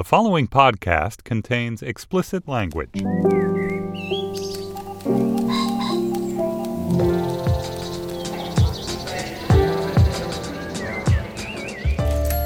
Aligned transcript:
The 0.00 0.04
following 0.04 0.48
podcast 0.48 1.24
contains 1.24 1.82
explicit 1.82 2.48
language. 2.48 3.02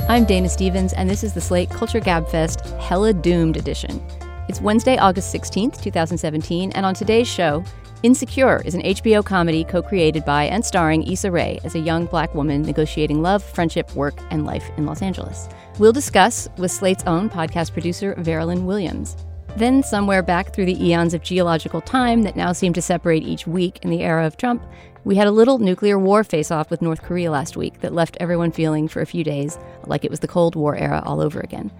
I'm 0.08 0.24
Dana 0.24 0.48
Stevens, 0.48 0.94
and 0.94 1.08
this 1.08 1.22
is 1.22 1.32
the 1.32 1.40
Slate 1.40 1.70
Culture 1.70 2.00
Gabfest 2.00 2.76
Hella 2.80 3.12
Doomed 3.12 3.56
edition. 3.56 4.04
It's 4.48 4.60
Wednesday, 4.60 4.98
August 4.98 5.32
16th, 5.32 5.80
2017, 5.80 6.72
and 6.72 6.84
on 6.84 6.92
today's 6.92 7.28
show, 7.28 7.62
Insecure 8.02 8.62
is 8.64 8.74
an 8.74 8.82
HBO 8.82 9.24
comedy 9.24 9.62
co 9.62 9.80
created 9.80 10.24
by 10.24 10.46
and 10.46 10.64
starring 10.64 11.08
Issa 11.08 11.30
Rae 11.30 11.60
as 11.62 11.76
a 11.76 11.78
young 11.78 12.06
black 12.06 12.34
woman 12.34 12.62
negotiating 12.62 13.22
love, 13.22 13.44
friendship, 13.44 13.94
work, 13.94 14.14
and 14.30 14.44
life 14.44 14.68
in 14.76 14.86
Los 14.86 15.02
Angeles. 15.02 15.48
We'll 15.80 15.92
discuss 15.92 16.46
with 16.56 16.70
Slate's 16.70 17.02
own 17.04 17.28
podcast 17.28 17.72
producer, 17.72 18.14
Veralyn 18.14 18.64
Williams. 18.64 19.16
Then, 19.56 19.82
somewhere 19.82 20.22
back 20.22 20.54
through 20.54 20.66
the 20.66 20.84
eons 20.84 21.14
of 21.14 21.22
geological 21.22 21.80
time 21.80 22.22
that 22.22 22.36
now 22.36 22.52
seem 22.52 22.72
to 22.74 22.82
separate 22.82 23.24
each 23.24 23.48
week 23.48 23.80
in 23.82 23.90
the 23.90 24.02
era 24.02 24.24
of 24.24 24.36
Trump, 24.36 24.62
we 25.02 25.16
had 25.16 25.26
a 25.26 25.32
little 25.32 25.58
nuclear 25.58 25.98
war 25.98 26.22
face 26.22 26.52
off 26.52 26.70
with 26.70 26.80
North 26.80 27.02
Korea 27.02 27.32
last 27.32 27.56
week 27.56 27.80
that 27.80 27.92
left 27.92 28.16
everyone 28.20 28.52
feeling 28.52 28.86
for 28.86 29.00
a 29.00 29.06
few 29.06 29.24
days 29.24 29.58
like 29.86 30.04
it 30.04 30.12
was 30.12 30.20
the 30.20 30.28
Cold 30.28 30.54
War 30.54 30.76
era 30.76 31.02
all 31.04 31.20
over 31.20 31.40
again. 31.40 31.72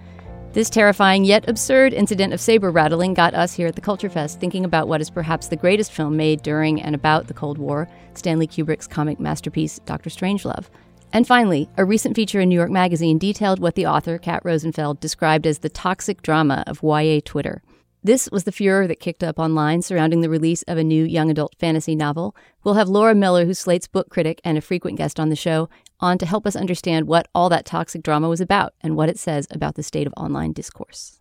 This 0.54 0.70
terrifying 0.70 1.24
yet 1.24 1.48
absurd 1.48 1.92
incident 1.92 2.32
of 2.32 2.40
saber 2.40 2.73
rattling 2.73 3.15
got 3.15 3.34
us 3.34 3.54
here 3.54 3.68
at 3.68 3.76
the 3.76 3.80
Culture 3.80 4.10
Fest 4.10 4.40
thinking 4.40 4.65
about 4.65 4.88
what 4.88 5.01
is 5.01 5.10
perhaps 5.10 5.46
the 5.46 5.56
greatest 5.56 5.92
film 5.92 6.16
made 6.16 6.42
during 6.42 6.82
and 6.82 6.96
about 6.96 7.29
the 7.29 7.34
Cold 7.34 7.59
War 7.59 7.88
Stanley 8.15 8.48
Kubrick's 8.48 8.88
comic 8.88 9.20
masterpiece, 9.20 9.79
Dr. 9.80 10.10
Strangelove. 10.10 10.66
And 11.14 11.28
finally, 11.28 11.68
a 11.77 11.84
recent 11.84 12.16
feature 12.16 12.41
in 12.41 12.48
New 12.48 12.56
York 12.56 12.73
Magazine 12.73 13.18
detailed 13.18 13.60
what 13.60 13.77
the 13.77 13.86
author, 13.86 14.18
Kat 14.18 14.42
Rosenfeld, 14.45 14.98
described 14.98 15.46
as 15.46 15.60
the 15.60 15.68
toxic 15.68 16.23
drama 16.23 16.64
of 16.66 16.82
YA 16.82 17.20
Twitter. 17.24 17.62
This 18.02 18.28
was 18.32 18.42
the 18.42 18.50
furor 18.50 18.88
that 18.88 18.98
kicked 18.98 19.23
up 19.23 19.38
online 19.38 19.80
surrounding 19.82 20.23
the 20.23 20.29
release 20.29 20.65
of 20.65 20.76
a 20.76 20.82
new 20.82 21.04
young 21.04 21.30
adult 21.30 21.54
fantasy 21.60 21.95
novel. 21.95 22.35
We'll 22.65 22.74
have 22.74 22.88
Laura 22.88 23.15
Miller, 23.15 23.45
who's 23.45 23.60
Slate's 23.60 23.87
book 23.87 24.10
critic 24.10 24.40
and 24.42 24.59
a 24.59 24.60
frequent 24.60 24.98
guest 24.98 25.20
on 25.20 25.29
the 25.29 25.37
show, 25.37 25.68
on 26.01 26.18
to 26.18 26.26
help 26.26 26.48
us 26.48 26.57
understand 26.57 27.07
what 27.07 27.29
all 27.32 27.48
that 27.48 27.65
toxic 27.65 28.02
drama 28.02 28.29
was 28.29 28.40
about 28.40 28.74
and 28.80 28.96
what 28.96 29.09
it 29.09 29.18
says 29.18 29.46
about 29.52 29.76
the 29.76 29.85
state 29.85 30.09
of 30.09 30.15
online 30.16 30.52
discourse. 30.52 31.20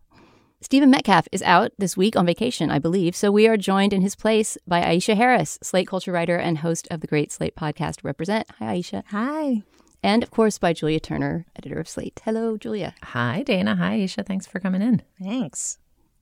Stephen 0.59 0.89
Metcalf 0.89 1.27
is 1.31 1.43
out 1.43 1.71
this 1.77 1.95
week 1.95 2.15
on 2.15 2.25
vacation, 2.25 2.71
I 2.71 2.79
believe, 2.79 3.15
so 3.15 3.31
we 3.31 3.47
are 3.47 3.57
joined 3.57 3.93
in 3.93 4.01
his 4.01 4.15
place 4.15 4.57
by 4.65 4.81
Aisha 4.81 5.15
Harris, 5.15 5.59
Slate 5.61 5.87
culture 5.87 6.11
writer 6.11 6.37
and 6.37 6.57
host 6.57 6.87
of 6.89 7.01
the 7.01 7.07
great 7.07 7.31
Slate 7.31 7.55
podcast 7.55 8.03
Represent. 8.03 8.49
Hi, 8.57 8.77
Aisha. 8.77 9.03
Hi. 9.09 9.61
And 10.03 10.21
of 10.21 10.31
course, 10.31 10.57
by 10.57 10.73
Julia 10.73 10.99
Turner, 10.99 11.45
editor 11.55 11.79
of 11.79 11.87
Slate. 11.87 12.21
Hello, 12.25 12.57
Julia. 12.57 12.93
Hi, 13.03 13.41
Dana. 13.43 13.77
Hi, 13.77 13.99
Aisha. 13.99 14.25
Thanks 14.25 14.45
for 14.45 14.59
coming 14.59 14.81
in. 14.81 15.01
Thanks. 15.21 15.79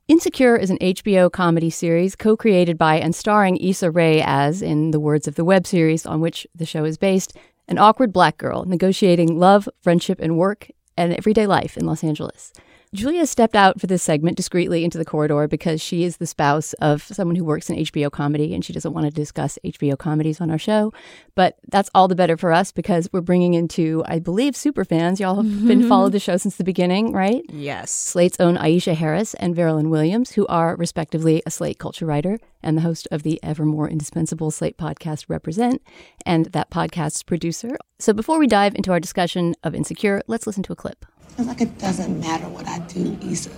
Insecure 0.07 0.55
is 0.55 0.69
an 0.69 0.77
HBO 0.77 1.31
comedy 1.31 1.69
series 1.69 2.15
co 2.15 2.37
created 2.37 2.77
by 2.77 2.95
and 2.97 3.15
starring 3.15 3.57
Issa 3.57 3.89
Rae 3.89 4.21
as, 4.23 4.61
in 4.61 4.91
the 4.91 4.99
words 4.99 5.27
of 5.27 5.35
the 5.35 5.45
web 5.45 5.65
series 5.65 6.05
on 6.05 6.21
which 6.21 6.45
the 6.53 6.65
show 6.65 6.85
is 6.85 6.97
based, 6.97 7.35
an 7.67 7.77
awkward 7.77 8.13
black 8.13 8.37
girl 8.37 8.65
negotiating 8.65 9.39
love, 9.39 9.67
friendship, 9.81 10.19
and 10.19 10.37
work 10.37 10.69
and 10.97 11.13
everyday 11.13 11.47
life 11.47 11.77
in 11.77 11.85
Los 11.85 12.03
Angeles. 12.03 12.53
Julia 12.93 13.25
stepped 13.25 13.55
out 13.55 13.79
for 13.79 13.87
this 13.87 14.03
segment 14.03 14.35
discreetly 14.35 14.83
into 14.83 14.97
the 14.97 15.05
corridor 15.05 15.47
because 15.47 15.81
she 15.81 16.03
is 16.03 16.17
the 16.17 16.27
spouse 16.27 16.73
of 16.73 17.03
someone 17.03 17.37
who 17.37 17.45
works 17.45 17.69
in 17.69 17.77
HBO 17.77 18.11
comedy 18.11 18.53
and 18.53 18.65
she 18.65 18.73
doesn't 18.73 18.91
want 18.91 19.05
to 19.05 19.11
discuss 19.11 19.57
HBO 19.63 19.97
comedies 19.97 20.41
on 20.41 20.51
our 20.51 20.57
show. 20.57 20.91
But 21.33 21.55
that's 21.69 21.89
all 21.95 22.09
the 22.09 22.17
better 22.17 22.35
for 22.35 22.51
us 22.51 22.73
because 22.73 23.07
we're 23.13 23.21
bringing 23.21 23.53
in 23.53 23.69
two, 23.69 24.03
I 24.07 24.19
believe, 24.19 24.57
super 24.57 24.83
fans. 24.83 25.21
Y'all 25.21 25.37
have 25.37 25.45
mm-hmm. 25.45 25.69
been 25.69 25.87
followed 25.87 26.11
the 26.11 26.19
show 26.19 26.35
since 26.35 26.57
the 26.57 26.65
beginning, 26.65 27.13
right? 27.13 27.43
Yes. 27.47 27.91
Slate's 27.91 28.41
own 28.41 28.57
Aisha 28.57 28.93
Harris 28.93 29.35
and 29.35 29.55
Veralyn 29.55 29.89
Williams, 29.89 30.31
who 30.31 30.45
are 30.47 30.75
respectively 30.75 31.41
a 31.45 31.51
Slate 31.51 31.79
culture 31.79 32.05
writer 32.05 32.39
and 32.61 32.75
the 32.75 32.81
host 32.81 33.07
of 33.09 33.23
the 33.23 33.39
ever 33.41 33.63
more 33.63 33.87
indispensable 33.87 34.51
Slate 34.51 34.77
podcast 34.77 35.27
Represent, 35.29 35.81
and 36.25 36.47
that 36.47 36.69
podcast's 36.69 37.23
producer. 37.23 37.77
So 37.99 38.11
before 38.11 38.37
we 38.37 38.47
dive 38.47 38.75
into 38.75 38.91
our 38.91 38.99
discussion 38.99 39.55
of 39.63 39.73
Insecure, 39.73 40.21
let's 40.27 40.45
listen 40.45 40.63
to 40.63 40.73
a 40.73 40.75
clip. 40.75 41.05
It's 41.37 41.47
like 41.47 41.61
it 41.61 41.77
doesn't 41.77 42.19
matter 42.19 42.47
what 42.47 42.67
I 42.67 42.79
do, 42.79 43.17
Issa. 43.21 43.51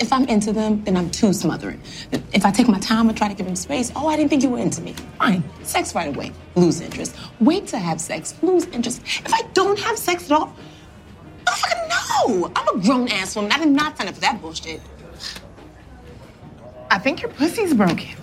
If 0.00 0.12
I'm 0.12 0.24
into 0.24 0.52
them, 0.52 0.82
then 0.84 0.96
I'm 0.96 1.10
too 1.10 1.32
smothering. 1.32 1.80
If 2.32 2.44
I 2.44 2.50
take 2.50 2.66
my 2.68 2.80
time 2.80 3.08
and 3.08 3.16
try 3.16 3.28
to 3.28 3.34
give 3.34 3.46
them 3.46 3.54
space, 3.54 3.92
oh, 3.94 4.08
I 4.08 4.16
didn't 4.16 4.30
think 4.30 4.42
you 4.42 4.50
were 4.50 4.58
into 4.58 4.82
me. 4.82 4.94
Fine. 5.18 5.44
Sex 5.62 5.94
right 5.94 6.08
away, 6.08 6.32
lose 6.56 6.80
interest. 6.80 7.14
Wait 7.40 7.68
to 7.68 7.78
have 7.78 8.00
sex, 8.00 8.34
lose 8.42 8.66
interest. 8.66 9.02
If 9.04 9.32
I 9.32 9.42
don't 9.52 9.78
have 9.78 9.96
sex 9.96 10.30
at 10.30 10.32
all, 10.32 10.52
fucking 11.46 11.88
know. 11.88 12.50
I'm 12.56 12.76
a 12.76 12.80
grown 12.82 13.08
ass 13.08 13.36
woman. 13.36 13.52
I 13.52 13.58
did 13.58 13.68
not 13.68 13.96
sign 13.96 14.08
up 14.08 14.14
for 14.14 14.20
that 14.20 14.40
bullshit. 14.40 14.80
I 16.90 16.98
think 16.98 17.22
your 17.22 17.30
pussy's 17.30 17.74
broken. 17.74 18.16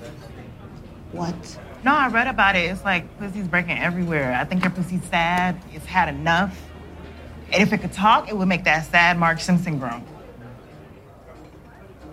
What? 1.12 1.36
No, 1.84 1.94
I 1.94 2.08
read 2.10 2.28
about 2.28 2.56
it. 2.56 2.70
It's 2.70 2.84
like 2.86 3.18
pussy's 3.18 3.48
breaking 3.48 3.80
everywhere. 3.80 4.34
I 4.34 4.46
think 4.46 4.64
your 4.64 4.72
pussy's 4.72 5.04
sad. 5.06 5.62
It's 5.74 5.86
had 5.86 6.10
enough. 6.10 6.58
And 7.54 7.62
if 7.62 7.74
it 7.74 7.80
could 7.80 7.92
talk, 7.92 8.30
it 8.30 8.38
would 8.38 8.48
make 8.48 8.64
that 8.64 8.86
sad 8.86 9.18
Marge 9.18 9.42
Simpson 9.42 9.78
groan. 9.78 10.04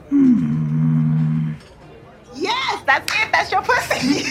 Hmm. 0.08 1.52
Yes, 2.34 2.82
that's 2.86 3.12
it. 3.14 3.32
That's 3.32 3.52
your 3.52 3.62
pussy. 3.62 4.24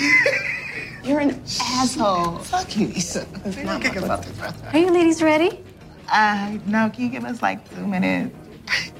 You're 1.03 1.19
an 1.19 1.41
asshole. 1.61 2.39
Fuck 2.39 2.75
you, 2.75 2.89
Issa. 2.89 3.25
Are 4.73 4.77
you 4.77 4.91
ladies 4.91 5.21
ready? 5.21 5.63
Uh, 6.11 6.57
no. 6.65 6.89
Can 6.89 7.03
you 7.05 7.09
give 7.09 7.23
us 7.23 7.41
like 7.41 7.73
two 7.73 7.87
minutes? 7.87 8.35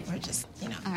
We're 0.10 0.18
just, 0.20 0.47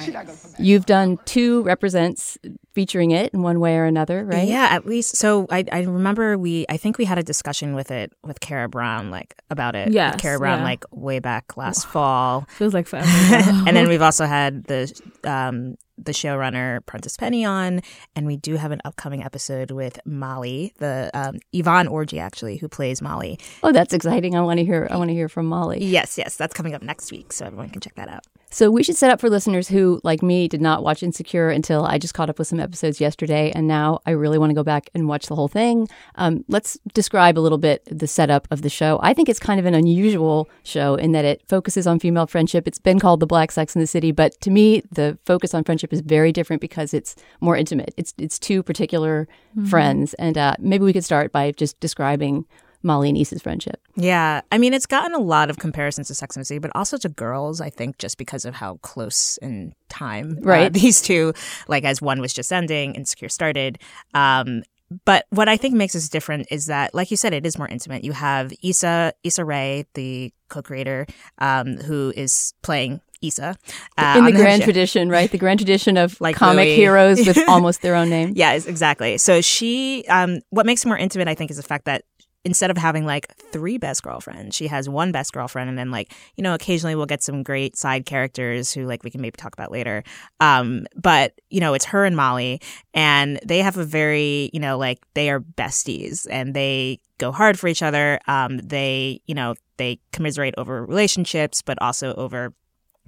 you 0.06 0.12
know. 0.12 0.24
You've 0.58 0.86
done 0.86 1.18
two 1.24 1.62
represents 1.62 2.38
featuring 2.72 3.10
it 3.10 3.32
in 3.34 3.42
one 3.42 3.60
way 3.60 3.76
or 3.76 3.84
another, 3.84 4.24
right? 4.24 4.46
Yeah, 4.46 4.68
at 4.70 4.86
least. 4.86 5.16
So 5.16 5.46
I, 5.50 5.64
I 5.72 5.82
remember 5.82 6.38
we, 6.38 6.66
I 6.68 6.76
think 6.76 6.98
we 6.98 7.04
had 7.04 7.18
a 7.18 7.22
discussion 7.22 7.74
with 7.74 7.90
it 7.90 8.12
with 8.24 8.40
Kara 8.40 8.68
Brown, 8.68 9.10
like 9.10 9.34
about 9.50 9.74
it. 9.74 9.92
Yes, 9.92 10.20
Kara 10.20 10.38
Brown, 10.38 10.58
yeah. 10.58 10.64
like 10.64 10.84
way 10.92 11.18
back 11.18 11.56
last 11.56 11.86
fall. 11.86 12.46
Feels 12.48 12.74
like 12.74 12.86
forever. 12.86 13.06
and 13.66 13.76
then 13.76 13.88
we've 13.88 14.02
also 14.02 14.26
had 14.26 14.64
the 14.64 14.92
um, 15.24 15.76
the 15.98 16.12
showrunner 16.12 16.84
Prentice 16.86 17.16
Penny 17.16 17.44
on, 17.44 17.82
and 18.16 18.26
we 18.26 18.36
do 18.36 18.56
have 18.56 18.72
an 18.72 18.80
upcoming 18.84 19.22
episode 19.22 19.70
with 19.70 19.98
Molly, 20.04 20.72
the 20.78 21.10
um, 21.14 21.38
Yvonne 21.52 21.88
Orji 21.88 22.20
actually, 22.20 22.56
who 22.56 22.68
plays 22.68 23.02
Molly. 23.02 23.38
Oh, 23.62 23.72
that's 23.72 23.92
exciting! 23.92 24.36
I 24.36 24.40
want 24.42 24.58
to 24.58 24.64
hear. 24.64 24.88
I 24.90 24.96
want 24.96 25.08
to 25.08 25.14
hear 25.14 25.28
from 25.28 25.46
Molly. 25.46 25.84
Yes, 25.84 26.16
yes, 26.16 26.36
that's 26.36 26.54
coming 26.54 26.74
up 26.74 26.82
next 26.82 27.12
week, 27.12 27.32
so 27.32 27.46
everyone 27.46 27.70
can 27.70 27.80
check 27.80 27.94
that 27.96 28.08
out. 28.08 28.24
So 28.52 28.68
we 28.70 28.82
should 28.82 28.96
set 28.96 29.12
up 29.12 29.20
for 29.20 29.30
listeners 29.30 29.68
who, 29.68 30.00
like 30.02 30.22
me, 30.22 30.48
did 30.48 30.60
not 30.60 30.82
watch 30.82 31.04
Insecure 31.04 31.50
until 31.50 31.84
I 31.84 31.98
just 31.98 32.14
caught 32.14 32.28
up 32.28 32.38
with 32.38 32.48
some 32.48 32.58
episodes 32.58 33.00
yesterday, 33.00 33.52
and 33.54 33.68
now 33.68 34.00
I 34.06 34.10
really 34.10 34.38
want 34.38 34.50
to 34.50 34.54
go 34.54 34.64
back 34.64 34.90
and 34.92 35.06
watch 35.06 35.26
the 35.26 35.36
whole 35.36 35.46
thing. 35.46 35.88
Um, 36.16 36.44
let's 36.48 36.76
describe 36.92 37.38
a 37.38 37.40
little 37.40 37.58
bit 37.58 37.86
the 37.86 38.08
setup 38.08 38.48
of 38.50 38.62
the 38.62 38.68
show. 38.68 38.98
I 39.02 39.14
think 39.14 39.28
it's 39.28 39.38
kind 39.38 39.60
of 39.60 39.66
an 39.66 39.74
unusual 39.74 40.48
show 40.64 40.96
in 40.96 41.12
that 41.12 41.24
it 41.24 41.42
focuses 41.48 41.86
on 41.86 42.00
female 42.00 42.26
friendship. 42.26 42.66
It's 42.66 42.80
been 42.80 42.98
called 42.98 43.20
the 43.20 43.26
Black 43.26 43.52
Sex 43.52 43.76
in 43.76 43.80
the 43.80 43.86
City, 43.86 44.10
but 44.10 44.40
to 44.40 44.50
me, 44.50 44.82
the 44.90 45.16
focus 45.24 45.54
on 45.54 45.62
friendship 45.62 45.92
is 45.92 46.00
very 46.00 46.32
different 46.32 46.60
because 46.60 46.92
it's 46.92 47.14
more 47.40 47.56
intimate. 47.56 47.94
It's 47.96 48.14
it's 48.18 48.38
two 48.38 48.64
particular 48.64 49.28
mm-hmm. 49.56 49.66
friends, 49.66 50.14
and 50.14 50.36
uh, 50.36 50.56
maybe 50.58 50.84
we 50.84 50.92
could 50.92 51.04
start 51.04 51.30
by 51.30 51.52
just 51.52 51.78
describing 51.78 52.46
Molly 52.82 53.08
and 53.08 53.18
Issa's 53.18 53.42
friendship. 53.42 53.80
Yeah. 53.96 54.40
I 54.50 54.58
mean, 54.58 54.72
it's 54.72 54.86
gotten 54.86 55.14
a 55.14 55.18
lot 55.18 55.50
of 55.50 55.58
comparisons 55.58 56.08
to 56.08 56.14
Sex 56.14 56.36
and 56.36 56.42
the 56.42 56.46
City, 56.46 56.58
but 56.58 56.70
also 56.74 56.96
to 56.98 57.08
girls, 57.08 57.60
I 57.60 57.70
think, 57.70 57.98
just 57.98 58.18
because 58.18 58.44
of 58.44 58.54
how 58.54 58.76
close 58.82 59.38
in 59.38 59.74
time 59.88 60.38
uh, 60.38 60.42
right. 60.42 60.66
Uh, 60.66 60.68
these 60.70 61.00
two, 61.00 61.34
like 61.68 61.84
as 61.84 62.00
one 62.00 62.20
was 62.20 62.32
just 62.32 62.52
ending, 62.52 62.94
Insecure 62.94 63.28
started. 63.28 63.78
Um, 64.14 64.62
but 65.04 65.26
what 65.30 65.48
I 65.48 65.56
think 65.56 65.74
makes 65.74 65.92
this 65.92 66.08
different 66.08 66.48
is 66.50 66.66
that, 66.66 66.94
like 66.94 67.10
you 67.10 67.16
said, 67.16 67.32
it 67.32 67.46
is 67.46 67.56
more 67.56 67.68
intimate. 67.68 68.02
You 68.02 68.12
have 68.12 68.52
Issa 68.62 69.12
Issa 69.22 69.44
Rae, 69.44 69.86
the 69.94 70.32
co-creator, 70.48 71.06
um, 71.38 71.76
who 71.76 72.12
is 72.16 72.54
playing 72.62 73.00
Issa. 73.22 73.56
Uh, 73.96 74.14
in 74.18 74.24
the 74.24 74.32
grand 74.32 74.62
tradition, 74.62 75.08
right? 75.08 75.30
The 75.30 75.38
grand 75.38 75.60
tradition 75.60 75.96
of 75.96 76.20
like 76.20 76.36
comic 76.36 76.66
Louis. 76.66 76.76
heroes 76.76 77.24
with 77.24 77.38
almost 77.48 77.82
their 77.82 77.94
own 77.94 78.10
name. 78.10 78.32
Yes, 78.34 78.66
exactly. 78.66 79.18
So 79.18 79.40
she, 79.40 80.04
um, 80.08 80.40
what 80.50 80.66
makes 80.66 80.84
it 80.84 80.88
more 80.88 80.98
intimate, 80.98 81.28
I 81.28 81.34
think, 81.34 81.50
is 81.50 81.56
the 81.56 81.62
fact 81.62 81.84
that 81.84 82.04
instead 82.44 82.70
of 82.70 82.76
having 82.76 83.04
like 83.04 83.34
three 83.52 83.78
best 83.78 84.02
girlfriends, 84.02 84.56
she 84.56 84.66
has 84.68 84.88
one 84.88 85.12
best 85.12 85.32
girlfriend, 85.32 85.68
and 85.68 85.78
then 85.78 85.90
like 85.90 86.12
you 86.36 86.42
know 86.42 86.54
occasionally 86.54 86.94
we'll 86.94 87.06
get 87.06 87.22
some 87.22 87.42
great 87.42 87.76
side 87.76 88.06
characters 88.06 88.72
who 88.72 88.86
like 88.86 89.02
we 89.04 89.10
can 89.10 89.20
maybe 89.20 89.36
talk 89.36 89.52
about 89.52 89.70
later. 89.70 90.02
Um, 90.40 90.86
but 90.96 91.40
you 91.50 91.60
know 91.60 91.74
it's 91.74 91.86
her 91.86 92.04
and 92.04 92.16
Molly, 92.16 92.60
and 92.94 93.38
they 93.44 93.58
have 93.58 93.76
a 93.76 93.84
very 93.84 94.50
you 94.52 94.60
know 94.60 94.78
like 94.78 94.98
they 95.14 95.30
are 95.30 95.40
besties, 95.40 96.26
and 96.30 96.54
they 96.54 97.00
go 97.18 97.32
hard 97.32 97.58
for 97.58 97.68
each 97.68 97.82
other. 97.82 98.18
Um, 98.26 98.58
they 98.58 99.20
you 99.26 99.34
know 99.34 99.54
they 99.76 99.98
commiserate 100.12 100.54
over 100.58 100.84
relationships, 100.84 101.62
but 101.62 101.80
also 101.80 102.14
over 102.14 102.52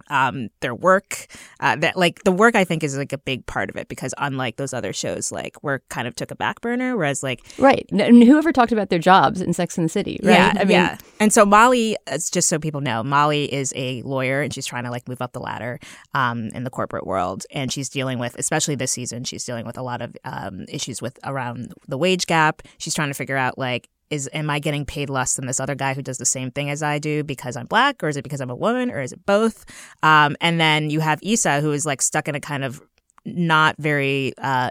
um, 0.08 0.48
their 0.60 0.74
work. 0.74 1.26
Uh, 1.60 1.76
that 1.76 1.96
like 1.96 2.22
the 2.24 2.32
work, 2.32 2.54
I 2.54 2.64
think, 2.64 2.82
is 2.82 2.96
like 2.96 3.12
a 3.12 3.18
big 3.18 3.46
part 3.46 3.70
of 3.70 3.76
it 3.76 3.88
because 3.88 4.14
unlike 4.18 4.56
those 4.56 4.72
other 4.72 4.92
shows, 4.92 5.32
like 5.32 5.62
work 5.62 5.82
kind 5.88 6.08
of 6.08 6.14
took 6.14 6.30
a 6.30 6.36
back 6.36 6.60
burner, 6.60 6.96
whereas 6.96 7.22
like 7.22 7.42
right, 7.58 7.86
and 7.90 8.22
whoever 8.22 8.52
talked 8.52 8.72
about 8.72 8.90
their 8.90 8.98
jobs 8.98 9.40
in 9.40 9.52
Sex 9.52 9.78
and 9.78 9.84
the 9.84 9.88
City, 9.88 10.18
right? 10.22 10.32
Yeah, 10.32 10.52
I 10.56 10.64
mean, 10.64 10.70
yeah. 10.72 10.98
And 11.20 11.32
so 11.32 11.44
Molly, 11.44 11.96
just 12.30 12.48
so 12.48 12.58
people 12.58 12.80
know, 12.80 13.02
Molly 13.02 13.52
is 13.52 13.72
a 13.76 14.02
lawyer 14.02 14.42
and 14.42 14.52
she's 14.52 14.66
trying 14.66 14.84
to 14.84 14.90
like 14.90 15.08
move 15.08 15.22
up 15.22 15.32
the 15.32 15.40
ladder 15.40 15.78
um, 16.14 16.48
in 16.48 16.64
the 16.64 16.70
corporate 16.70 17.06
world, 17.06 17.44
and 17.52 17.72
she's 17.72 17.88
dealing 17.88 18.18
with, 18.18 18.34
especially 18.38 18.74
this 18.74 18.92
season, 18.92 19.24
she's 19.24 19.44
dealing 19.44 19.66
with 19.66 19.78
a 19.78 19.82
lot 19.82 20.02
of 20.02 20.16
um, 20.24 20.64
issues 20.68 21.00
with 21.00 21.18
around 21.24 21.72
the 21.88 21.98
wage 21.98 22.26
gap. 22.26 22.62
She's 22.78 22.94
trying 22.94 23.08
to 23.08 23.14
figure 23.14 23.36
out 23.36 23.58
like 23.58 23.88
is 24.12 24.28
am 24.32 24.50
I 24.50 24.58
getting 24.58 24.84
paid 24.84 25.08
less 25.08 25.34
than 25.34 25.46
this 25.46 25.58
other 25.58 25.74
guy 25.74 25.94
who 25.94 26.02
does 26.02 26.18
the 26.18 26.26
same 26.26 26.50
thing 26.50 26.68
as 26.68 26.82
I 26.82 26.98
do 26.98 27.24
because 27.24 27.56
I'm 27.56 27.66
black, 27.66 28.04
or 28.04 28.08
is 28.08 28.16
it 28.16 28.22
because 28.22 28.40
I'm 28.40 28.50
a 28.50 28.54
woman, 28.54 28.90
or 28.90 29.00
is 29.00 29.12
it 29.12 29.24
both? 29.24 29.64
Um, 30.02 30.36
and 30.40 30.60
then 30.60 30.90
you 30.90 31.00
have 31.00 31.18
Issa, 31.22 31.62
who 31.62 31.72
is 31.72 31.86
like 31.86 32.02
stuck 32.02 32.28
in 32.28 32.34
a 32.34 32.40
kind 32.40 32.62
of 32.62 32.82
not 33.24 33.74
very 33.78 34.34
uh, 34.36 34.68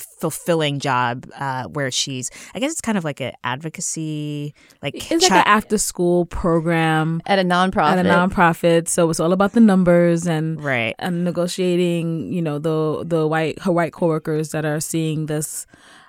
fulfilling 0.00 0.80
job 0.80 1.30
uh, 1.36 1.64
where 1.64 1.90
she's 1.90 2.30
I 2.54 2.58
guess 2.58 2.72
it's 2.72 2.80
kind 2.80 2.98
of 2.98 3.04
like 3.04 3.20
an 3.20 3.32
advocacy 3.44 4.54
like 4.82 4.94
it's 4.94 5.22
like 5.22 5.30
an 5.30 5.44
after 5.46 5.78
school 5.78 6.24
program 6.26 7.20
at 7.26 7.38
a 7.38 7.42
nonprofit. 7.42 7.98
At 7.98 8.06
a 8.06 8.08
nonprofit. 8.08 8.88
So 8.88 9.10
it's 9.10 9.20
all 9.20 9.32
about 9.32 9.52
the 9.52 9.60
numbers 9.60 10.26
and 10.26 10.62
right. 10.62 10.94
and 10.98 11.24
negotiating 11.24 12.32
you 12.32 12.42
know 12.42 12.58
the 12.58 13.04
the 13.06 13.26
white 13.26 13.60
her 13.60 13.72
white 13.72 13.92
coworkers 13.92 14.50
that 14.50 14.64
are 14.64 14.80
seeing 14.80 15.26
this 15.26 15.66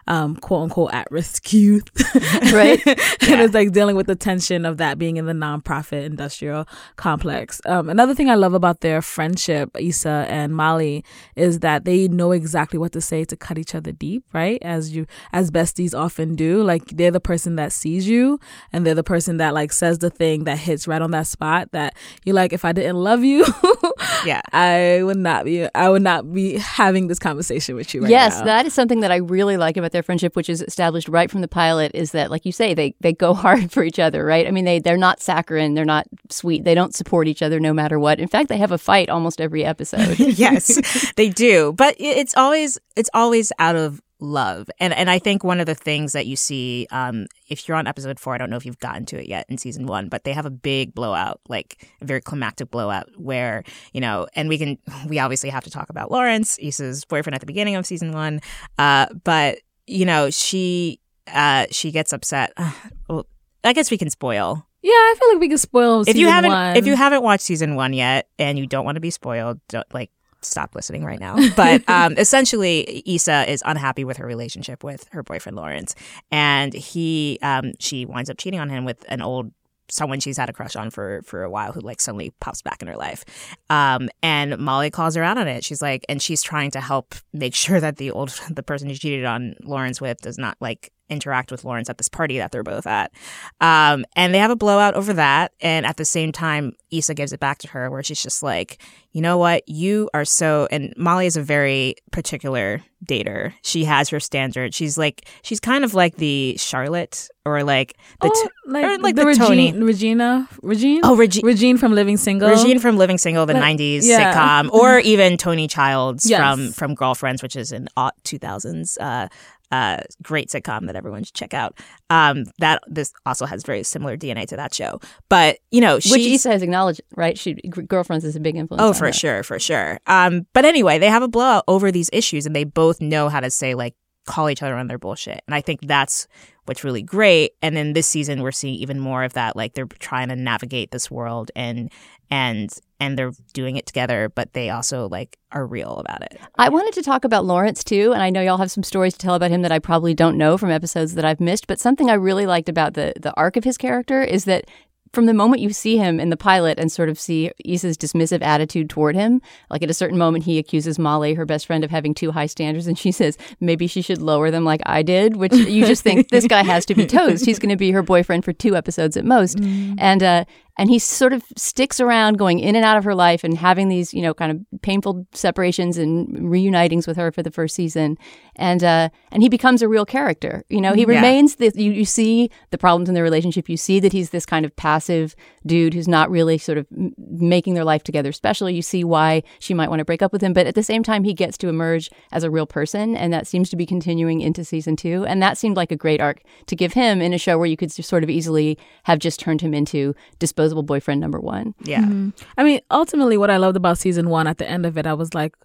um, 0.07 0.36
quote 0.36 0.63
unquote 0.63 0.94
at 0.94 1.09
risk 1.12 1.51
youth. 1.53 1.89
right. 2.53 2.86
and 2.88 3.42
it's 3.42 3.53
like 3.53 3.71
dealing 3.71 3.95
with 3.95 4.07
the 4.07 4.15
tension 4.15 4.65
of 4.65 4.77
that 4.77 4.98
being 4.98 5.18
in 5.18 5.25
the 5.25 5.33
nonprofit 5.33 6.06
industrial 6.06 6.68
complex. 6.95 7.62
Um, 7.65 7.89
another 7.89 8.13
thing 8.13 8.30
I 8.30 8.36
love 8.36 8.53
about 8.53 8.81
their 8.81 9.01
friendship, 9.01 9.69
Issa 9.80 10.25
and 10.30 10.56
Molly, 10.56 11.03
is 11.36 11.59
that 11.59 11.86
they 11.86 12.07
know 12.07 12.31
exactly 12.31 12.80
what 12.80 12.92
to 12.94 13.01
say 13.01 13.25
to 13.25 13.36
cut 13.36 13.57
each 13.57 13.75
other 13.75 13.92
deep, 13.92 14.24
right? 14.33 14.59
As 14.62 14.95
you, 14.95 15.06
as 15.31 15.51
besties 15.51 15.98
often 15.98 16.36
do. 16.36 16.63
Like 16.63 16.86
they're 16.88 17.12
the 17.12 17.19
person 17.19 17.56
that 17.56 17.71
sees 17.71 18.07
you 18.07 18.39
and 18.74 18.86
they're 18.86 18.95
the 18.95 19.03
person 19.03 19.38
that 19.38 19.53
like 19.53 19.71
says 19.71 20.00
the 20.00 20.09
thing 20.09 20.45
that 20.45 20.57
hits 20.57 20.88
right 20.88 21.01
on 21.01 21.12
that 21.12 21.27
spot 21.27 21.71
that 21.71 21.95
you're 22.25 22.36
like, 22.36 22.53
if 22.53 22.65
I 22.65 22.71
didn't 22.71 22.98
love 22.98 23.24
you, 23.24 23.45
yeah, 24.25 24.42
I 24.51 25.01
would 25.03 25.18
not 25.18 25.45
be, 25.45 25.68
I 25.75 25.89
would 25.89 26.01
not 26.01 26.31
be 26.33 26.57
having 26.57 27.07
this 27.07 27.19
conversation 27.19 27.75
with 27.75 27.94
you 27.94 28.01
right 28.01 28.09
now. 28.09 28.18
yes, 28.18 28.39
now. 28.39 28.45
that 28.45 28.65
is 28.65 28.74
something 28.74 29.01
that 29.01 29.12
I 29.12 29.18
really 29.18 29.57
like 29.57 29.77
about 29.77 29.90
their 29.91 30.03
friendship, 30.03 30.35
which 30.35 30.49
is 30.49 30.61
established 30.61 31.07
right 31.07 31.29
from 31.29 31.41
the 31.41 31.47
pilot, 31.47 31.91
is 31.93 32.11
that, 32.11 32.31
like 32.31 32.45
you 32.45 32.51
say, 32.51 32.73
they 32.73 32.95
they 32.99 33.13
go 33.13 33.33
hard 33.45 33.71
for 33.71 33.83
each 33.83 33.99
other, 33.99 34.25
right? 34.25 34.47
I 34.47 34.51
mean, 34.51 34.65
they 34.65 34.79
they're 34.79 34.97
not 34.97 35.21
saccharine, 35.21 35.73
they're 35.73 35.85
not 35.85 36.07
sweet, 36.29 36.63
they 36.63 36.75
don't 36.75 36.95
support 36.95 37.27
each 37.27 37.41
other 37.41 37.59
no 37.59 37.73
matter 37.73 37.99
what. 37.99 38.19
In 38.19 38.27
fact, 38.27 38.49
they 38.49 38.57
have 38.57 38.71
a 38.71 38.77
fight 38.77 39.09
almost 39.09 39.41
every 39.41 39.63
episode. 39.63 40.19
yes, 40.19 41.11
they 41.15 41.29
do, 41.29 41.73
but 41.73 41.95
it's 41.99 42.35
always 42.35 42.79
it's 42.95 43.09
always 43.13 43.51
out 43.59 43.75
of 43.75 44.01
love. 44.21 44.69
And 44.79 44.93
and 44.93 45.09
I 45.09 45.19
think 45.19 45.43
one 45.43 45.59
of 45.59 45.65
the 45.65 45.75
things 45.75 46.13
that 46.13 46.27
you 46.27 46.35
see, 46.35 46.88
um, 46.91 47.25
if 47.49 47.67
you're 47.67 47.75
on 47.75 47.88
episode 47.88 48.19
four, 48.19 48.33
I 48.33 48.38
don't 48.38 48.49
know 48.49 48.55
if 48.55 48.65
you've 48.65 48.79
gotten 48.79 49.05
to 49.07 49.19
it 49.19 49.27
yet 49.27 49.45
in 49.49 49.57
season 49.57 49.88
one, 49.88 50.07
but 50.07 50.23
they 50.23 50.33
have 50.33 50.45
a 50.45 50.51
big 50.51 50.93
blowout, 50.93 51.41
like 51.49 51.89
a 52.01 52.05
very 52.05 52.21
climactic 52.21 52.71
blowout 52.71 53.09
where, 53.17 53.63
you 53.93 53.99
know, 53.99 54.27
and 54.35 54.47
we 54.47 54.57
can 54.57 54.77
we 55.07 55.19
obviously 55.19 55.49
have 55.49 55.63
to 55.65 55.71
talk 55.71 55.89
about 55.89 56.11
Lawrence, 56.11 56.57
Issa's 56.59 57.03
boyfriend 57.03 57.35
at 57.35 57.41
the 57.41 57.47
beginning 57.47 57.75
of 57.75 57.85
season 57.85 58.13
one. 58.13 58.39
Uh, 58.77 59.07
but 59.23 59.59
you 59.87 60.05
know, 60.05 60.29
she 60.29 60.99
uh 61.27 61.65
she 61.71 61.91
gets 61.91 62.13
upset. 62.13 62.53
well, 63.09 63.25
I 63.63 63.73
guess 63.73 63.91
we 63.91 63.97
can 63.97 64.09
spoil. 64.09 64.65
Yeah, 64.81 64.91
I 64.91 65.15
feel 65.19 65.29
like 65.29 65.39
we 65.39 65.49
can 65.49 65.59
spoil. 65.59 66.03
If 66.07 66.17
you 66.17 66.27
haven't, 66.27 66.49
one. 66.49 66.75
if 66.75 66.87
you 66.87 66.95
haven't 66.95 67.21
watched 67.21 67.43
season 67.43 67.75
one 67.75 67.93
yet, 67.93 68.27
and 68.39 68.57
you 68.57 68.65
don't 68.65 68.83
want 68.83 68.95
to 68.95 69.01
be 69.01 69.11
spoiled, 69.11 69.59
don't 69.67 69.91
like 69.93 70.09
stop 70.41 70.73
listening 70.73 71.03
right 71.03 71.19
now. 71.19 71.37
But 71.55 71.87
um, 71.87 72.15
essentially, 72.17 73.03
Issa 73.05 73.51
is 73.51 73.61
unhappy 73.65 74.03
with 74.03 74.17
her 74.17 74.25
relationship 74.25 74.83
with 74.83 75.07
her 75.11 75.21
boyfriend 75.21 75.55
Lawrence, 75.55 75.93
and 76.31 76.73
he 76.73 77.37
um, 77.43 77.73
she 77.79 78.05
winds 78.05 78.29
up 78.29 78.37
cheating 78.37 78.59
on 78.59 78.69
him 78.69 78.85
with 78.85 79.05
an 79.07 79.21
old 79.21 79.51
someone 79.91 80.19
she's 80.19 80.38
had 80.38 80.49
a 80.49 80.53
crush 80.53 80.75
on 80.75 80.89
for 80.89 81.21
for 81.23 81.43
a 81.43 81.49
while 81.49 81.73
who 81.73 81.81
like 81.81 82.01
suddenly 82.01 82.33
pops 82.39 82.61
back 82.61 82.81
in 82.81 82.88
her 82.88 82.95
life. 82.95 83.23
Um, 83.69 84.09
and 84.23 84.57
Molly 84.57 84.89
calls 84.89 85.15
her 85.15 85.23
out 85.23 85.38
on 85.38 85.47
it. 85.47 85.63
She's 85.63 85.81
like, 85.81 86.05
and 86.09 86.21
she's 86.21 86.41
trying 86.41 86.71
to 86.71 86.81
help 86.81 87.13
make 87.33 87.53
sure 87.63 87.79
that 87.79 87.97
the 87.97 88.11
old 88.11 88.29
the 88.49 88.63
person 88.63 88.89
who 88.89 88.95
cheated 88.95 89.25
on 89.25 89.55
Lawrence 89.63 90.01
with 90.01 90.21
does 90.21 90.38
not 90.38 90.57
like 90.59 90.91
interact 91.11 91.51
with 91.51 91.63
Lawrence 91.63 91.89
at 91.89 91.97
this 91.97 92.09
party 92.09 92.37
that 92.39 92.51
they're 92.51 92.63
both 92.63 92.87
at. 92.87 93.11
Um, 93.59 94.05
and 94.15 94.33
they 94.33 94.39
have 94.39 94.49
a 94.51 94.55
blowout 94.55 94.95
over 94.95 95.13
that. 95.13 95.51
And 95.61 95.85
at 95.85 95.97
the 95.97 96.05
same 96.05 96.31
time, 96.31 96.73
Issa 96.89 97.13
gives 97.13 97.33
it 97.33 97.39
back 97.39 97.59
to 97.59 97.67
her 97.69 97.89
where 97.91 98.01
she's 98.01 98.21
just 98.23 98.41
like, 98.41 98.81
you 99.11 99.21
know 99.21 99.37
what? 99.37 99.67
You 99.67 100.09
are 100.13 100.25
so, 100.25 100.67
and 100.71 100.93
Molly 100.97 101.25
is 101.25 101.37
a 101.37 101.41
very 101.43 101.95
particular 102.11 102.81
dater. 103.05 103.53
She 103.61 103.83
has 103.85 104.09
her 104.09 104.19
standard. 104.19 104.73
She's 104.73 104.97
like, 104.97 105.27
she's 105.41 105.59
kind 105.59 105.83
of 105.83 105.93
like 105.93 106.15
the 106.15 106.55
Charlotte 106.57 107.27
or 107.45 107.63
like 107.63 107.97
the, 108.21 108.29
oh, 108.33 108.49
like, 108.67 108.85
or 108.85 108.97
like 108.99 109.15
the, 109.15 109.21
the 109.21 109.27
Regine, 109.27 109.73
Toni. 109.73 109.83
Regina, 109.83 110.47
Regine? 110.61 111.01
Oh, 111.03 111.15
Regi- 111.15 111.41
Regine 111.43 111.77
from 111.77 111.93
Living 111.93 112.15
Single. 112.17 112.49
Regine 112.49 112.79
from 112.79 112.97
Living 112.97 113.17
Single, 113.17 113.45
the 113.45 113.53
Like, 113.53 113.77
90s 113.77 114.01
yeah. 114.03 114.33
sitcom, 114.33 114.69
or 114.71 114.99
even 114.99 115.37
Toni 115.37 115.67
Childs 115.67 116.29
Yes. 116.29 116.39
from, 116.39 116.71
from 116.71 116.95
Girlfriends, 116.95 117.41
which 117.41 117.55
is 117.55 117.71
an 117.71 117.87
aught 117.97 118.15
2000s 118.23 118.97
uh, 119.01 119.27
uh, 119.71 119.97
great 120.21 120.50
sitcom 120.50 120.88
that 120.88 120.95
everyone 120.95 121.23
should 121.23 121.33
check 121.33 121.53
out. 121.53 121.79
Um, 122.09 122.45
that 122.59 122.81
this 122.88 123.13
also 123.25 123.45
has 123.45 123.63
very 123.63 123.83
similar 123.83 124.18
DNA 124.18 124.47
to 124.47 124.56
that 124.57 124.73
show. 124.73 125.00
But, 125.29 125.59
you 125.71 125.81
know, 125.81 126.00
she 126.00 126.12
Which 126.12 126.21
Issa 126.21 126.51
has 126.51 126.62
acknowledged, 126.62 127.01
right? 127.15 127.38
She 127.38 127.53
Girlfriends 127.53 128.25
is 128.25 128.35
a 128.35 128.39
big 128.39 128.56
influence. 128.56 128.81
Oh, 128.81 128.94
for 128.94 129.07
her. 129.07 129.13
sure, 129.13 129.44
for 129.44 129.59
sure. 129.59 130.00
Um, 130.07 130.45
but 130.53 130.65
anyway, 130.65 131.00
they 131.00 131.09
have 131.09 131.23
a 131.23 131.27
blowout 131.27 131.63
over 131.68 131.91
these 131.91 132.09
issues, 132.13 132.45
and 132.45 132.56
they 132.56 132.63
both 132.63 133.01
know 133.01 133.29
how 133.29 133.39
to 133.39 133.50
say 133.50 133.73
like 133.73 133.95
call 134.25 134.50
each 134.50 134.62
other 134.62 134.75
on 134.75 134.88
their 134.88 135.00
bullshit, 135.00 135.41
and 135.47 135.56
I 135.56 135.62
think 135.62 135.81
that's 135.83 136.27
what's 136.65 136.83
really 136.83 137.01
great. 137.01 137.51
And 137.62 137.75
then 137.75 137.94
this 137.94 138.07
season, 138.07 138.41
we're 138.41 138.51
seeing 138.51 138.75
even 138.75 139.00
more 139.00 139.24
of 139.24 139.33
that. 139.33 139.56
Like 139.56 139.74
they're 139.74 139.85
trying 139.85 140.29
to 140.29 140.35
navigate 140.35 140.91
this 140.91 141.09
world, 141.09 141.51
and 141.56 141.91
and 142.29 142.71
and 143.01 143.18
they're 143.18 143.33
doing 143.53 143.77
it 143.77 143.88
together, 143.88 144.31
but 144.33 144.53
they 144.53 144.69
also 144.69 145.09
like 145.09 145.38
are 145.51 145.65
real 145.65 145.98
about 145.98 146.21
it. 146.21 146.39
I 146.56 146.69
wanted 146.69 146.94
to 146.94 147.01
talk 147.01 147.25
about 147.25 147.45
Lawrence 147.45 147.83
too, 147.83 148.13
and 148.13 148.21
I 148.21 148.30
know 148.30 148.42
y'all 148.42 148.57
have 148.57 148.71
some 148.71 148.83
stories 148.83 149.13
to 149.13 149.19
tell 149.19 149.33
about 149.33 149.50
him 149.50 149.63
that 149.63 149.71
I 149.71 149.80
probably 149.80 150.13
don't 150.13 150.38
know 150.38 150.56
from 150.56 150.69
episodes 150.69 151.15
that 151.15 151.25
I've 151.25 151.42
missed. 151.42 151.65
But 151.65 151.80
something 151.80 152.12
I 152.12 152.13
really 152.13 152.45
liked 152.45 152.69
about 152.69 152.94
the 152.94 153.13
the 153.19 153.33
arc 153.36 153.57
of 153.57 153.63
his 153.63 153.75
character 153.75 154.21
is 154.21 154.45
that 154.45 154.65
from 155.13 155.25
the 155.25 155.33
moment 155.33 155.62
you 155.62 155.74
see 155.74 155.98
him 155.98 156.19
in 156.19 156.30
the 156.30 156.38
pilot 156.38 156.80
and 156.80 156.92
sort 156.92 157.09
of 157.09 157.19
see 157.19 157.51
Issa's 157.65 157.98
dismissive 157.98 158.42
attitude 158.42 158.89
toward 158.89 159.15
him, 159.15 159.42
like 159.69 159.83
at 159.83 159.89
a 159.89 159.94
certain 159.94 160.18
moment 160.18 160.45
he 160.45 160.57
accuses 160.57 160.98
Molly, 160.98 161.33
her 161.33 161.45
best 161.45 161.65
friend, 161.65 161.83
of 161.83 161.92
having 161.92 162.13
too 162.13 162.31
high 162.31 162.45
standards, 162.45 162.88
and 162.88 162.98
she 162.98 163.12
says 163.12 163.38
maybe 163.59 163.88
she 163.88 164.01
should 164.01 164.21
lower 164.21 164.51
them 164.51 164.63
like 164.63 164.81
I 164.86 165.01
did, 165.01 165.38
which 165.38 165.53
you 165.53 165.86
just 165.88 166.03
think 166.03 166.30
this 166.30 166.45
guy 166.45 166.63
has 166.63 166.86
to 166.86 166.95
be 166.95 167.06
toast. 167.07 167.45
He's 167.45 167.59
going 167.59 167.69
to 167.71 167.75
be 167.75 167.92
her 167.92 168.03
boyfriend 168.03 168.45
for 168.45 168.53
two 168.53 168.75
episodes 168.75 169.18
at 169.18 169.25
most, 169.25 169.59
and 169.59 170.21
uh, 170.21 170.45
and 170.81 170.89
he 170.89 170.97
sort 170.97 171.31
of 171.31 171.43
sticks 171.55 171.99
around, 171.99 172.39
going 172.39 172.57
in 172.57 172.75
and 172.75 172.83
out 172.83 172.97
of 172.97 173.03
her 173.03 173.13
life, 173.13 173.43
and 173.43 173.55
having 173.55 173.87
these 173.87 174.15
you 174.15 174.21
know 174.23 174.33
kind 174.33 174.51
of 174.51 174.81
painful 174.81 175.27
separations 175.31 175.99
and 175.99 176.27
reunitings 176.39 177.05
with 177.05 177.17
her 177.17 177.31
for 177.31 177.43
the 177.43 177.51
first 177.51 177.75
season, 177.75 178.17
and 178.55 178.83
uh, 178.83 179.09
and 179.31 179.43
he 179.43 179.50
becomes 179.50 179.83
a 179.83 179.88
real 179.88 180.07
character. 180.07 180.63
You 180.69 180.81
know, 180.81 180.93
he 180.93 181.01
Yeah. 181.01 181.07
remains 181.17 181.57
the 181.57 181.71
you, 181.75 181.91
you 181.91 182.03
see 182.05 182.50
the 182.71 182.79
problems 182.79 183.09
in 183.09 183.13
their 183.13 183.23
relationship. 183.23 183.69
You 183.69 183.77
see 183.77 184.00
that 184.00 184.11
he's 184.11 184.31
this 184.31 184.45
kind 184.47 184.65
of 184.65 184.75
passive 184.75 185.35
dude 185.67 185.93
who's 185.93 186.07
not 186.07 186.31
really 186.31 186.57
sort 186.57 186.79
of 186.79 186.88
m- 186.97 187.13
making 187.29 187.75
their 187.75 187.83
life 187.85 188.03
together 188.03 188.31
special. 188.31 188.67
You 188.67 188.81
see 188.81 189.03
why 189.03 189.43
she 189.59 189.75
might 189.75 189.89
want 189.89 190.00
to 190.00 190.05
break 190.05 190.23
up 190.23 190.33
with 190.33 190.41
him, 190.41 190.51
but 190.53 190.65
at 190.65 190.73
the 190.73 190.81
same 190.81 191.03
time, 191.03 191.23
he 191.23 191.35
gets 191.35 191.59
to 191.59 191.67
emerge 191.67 192.09
as 192.31 192.43
a 192.43 192.50
real 192.50 192.65
person, 192.65 193.15
and 193.15 193.31
that 193.31 193.45
seems 193.45 193.69
to 193.69 193.75
be 193.75 193.85
continuing 193.85 194.41
into 194.41 194.65
season 194.65 194.95
two. 194.95 195.25
And 195.27 195.43
that 195.43 195.59
seemed 195.59 195.77
like 195.77 195.91
a 195.91 195.95
great 195.95 196.19
arc 196.21 196.41
to 196.65 196.75
give 196.75 196.93
him 196.93 197.21
in 197.21 197.33
a 197.33 197.38
show 197.38 197.59
where 197.59 197.67
you 197.67 197.77
could 197.77 197.91
sort 197.91 198.23
of 198.23 198.29
easily 198.31 198.79
have 199.03 199.19
just 199.19 199.39
turned 199.39 199.61
him 199.61 199.75
into 199.75 200.15
disposable 200.39 200.70
boyfriend 200.81 201.19
number 201.19 201.39
one. 201.39 201.75
Yeah, 201.83 202.01
mm-hmm. 202.01 202.29
I 202.57 202.63
mean, 202.63 202.79
ultimately, 202.89 203.37
what 203.37 203.49
I 203.49 203.57
loved 203.57 203.77
about 203.77 203.97
season 203.97 204.29
one, 204.29 204.47
at 204.47 204.57
the 204.57 204.69
end 204.69 204.85
of 204.85 204.97
it, 204.97 205.05
I 205.05 205.13
was 205.13 205.33
like, 205.33 205.55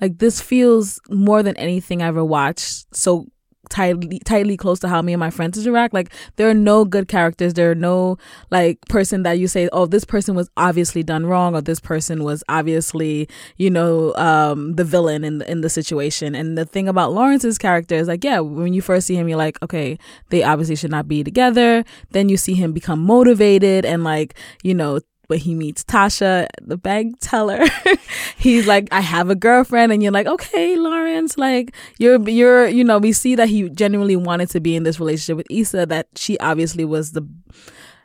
like 0.00 0.18
this 0.18 0.40
feels 0.40 1.00
more 1.10 1.42
than 1.42 1.56
anything 1.56 2.02
I 2.02 2.06
ever 2.06 2.24
watched. 2.24 2.94
So 2.94 3.26
tightly, 3.70 4.18
tightly 4.24 4.56
close 4.56 4.80
to 4.80 4.88
how 4.88 5.02
me 5.02 5.12
and 5.12 5.20
my 5.20 5.30
friends 5.30 5.58
interact. 5.58 5.94
Like 5.94 6.12
there 6.36 6.48
are 6.48 6.54
no 6.54 6.84
good 6.84 7.08
characters. 7.08 7.54
There 7.54 7.70
are 7.70 7.76
no 7.76 8.18
like 8.50 8.80
person 8.88 9.22
that 9.22 9.38
you 9.38 9.48
say, 9.48 9.68
oh, 9.72 9.86
this 9.86 10.04
person 10.04 10.34
was 10.34 10.50
obviously 10.56 11.02
done 11.02 11.26
wrong, 11.26 11.54
or 11.54 11.60
this 11.60 11.80
person 11.80 12.24
was 12.24 12.44
obviously, 12.48 13.28
you 13.56 13.70
know, 13.70 14.14
um, 14.14 14.74
the 14.74 14.84
villain 14.84 15.24
in 15.24 15.42
in 15.42 15.60
the 15.60 15.70
situation. 15.70 16.34
And 16.34 16.56
the 16.58 16.64
thing 16.64 16.88
about 16.88 17.12
Lawrence's 17.12 17.58
character 17.58 17.94
is 17.94 18.08
like, 18.08 18.24
yeah, 18.24 18.40
when 18.40 18.74
you 18.74 18.82
first 18.82 19.06
see 19.06 19.14
him, 19.14 19.28
you're 19.28 19.38
like, 19.38 19.62
okay, 19.62 19.98
they 20.30 20.42
obviously 20.42 20.76
should 20.76 20.90
not 20.90 21.08
be 21.08 21.24
together. 21.24 21.84
Then 22.10 22.28
you 22.28 22.36
see 22.36 22.54
him 22.54 22.72
become 22.72 23.00
motivated 23.00 23.84
and 23.84 24.04
like, 24.04 24.34
you 24.62 24.74
know, 24.74 25.00
when 25.32 25.40
he 25.40 25.54
meets 25.54 25.82
Tasha, 25.82 26.46
the 26.60 26.76
bank 26.76 27.16
teller, 27.20 27.64
he's 28.36 28.66
like, 28.66 28.86
I 28.92 29.00
have 29.00 29.30
a 29.30 29.34
girlfriend. 29.34 29.90
And 29.90 30.02
you're 30.02 30.12
like, 30.12 30.26
okay, 30.26 30.76
Lawrence, 30.76 31.38
like 31.38 31.74
you're, 31.98 32.20
you're, 32.28 32.68
you 32.68 32.84
know, 32.84 32.98
we 32.98 33.12
see 33.12 33.34
that 33.36 33.48
he 33.48 33.70
genuinely 33.70 34.14
wanted 34.14 34.50
to 34.50 34.60
be 34.60 34.76
in 34.76 34.82
this 34.82 35.00
relationship 35.00 35.38
with 35.38 35.46
Issa, 35.48 35.86
that 35.86 36.08
she 36.16 36.38
obviously 36.38 36.84
was 36.84 37.12
the, 37.12 37.26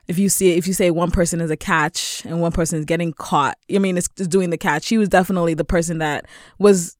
if 0.07 0.17
you 0.17 0.29
see 0.29 0.53
if 0.53 0.67
you 0.67 0.73
say 0.73 0.89
one 0.89 1.11
person 1.11 1.41
is 1.41 1.51
a 1.51 1.57
catch 1.57 2.23
and 2.23 2.39
one 2.39 2.53
person 2.53 2.79
is 2.79 2.85
getting 2.85 3.11
caught, 3.11 3.57
I 3.69 3.79
mean, 3.79 3.97
it's, 3.97 4.07
it's 4.15 4.29
doing 4.29 4.51
the 4.51 4.57
catch. 4.57 4.85
She 4.85 4.97
was 4.97 5.09
definitely 5.09 5.53
the 5.53 5.65
person 5.65 5.97
that 5.97 6.27
was 6.59 6.95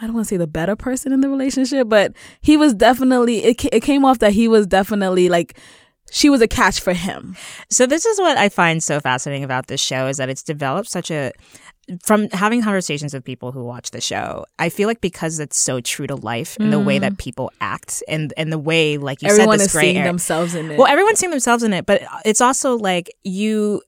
I 0.00 0.06
don't 0.06 0.14
want 0.14 0.26
to 0.26 0.28
say 0.28 0.36
the 0.36 0.46
better 0.46 0.76
person 0.76 1.12
in 1.12 1.20
the 1.20 1.28
relationship, 1.28 1.88
but 1.88 2.12
he 2.40 2.56
was 2.56 2.74
definitely 2.74 3.44
it. 3.44 3.64
It 3.72 3.82
came 3.82 4.04
off 4.04 4.20
that 4.20 4.32
he 4.32 4.46
was 4.46 4.66
definitely 4.66 5.28
like 5.28 5.58
she 6.14 6.30
was 6.30 6.40
a 6.40 6.46
catch 6.48 6.80
for 6.80 6.92
him. 6.92 7.36
So 7.68 7.86
this 7.86 8.06
is 8.06 8.20
what 8.20 8.36
I 8.36 8.48
find 8.48 8.82
so 8.82 9.00
fascinating 9.00 9.42
about 9.42 9.66
this 9.66 9.80
show 9.80 10.06
is 10.06 10.18
that 10.18 10.28
it's 10.28 10.44
developed 10.44 10.88
such 10.88 11.10
a 11.10 11.32
from 12.02 12.30
having 12.30 12.62
conversations 12.62 13.12
with 13.12 13.24
people 13.24 13.52
who 13.52 13.62
watch 13.62 13.90
the 13.90 14.00
show, 14.00 14.46
I 14.58 14.70
feel 14.70 14.88
like 14.88 15.02
because 15.02 15.38
it's 15.38 15.58
so 15.58 15.80
true 15.80 16.06
to 16.06 16.14
life 16.14 16.56
in 16.56 16.70
the 16.70 16.80
way 16.80 16.98
that 16.98 17.12
mm-hmm. 17.12 17.16
people 17.16 17.52
act 17.60 18.02
and 18.08 18.32
and 18.38 18.50
the 18.50 18.58
way 18.58 18.96
like 18.96 19.20
you 19.20 19.28
Everyone 19.28 19.58
said 19.58 19.64
is 19.64 19.66
this 19.66 19.72
gray 19.72 19.82
seeing 19.82 19.96
area- 19.98 20.08
themselves 20.08 20.54
in 20.54 20.70
it. 20.70 20.78
Well, 20.78 20.86
everyone's 20.86 21.18
seeing 21.18 21.30
themselves 21.30 21.62
in 21.62 21.74
it, 21.74 21.84
but 21.84 22.02
it's 22.24 22.40
also 22.40 22.78
like 22.78 23.12
you 23.22 23.82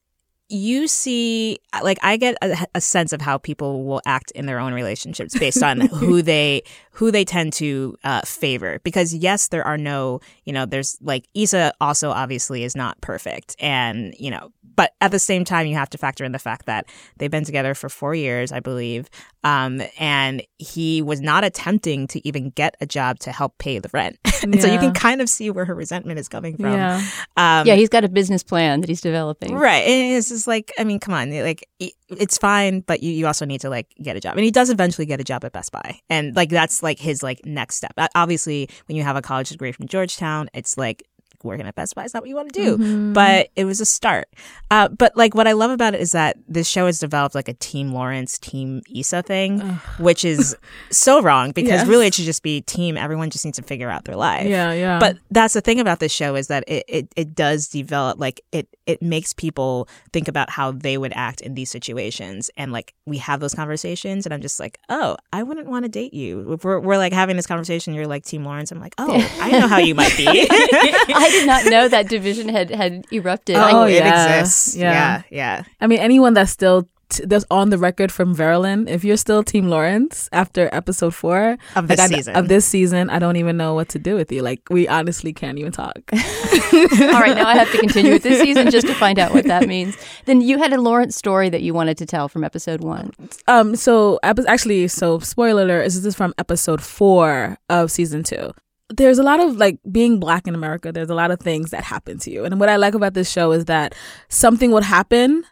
you 0.49 0.87
see 0.87 1.59
like 1.83 1.99
I 2.03 2.17
get 2.17 2.37
a, 2.43 2.67
a 2.75 2.81
sense 2.81 3.13
of 3.13 3.21
how 3.21 3.39
people 3.39 3.85
will 3.85 4.03
act 4.05 4.31
in 4.33 4.47
their 4.47 4.59
own 4.59 4.75
relationships 4.75 5.37
based 5.39 5.63
on 5.63 5.81
who 5.87 6.23
they 6.23 6.63
who 6.97 7.11
they 7.11 7.25
tend 7.25 7.53
to 7.53 7.95
uh, 8.05 8.23
favor 8.23 8.81
because 8.83 9.13
yes 9.15 9.49
there 9.49 9.63
are 9.67 9.77
no 9.79 10.21
you 10.45 10.53
know 10.53 10.65
there's 10.65 10.97
like 11.03 11.29
Issa 11.35 11.73
also 11.81 12.11
obviously 12.11 12.65
is 12.65 12.75
not 12.75 12.99
perfect 13.01 13.55
and 13.61 14.15
you 14.19 14.31
know 14.31 14.51
but 14.75 14.93
at 15.01 15.11
the 15.11 15.19
same 15.19 15.45
time 15.45 15.67
you 15.67 15.75
have 15.75 15.91
to 15.91 15.99
factor 15.99 16.25
in 16.25 16.33
the 16.33 16.39
fact 16.39 16.67
that 16.67 16.87
they've 17.19 17.31
been 17.31 17.45
together 17.45 17.75
for 17.75 17.89
four 17.89 18.15
years 18.15 18.51
I 18.53 18.61
believe 18.61 19.09
um, 19.45 19.81
and 19.99 20.43
he 20.59 21.03
was 21.03 21.21
not 21.21 21.45
attempting 21.45 22.07
to 22.09 22.27
even 22.27 22.51
get 22.51 22.77
a 22.81 22.87
job 22.87 23.19
to 23.21 23.31
help 23.33 23.59
pay 23.59 23.79
the 23.79 23.91
rent 23.93 24.19
and 24.43 24.61
so 24.61 24.67
you 24.73 24.79
can 24.79 24.93
kind 24.93 25.21
of 25.21 25.29
see 25.29 25.51
where 25.51 25.65
her 25.65 25.75
resentment 25.75 26.19
is 26.19 26.29
coming 26.29 26.57
from 26.57 26.73
yeah, 26.73 26.97
um, 27.37 27.67
yeah, 27.67 27.75
he's 27.75 27.89
got 27.89 28.05
a 28.05 28.09
business 28.09 28.43
plan 28.43 28.81
that 28.81 28.89
he's 28.89 29.01
developing. 29.01 29.55
Right. 29.55 29.85
And 29.87 30.17
it's 30.17 30.29
just 30.31 30.47
like, 30.47 30.73
I 30.79 30.85
mean, 30.85 30.99
come 30.99 31.15
on. 31.15 31.31
Like, 31.31 31.69
i- 31.83 31.93
it's 32.09 32.39
fine, 32.39 32.81
but 32.81 33.03
you, 33.03 33.11
you 33.13 33.27
also 33.27 33.45
need 33.45 33.61
to, 33.63 33.71
like, 33.71 33.89
get 34.03 34.17
a 34.17 34.21
job. 34.21 34.37
And 34.37 34.45
he 34.45 34.51
does 34.51 34.71
eventually 34.71 35.07
get 35.07 35.21
a 35.21 35.25
job 35.25 35.45
at 35.45 35.53
Best 35.53 35.73
Buy. 35.73 36.01
And, 36.09 36.35
like, 36.37 36.51
that's, 36.51 36.83
like, 36.83 36.99
his, 36.99 37.23
like, 37.23 37.45
next 37.45 37.77
step. 37.77 37.93
Obviously, 38.15 38.69
when 38.87 38.97
you 38.97 39.03
have 39.03 39.17
a 39.17 39.23
college 39.23 39.51
degree 39.51 39.73
from 39.73 39.89
Georgetown, 39.89 40.49
it's 40.55 40.79
like, 40.79 41.05
working 41.45 41.67
at 41.67 41.75
Best 41.75 41.95
Buy 41.95 42.05
is 42.05 42.15
not 42.15 42.23
what 42.23 42.29
you 42.29 42.37
want 42.37 42.53
to 42.53 42.63
do. 42.63 42.77
Mm-hmm. 42.79 43.13
But 43.13 43.51
it 43.57 43.65
was 43.65 43.81
a 43.81 43.87
start. 43.87 44.29
Uh, 44.71 44.89
but, 44.89 45.17
like, 45.17 45.35
what 45.35 45.47
I 45.47 45.53
love 45.53 45.71
about 45.71 45.95
it 45.95 46.01
is 46.01 46.13
that 46.13 46.37
this 46.49 46.69
show 46.69 46.87
has 46.87 46.99
developed, 46.99 47.35
like, 47.35 47.49
a 47.49 47.55
Team 47.55 47.93
Lawrence, 47.93 48.39
Team 48.39 48.83
Issa 48.95 49.23
thing, 49.23 49.61
which 49.99 50.25
is 50.25 50.57
so 50.91 51.21
wrong 51.23 51.53
because 51.53 51.71
Yes. 51.81 51.87
really 51.87 52.07
it 52.07 52.15
should 52.15 52.25
just 52.25 52.43
be 52.43 52.61
team. 52.63 52.97
Everyone 52.97 53.31
just 53.31 53.45
needs 53.45 53.57
to 53.59 53.63
figure 53.63 53.91
out 53.91 54.05
their 54.05 54.17
life. 54.17 54.47
yeah, 54.47 54.73
yeah. 54.73 54.99
But 54.99 55.19
that's 55.31 55.55
the 55.55 55.61
thing 55.61 55.81
about 55.81 56.01
this 56.01 56.13
show 56.13 56.35
is 56.37 56.47
that 56.49 56.65
it, 56.67 56.85
it, 56.89 57.09
it 57.17 57.35
does 57.35 57.69
develop 57.69 58.19
like 58.19 58.41
it 58.53 58.69
it 58.87 59.03
makes 59.03 59.33
people 59.33 59.89
think 60.13 60.29
about 60.29 60.49
how 60.51 60.71
they 60.73 60.97
would 60.97 61.13
act 61.15 61.41
in 61.41 61.55
these 61.55 61.71
situations 61.71 62.51
and 62.57 62.73
like 62.73 62.95
we 63.05 63.19
have 63.19 63.41
those 63.41 63.55
conversations 63.55 64.27
and 64.27 64.33
I'm 64.33 64.41
just 64.41 64.59
like 64.61 64.79
oh 64.89 65.17
I 65.33 65.43
wouldn't 65.43 65.69
want 65.69 65.85
to 65.85 65.89
date 65.89 66.15
you 66.15 66.53
if 66.53 66.65
we're, 66.65 66.79
we're 66.81 66.97
like 66.97 67.13
having 67.13 67.37
this 67.37 67.47
conversation 67.47 67.95
you're 67.95 68.07
like 68.07 68.25
Team 68.25 68.45
Lawrence 68.45 68.71
I'm 68.71 68.81
like 68.81 68.95
oh 68.99 69.13
I 69.41 69.51
know 69.53 69.67
how 69.69 69.79
you 69.79 69.95
might 69.95 70.17
be 70.17 70.27
I 70.51 71.26
did 71.31 71.47
not 71.47 71.65
know 71.67 71.89
that 71.89 72.09
division 72.09 72.49
had 72.49 72.71
had 72.71 73.05
erupted. 73.13 73.57
I- 73.57 73.73
Oh, 73.73 73.85
it 73.85 73.95
yeah. 73.95 74.39
exists 74.41 74.77
Yeah. 74.77 74.93
yeah 74.93 75.23
yeah 75.31 75.63
I 75.81 75.87
mean, 75.87 75.99
anyone 76.01 76.35
that's 76.35 76.51
still 76.53 76.89
t- 77.11 77.25
that's 77.27 77.45
on 77.51 77.71
the 77.71 77.79
record 77.79 78.11
from 78.11 78.35
Veralyn, 78.35 78.89
if 78.89 79.05
you're 79.05 79.17
still 79.17 79.43
Team 79.45 79.69
Lawrence 79.69 80.29
after 80.33 80.69
episode 80.73 81.15
four 81.15 81.57
Of 81.77 81.87
this 81.89 81.99
like, 81.99 82.11
I- 82.13 82.15
season. 82.17 82.35
of 82.37 82.49
this 82.49 82.65
season, 82.67 83.11
I 83.11 83.19
don't 83.19 83.37
even 83.37 83.57
know 83.57 83.75
what 83.75 83.89
to 83.91 83.99
do 83.99 84.15
with 84.17 84.33
you. 84.33 84.43
Like, 84.43 84.61
we 84.71 84.89
honestly 84.89 85.33
can't 85.33 85.59
even 85.59 85.71
talk. 85.73 85.99
All 86.13 87.21
right, 87.23 87.37
now 87.37 87.47
I 87.47 87.55
have 87.57 87.71
to 87.73 87.79
continue 87.79 88.13
with 88.13 88.23
this 88.25 88.41
season 88.43 88.71
just 88.71 88.87
to 88.87 88.95
find 88.95 89.19
out 89.19 89.33
what 89.35 89.45
that 89.47 89.69
means. 89.75 89.97
Then 90.25 90.41
you 90.41 90.59
had 90.59 90.73
a 90.73 90.81
Lawrence 90.81 91.15
story 91.17 91.49
that 91.51 91.63
you 91.63 91.75
wanted 91.75 91.97
to 91.99 92.07
tell 92.07 92.29
from 92.29 92.43
episode 92.45 92.81
one. 92.83 93.11
Um, 93.47 93.77
so 93.77 94.19
epi- 94.23 94.47
actually, 94.49 94.89
so 94.89 95.19
spoiler 95.21 95.63
alert, 95.63 95.83
is 95.87 95.95
this 96.03 96.05
is 96.07 96.17
from 96.17 96.35
episode 96.39 96.83
four 96.83 97.57
of 97.71 97.91
season 97.91 98.23
two. 98.25 98.51
There's 98.91 99.19
a 99.19 99.23
lot 99.23 99.41
of 99.41 99.57
like 99.57 99.79
being 99.91 100.21
black 100.21 100.47
in 100.47 100.55
America. 100.55 100.93
There's 100.93 101.11
a 101.11 101.15
lot 101.15 101.31
of 101.31 101.41
things 101.41 101.71
that 101.71 101.85
happen 101.85 102.19
to 102.21 102.31
you, 102.31 102.45
and 102.45 102.61
what 102.61 102.69
I 102.69 102.77
like 102.77 102.95
about 102.95 103.15
this 103.15 103.31
show 103.31 103.53
is 103.53 103.65
that 103.67 103.95
something 104.29 104.71
would 104.73 104.85
happen. 104.85 105.45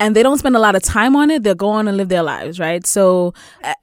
And 0.00 0.16
they 0.16 0.24
don't 0.24 0.38
spend 0.38 0.56
a 0.56 0.58
lot 0.58 0.74
of 0.74 0.82
time 0.82 1.14
on 1.14 1.30
it. 1.30 1.44
They'll 1.44 1.54
go 1.54 1.68
on 1.68 1.86
and 1.86 1.96
live 1.96 2.08
their 2.08 2.24
lives, 2.24 2.58
right? 2.58 2.84
So 2.84 3.34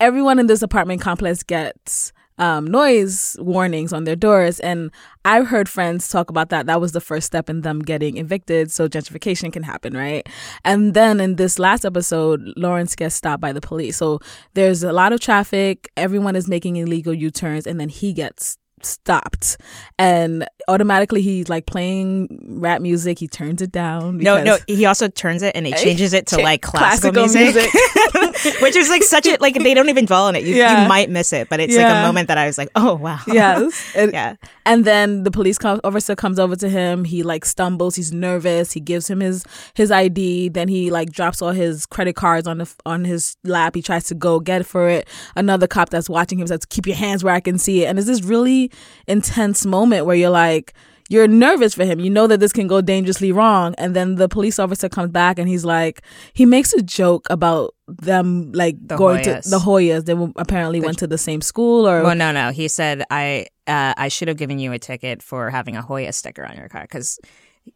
everyone 0.01 0.37
in 0.37 0.47
this 0.47 0.61
apartment 0.61 0.99
complex 0.99 1.43
gets 1.43 2.11
um, 2.39 2.65
noise 2.65 3.35
warnings 3.39 3.93
on 3.93 4.05
their 4.05 4.15
doors. 4.15 4.59
And 4.61 4.91
I've 5.25 5.47
heard 5.47 5.69
friends 5.69 6.07
talk 6.07 6.29
about 6.29 6.49
that. 6.49 6.65
That 6.65 6.81
was 6.81 6.93
the 6.93 7.01
first 7.01 7.27
step 7.27 7.49
in 7.49 7.61
them 7.61 7.81
getting 7.81 8.17
evicted 8.17 8.71
so 8.71 8.87
gentrification 8.87 9.53
can 9.53 9.63
happen, 9.63 9.95
right? 9.95 10.27
And 10.63 10.93
then 10.93 11.19
in 11.19 11.35
this 11.35 11.59
last 11.59 11.85
episode, 11.85 12.41
Lawrence 12.55 12.95
gets 12.95 13.15
stopped 13.15 13.41
by 13.41 13.51
the 13.51 13.61
police. 13.61 13.97
So 13.97 14.19
there's 14.53 14.83
a 14.83 14.93
lot 14.93 15.13
of 15.13 15.19
traffic, 15.19 15.89
everyone 15.95 16.35
is 16.35 16.47
making 16.47 16.77
illegal 16.77 17.13
U 17.13 17.29
turns, 17.29 17.67
and 17.67 17.79
then 17.79 17.89
he 17.89 18.13
gets 18.13 18.57
stopped. 18.85 19.57
And 19.97 20.47
automatically 20.67 21.21
he's 21.21 21.49
like 21.49 21.65
playing 21.65 22.27
rap 22.59 22.81
music. 22.81 23.19
He 23.19 23.27
turns 23.27 23.61
it 23.61 23.71
down 23.71 24.17
no 24.17 24.41
no 24.43 24.57
he 24.67 24.85
also 24.85 25.07
turns 25.07 25.41
it 25.41 25.55
and 25.55 25.65
he 25.65 25.73
changes 25.73 26.13
it 26.13 26.27
to 26.27 26.37
like 26.37 26.61
classical, 26.61 27.11
classical 27.11 27.43
music, 27.43 27.71
which 28.61 28.75
is 28.75 28.89
like 28.89 29.03
such 29.03 29.25
a 29.27 29.37
like 29.39 29.55
they 29.55 29.73
don't 29.73 29.89
even 29.89 30.05
dwell 30.05 30.25
on 30.25 30.35
it. 30.35 30.43
You, 30.43 30.55
Yeah. 30.55 30.83
you 30.83 30.87
might 30.87 31.09
miss 31.09 31.33
it 31.33 31.49
but 31.49 31.59
it's 31.59 31.75
like 31.75 31.85
a 31.85 32.05
moment 32.05 32.27
that 32.27 32.37
I 32.37 32.45
was 32.45 32.57
like 32.57 32.69
oh 32.75 32.95
wow. 32.95 33.19
Yes. 33.27 33.85
And, 33.99 34.13
yeah. 34.13 34.35
and 34.65 34.85
then 34.85 35.23
the 35.23 35.31
police 35.31 35.57
officer 35.63 36.15
comes 36.15 36.39
over 36.39 36.55
to 36.57 36.69
him. 36.69 37.03
He 37.03 37.23
like 37.23 37.43
stumbles. 37.43 37.95
He's 37.95 38.13
nervous. 38.13 38.71
He 38.71 38.79
gives 38.79 39.09
him 39.09 39.19
his 39.19 39.43
his 39.73 39.91
id 39.91 40.49
then 40.49 40.67
he 40.67 40.91
like 40.91 41.11
drops 41.11 41.41
all 41.41 41.51
his 41.51 41.85
credit 41.85 42.15
cards 42.15 42.47
on 42.47 42.59
the 42.59 42.73
on 42.85 43.03
his 43.05 43.35
lap. 43.43 43.75
He 43.75 43.81
tries 43.81 44.05
to 44.05 44.15
go 44.15 44.39
get 44.39 44.65
for 44.65 44.87
it. 44.87 45.07
Another 45.35 45.67
cop 45.67 45.89
that's 45.89 46.09
watching 46.09 46.39
him 46.39 46.47
says 46.47 46.65
keep 46.65 46.85
your 46.87 46.95
hands 46.95 47.23
where 47.23 47.33
i 47.33 47.39
can 47.39 47.57
see 47.57 47.83
it. 47.83 47.87
And 47.87 47.97
it's 47.97 48.07
this 48.07 48.23
really 48.23 48.68
intense 49.07 49.65
moment 49.65 50.05
where 50.05 50.15
you're 50.15 50.29
like 50.29 50.73
you're 51.11 51.27
nervous 51.27 51.73
for 51.73 51.85
him. 51.85 51.99
You 51.99 52.11
know 52.11 52.27
that 52.27 52.39
this 52.39 52.53
can 52.53 52.67
go 52.67 52.81
dangerously 52.81 53.31
wrong. 53.31 53.73
And 53.79 53.95
then 53.95 54.15
the 54.15 54.29
police 54.29 54.59
officer 54.59 54.87
comes 54.87 55.09
back 55.11 55.39
and 55.39 55.49
he's 55.49 55.65
like, 55.65 56.03
he 56.33 56.45
makes 56.45 56.71
a 56.71 56.83
joke 56.83 57.25
about 57.31 57.73
them 57.87 58.51
like 58.51 58.75
The 58.87 58.95
going 58.95 59.23
Hoyas. 59.23 59.43
to 59.43 59.49
the 59.49 59.57
Hoyas. 59.57 60.05
They 60.05 60.13
apparently 60.39 60.79
went 60.79 60.99
to 60.99 61.07
the 61.07 61.17
same 61.17 61.41
school 61.41 61.87
or 61.87 62.03
Well, 62.03 62.15
no, 62.15 62.31
no. 62.31 62.51
He 62.51 62.67
said 62.67 63.03
I 63.09 63.47
uh, 63.65 63.95
I 63.97 64.07
should 64.07 64.27
have 64.27 64.37
given 64.37 64.59
you 64.59 64.71
a 64.71 64.77
ticket 64.77 65.23
for 65.23 65.49
having 65.49 65.75
a 65.75 65.81
Hoya 65.81 66.13
sticker 66.13 66.45
on 66.45 66.55
your 66.55 66.69
car 66.69 66.83
because 66.83 67.19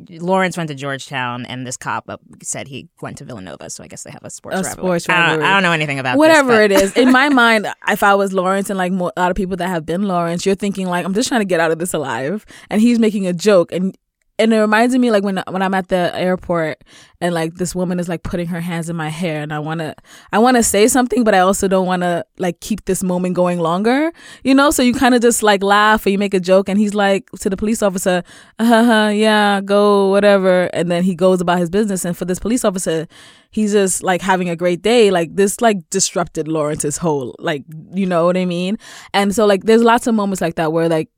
Lawrence 0.09 0.57
went 0.57 0.69
to 0.69 0.75
Georgetown 0.75 1.45
and 1.45 1.65
this 1.65 1.77
cop 1.77 2.09
said 2.41 2.67
he 2.67 2.87
went 3.01 3.17
to 3.19 3.25
Villanova. 3.25 3.69
So 3.69 3.83
I 3.83 3.87
guess 3.87 4.03
they 4.03 4.11
have 4.11 4.23
a 4.23 4.29
sports 4.29 4.55
A 4.55 4.61
rivalry. 4.63 4.99
sports 4.99 5.09
I 5.09 5.13
don't, 5.17 5.21
rivalry. 5.27 5.45
I 5.45 5.53
don't 5.53 5.63
know 5.63 5.71
anything 5.71 5.99
about 5.99 6.17
whatever 6.17 6.67
this, 6.67 6.81
it 6.81 6.83
is 6.83 6.93
in 6.97 7.11
my 7.11 7.29
mind 7.29 7.67
if 7.87 8.03
i 8.03 8.13
was 8.15 8.33
lawrence 8.33 8.69
and 8.69 8.77
like 8.77 8.91
mo- 8.91 9.11
a 9.15 9.19
lot 9.19 9.31
of 9.31 9.35
people 9.37 9.57
that 9.57 9.67
have 9.67 9.85
been 9.85 10.03
lawrence 10.03 10.45
you're 10.45 10.55
thinking 10.55 10.87
like 10.87 11.05
i'm 11.05 11.13
just 11.13 11.27
trying 11.29 11.41
to 11.41 11.45
get 11.45 11.59
out 11.59 11.71
of 11.71 11.79
this 11.79 11.93
alive 11.93 12.45
and 12.69 12.81
he's 12.81 12.99
making 12.99 13.27
a 13.27 13.33
joke 13.33 13.71
and 13.71 13.97
and 14.39 14.51
it 14.51 14.59
reminds 14.59 14.97
me 14.97 15.11
like 15.11 15.23
when 15.23 15.43
when 15.49 15.61
I'm 15.61 15.73
at 15.73 15.89
the 15.89 16.11
airport 16.15 16.83
and 17.21 17.35
like 17.35 17.55
this 17.55 17.75
woman 17.75 17.99
is 17.99 18.09
like 18.09 18.23
putting 18.23 18.47
her 18.47 18.61
hands 18.61 18.89
in 18.89 18.95
my 18.95 19.09
hair 19.09 19.41
and 19.43 19.53
I 19.53 19.59
want 19.59 19.79
to 19.81 19.95
I 20.31 20.39
want 20.39 20.57
to 20.57 20.63
say 20.63 20.87
something 20.87 21.23
but 21.23 21.35
I 21.35 21.39
also 21.39 21.67
don't 21.67 21.85
want 21.85 22.01
to 22.01 22.25
like 22.39 22.59
keep 22.59 22.85
this 22.85 23.03
moment 23.03 23.35
going 23.35 23.59
longer 23.59 24.11
you 24.43 24.55
know? 24.55 24.71
So 24.71 24.81
you 24.81 24.93
kind 24.93 25.13
of 25.13 25.21
just 25.21 25.43
like 25.43 25.61
laugh 25.61 26.05
or 26.05 26.09
you 26.09 26.17
make 26.17 26.33
a 26.33 26.39
joke 26.39 26.67
and 26.67 26.79
he's 26.79 26.95
like 26.95 27.29
to 27.41 27.49
the 27.49 27.57
police 27.57 27.83
officer 27.83 28.23
uh-huh 28.57 29.11
yeah 29.13 29.61
go 29.61 30.09
whatever. 30.09 30.63
And 30.73 30.89
then 30.89 31.03
he 31.03 31.13
goes 31.15 31.39
about 31.39 31.59
his 31.59 31.69
business 31.69 32.03
and 32.03 32.17
for 32.17 32.25
this 32.25 32.39
police 32.39 32.65
officer 32.65 33.07
he's 33.51 33.73
just 33.73 34.01
like 34.01 34.21
having 34.21 34.49
a 34.49 34.55
great 34.55 34.81
day. 34.81 35.11
Like 35.11 35.35
this 35.35 35.61
like 35.61 35.77
disrupted 35.91 36.47
Lawrence's 36.47 36.97
whole 36.97 37.35
like 37.37 37.63
you 37.93 38.07
know 38.07 38.25
what 38.25 38.35
I 38.35 38.45
mean? 38.45 38.77
And 39.13 39.33
so 39.35 39.45
like 39.45 39.65
there's 39.65 39.83
lots 39.83 40.07
of 40.07 40.15
moments 40.15 40.41
like 40.41 40.55
that 40.55 40.73
where 40.73 40.89
like 40.89 41.09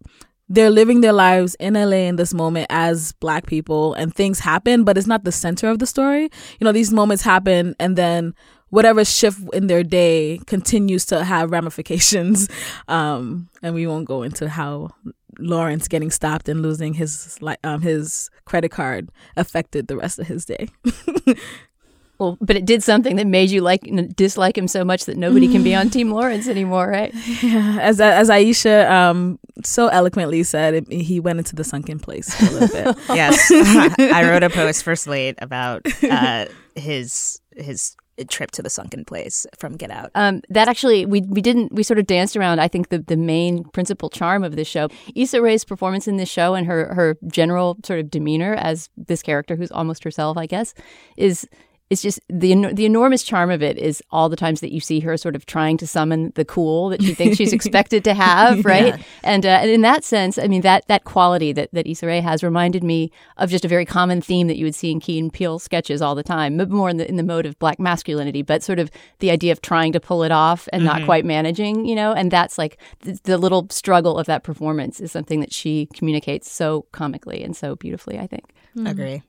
they're 0.48 0.70
living 0.70 1.02
their 1.02 1.14
lives 1.14 1.56
in 1.56 1.74
LA 1.74 2.06
in 2.08 2.18
this 2.18 2.34
moment 2.34 2.68
as 2.70 3.14
black 3.14 3.48
people 3.48 3.94
and 3.96 4.14
things 4.14 4.40
happen, 4.40 4.84
but 4.84 4.98
it's 4.98 5.08
not 5.08 5.24
the 5.24 5.32
center 5.32 5.70
of 5.70 5.80
the 5.80 5.86
story. 5.88 6.24
You 6.60 6.66
know, 6.66 6.72
these 6.72 6.92
moments 6.94 7.24
happen 7.24 7.76
and 7.80 7.96
then 7.98 8.34
whatever 8.70 9.04
shift 9.06 9.40
in 9.54 9.68
their 9.68 9.84
day 9.84 10.40
continues 10.46 11.06
to 11.08 11.24
have 11.24 11.52
ramifications. 11.52 12.50
Um, 12.88 13.50
and 13.64 13.74
we 13.74 13.88
won't 13.88 14.06
go 14.06 14.22
into 14.22 14.48
how 14.48 14.92
Lawrence 15.40 15.88
getting 15.88 16.12
stopped 16.12 16.48
and 16.48 16.62
losing 16.62 16.94
his 16.94 17.42
like 17.42 17.58
um 17.64 17.82
his 17.82 18.30
credit 18.46 18.70
card 18.70 19.10
affected 19.36 19.88
the 19.88 19.98
rest 19.98 20.20
of 20.20 20.28
his 20.28 20.46
day. 20.46 20.68
Well, 22.18 22.38
but 22.40 22.56
it 22.56 22.66
did 22.66 22.82
something 22.82 23.18
that 23.18 23.28
made 23.28 23.50
you 23.52 23.60
like 23.62 23.82
dislike 24.16 24.58
him 24.58 24.70
so 24.70 24.86
much 24.86 25.06
that 25.06 25.18
nobody 25.18 25.50
can 25.50 25.64
be 25.64 25.76
on 25.76 25.90
Team 25.96 26.12
Lawrence 26.12 26.48
anymore, 26.48 26.88
right? 26.88 27.14
Yeah. 27.44 27.78
as 27.82 28.00
as 28.00 28.30
Aisha 28.30 28.90
um 28.90 29.38
so 29.64 29.88
eloquently 29.88 30.44
said, 30.44 30.74
it, 30.74 30.92
he 30.92 31.20
went 31.20 31.40
into 31.40 31.56
the 31.56 31.64
sunken 31.64 32.00
place 32.00 32.34
for 32.34 32.46
a 32.46 32.50
little 32.50 32.94
bit. 32.94 32.98
Yes, 33.16 33.50
I 33.52 34.24
wrote 34.30 34.44
a 34.44 34.50
post 34.50 34.84
for 34.84 34.96
Slate 34.96 35.36
about 35.40 35.86
uh, 36.04 36.46
his 36.76 37.40
his 37.56 37.96
trip 38.30 38.52
to 38.52 38.62
the 38.62 38.70
sunken 38.70 39.04
place 39.04 39.46
from 39.58 39.76
Get 39.76 39.92
Out. 39.92 40.12
Um, 40.16 40.42
that 40.50 40.68
actually, 40.68 41.06
we 41.06 41.22
we 41.22 41.42
didn't 41.42 41.74
we 41.74 41.84
sort 41.84 42.00
of 42.00 42.08
danced 42.08 42.36
around. 42.38 42.60
I 42.60 42.68
think 42.68 42.90
the 42.90 43.00
the 43.00 43.18
main 43.18 43.64
principal 43.66 44.10
charm 44.10 44.44
of 44.44 44.56
this 44.56 44.68
show, 44.68 44.90
Issa 45.16 45.42
Rae's 45.42 45.66
performance 45.66 46.08
in 46.08 46.18
this 46.18 46.30
show, 46.30 46.54
and 46.54 46.68
her 46.68 46.94
her 46.94 47.18
general 47.28 47.78
sort 47.84 48.00
of 48.00 48.10
demeanor 48.10 48.56
as 48.56 48.90
this 48.98 49.22
character 49.22 49.56
who's 49.56 49.72
almost 49.72 50.04
herself, 50.04 50.38
I 50.38 50.46
guess, 50.46 50.74
is 51.18 51.48
it's 51.92 52.02
just 52.02 52.20
the 52.30 52.56
the 52.74 52.86
enormous 52.86 53.22
charm 53.22 53.52
of 53.52 53.62
it 53.62 53.78
is 53.78 54.02
all 54.10 54.28
the 54.28 54.36
times 54.36 54.62
that 54.62 54.72
you 54.72 54.80
see 54.80 55.00
her 55.02 55.16
sort 55.18 55.36
of 55.36 55.46
trying 55.46 55.78
to 55.78 55.86
summon 55.86 56.32
the 56.34 56.44
cool 56.44 56.90
that 56.90 57.02
she 57.04 57.14
thinks 57.14 57.38
she's 57.38 57.54
expected 57.60 58.04
to 58.04 58.16
have, 58.16 58.66
right? 58.66 58.98
Yeah. 58.98 59.04
And, 59.24 59.46
uh, 59.46 59.50
and 59.50 59.70
in 59.70 59.82
that 59.82 60.04
sense, 60.04 60.40
I 60.40 60.48
mean 60.48 60.62
that 60.62 60.88
that 60.88 61.04
quality 61.04 61.54
that 61.54 61.70
that 61.74 61.86
Issa 61.86 62.08
Rae 62.08 62.22
has 62.22 62.44
reminded 62.44 62.84
me 62.84 63.12
of 63.38 63.52
just 63.52 63.66
a 63.66 63.68
very 63.68 63.86
common 63.86 64.20
theme 64.20 64.48
that 64.48 64.58
you 64.58 64.66
would 64.66 64.74
see 64.74 64.90
in 64.90 65.00
Key 65.00 65.20
and 65.20 65.32
Peele 65.32 65.60
sketches 65.60 66.02
all 66.02 66.16
the 66.16 66.24
time, 66.24 66.58
more 66.70 66.90
in 66.90 66.98
the 66.98 67.08
in 67.08 67.18
the 67.18 67.24
mode 67.24 67.46
of 67.46 67.58
black 67.60 67.80
masculinity, 67.80 68.42
but 68.42 68.64
sort 68.64 68.80
of 68.80 68.90
the 69.20 69.30
idea 69.30 69.52
of 69.52 69.62
trying 69.62 69.92
to 69.94 70.00
pull 70.00 70.24
it 70.24 70.32
off 70.32 70.68
and 70.74 70.82
mm-hmm. 70.82 71.00
not 71.00 71.06
quite 71.06 71.24
managing, 71.24 71.86
you 71.86 71.96
know. 71.96 72.14
And 72.14 72.32
that's 72.32 72.58
like 72.58 72.80
the, 73.02 73.20
the 73.26 73.38
little 73.38 73.68
struggle 73.70 74.18
of 74.18 74.26
that 74.26 74.44
performance 74.44 75.00
is 75.00 75.12
something 75.12 75.40
that 75.40 75.54
she 75.54 75.88
communicates 75.94 76.50
so 76.50 76.88
comically 76.92 77.44
and 77.44 77.56
so 77.56 77.76
beautifully. 77.76 78.18
I 78.18 78.26
think. 78.26 78.54
Mm-hmm. 78.76 78.88
Agree. 78.88 79.24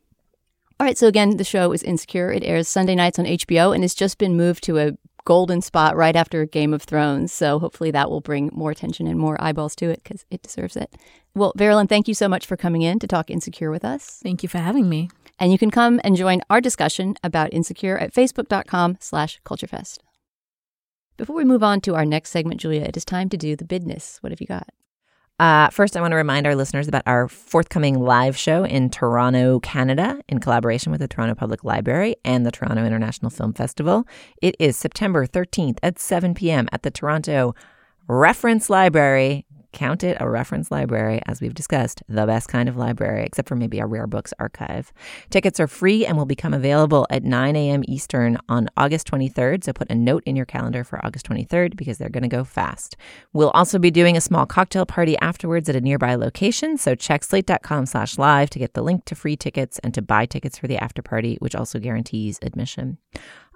All 0.78 0.85
right, 0.87 0.99
so 0.99 1.06
again, 1.06 1.38
the 1.38 1.45
show 1.45 1.73
is 1.73 1.83
Insecure. 1.83 2.30
It 2.30 2.45
airs 2.45 2.68
Sunday 2.68 2.95
nights 2.95 3.18
on 3.18 3.25
HBO 3.25 3.75
and 3.75 3.83
it's 3.83 3.95
just 3.95 4.18
been 4.18 4.37
moved 4.37 4.62
to 4.64 4.78
a 4.78 4.92
golden 5.25 5.62
spot 5.62 5.97
right 5.97 6.14
after 6.14 6.45
Game 6.45 6.75
of 6.75 6.83
Thrones. 6.83 7.33
So 7.33 7.59
hopefully 7.59 7.90
that 7.92 8.11
will 8.11 8.21
bring 8.21 8.50
more 8.52 8.71
attention 8.71 9.06
and 9.06 9.18
more 9.18 9.42
eyeballs 9.42 9.75
to 9.76 9.88
it 9.88 10.02
because 10.02 10.26
it 10.30 10.42
deserves 10.42 10.76
it. 10.76 10.95
Well, 11.35 11.54
Veralyn, 11.59 11.88
thank 11.88 12.09
you 12.09 12.14
so 12.14 12.28
much 12.28 12.47
for 12.47 12.56
coming 12.56 12.83
in 12.83 12.99
to 12.99 13.06
talk 13.06 13.30
Insecure 13.30 13.71
with 13.71 13.85
us. 13.85 14.21
Thank 14.23 14.42
you 14.42 14.49
for 14.50 14.59
having 14.59 14.88
me. 14.88 15.09
And 15.38 15.50
you 15.50 15.59
can 15.59 15.71
come 15.71 16.00
and 16.04 16.14
join 16.14 16.42
our 16.50 16.61
discussion 16.61 17.16
about 17.25 17.52
Insecure 17.52 17.99
at 17.99 18.14
facebook.com 18.14 18.99
slash 19.00 19.40
culturefest. 19.45 19.99
Before 21.16 21.37
we 21.37 21.45
move 21.45 21.62
on 21.62 21.80
to 21.83 21.95
our 21.95 22.04
next 22.04 22.30
segment, 22.30 22.61
Julia, 22.61 22.83
it 22.83 22.97
is 22.97 23.04
time 23.04 23.30
to 23.30 23.38
do 23.38 23.56
the 23.56 23.64
bidness. 23.64 24.18
What 24.23 24.33
have 24.33 24.40
you 24.42 24.47
got? 24.47 24.68
Uh, 25.38 25.69
first, 25.69 25.97
I 25.97 26.00
want 26.00 26.12
to 26.12 26.16
remind 26.16 26.47
our 26.47 26.55
listeners 26.55 26.88
about 26.88 27.02
our 27.05 27.28
forthcoming 27.28 28.00
live 28.00 28.38
show 28.38 28.64
in 28.64 28.88
Toronto, 28.88 29.61
Canada, 29.61 30.19
in 30.28 30.38
collaboration 30.38 30.90
with 30.90 31.02
the 31.02 31.09
Toronto 31.09 31.35
Public 31.35 31.62
Library 31.62 32.16
and 32.25 32.47
the 32.47 32.50
Toronto 32.50 32.85
International 32.85 33.28
Film 33.28 33.52
Festival. 33.52 34.07
It 34.40 34.57
is 34.59 34.78
September 34.78 35.26
13th 35.26 35.78
at 35.83 35.99
7 35.99 36.33
p.m. 36.35 36.69
at 36.73 36.85
the 36.85 36.90
Toronto 36.90 37.55
Reference 38.09 38.71
Library 38.71 39.45
count 39.76 40.02
it 40.02 40.16
a 40.21 40.28
reference 40.28 40.71
library, 40.71 41.21
as 41.26 41.42
we've 41.42 41.54
discussed, 41.54 42.02
the 42.09 42.25
best 42.25 42.49
kind 42.49 42.66
of 42.66 42.76
library, 42.78 43.25
except 43.25 43.47
for 43.47 43.56
maybe 43.56 43.78
a 43.78 43.87
rare 43.87 44.06
books 44.06 44.33
archive. 44.38 44.90
Tickets 45.28 45.61
are 45.61 45.66
free 45.66 46.06
and 46.06 46.16
will 46.16 46.25
become 46.25 46.54
available 46.54 47.06
at 47.11 47.23
9 47.23 47.54
a.m. 47.54 47.83
Eastern 47.87 48.38
on 48.49 48.68
August 48.78 49.06
23rd. 49.11 49.64
So 49.64 49.75
put 49.75 49.90
a 49.90 49.95
note 49.95 50.23
in 50.25 50.35
your 50.35 50.47
calendar 50.47 50.83
for 50.83 51.04
August 51.04 51.28
23rd 51.28 51.76
because 51.76 51.99
they're 51.99 52.09
going 52.09 52.23
to 52.23 52.28
go 52.28 52.42
fast. 52.42 52.97
We'll 53.35 53.50
also 53.50 53.78
be 53.78 53.90
doing 53.90 54.16
a 54.16 54.21
small 54.23 54.47
cocktail 54.47 54.87
party 54.87 55.18
afterwards 55.18 55.68
at 55.68 55.76
a 55.76 55.80
nearby 55.83 56.14
location. 56.14 56.78
So 56.78 56.95
check 56.95 57.23
slate.com 57.23 57.85
slash 57.85 58.16
live 58.16 58.49
to 58.50 58.59
get 58.59 58.73
the 58.73 58.83
link 58.83 59.04
to 59.04 59.14
free 59.14 59.37
tickets 59.37 59.78
and 59.80 59.92
to 59.92 60.00
buy 60.00 60.25
tickets 60.25 60.56
for 60.56 60.68
the 60.68 60.83
after 60.83 61.02
party, 61.02 61.37
which 61.40 61.54
also 61.54 61.78
guarantees 61.78 62.38
admission. 62.40 62.97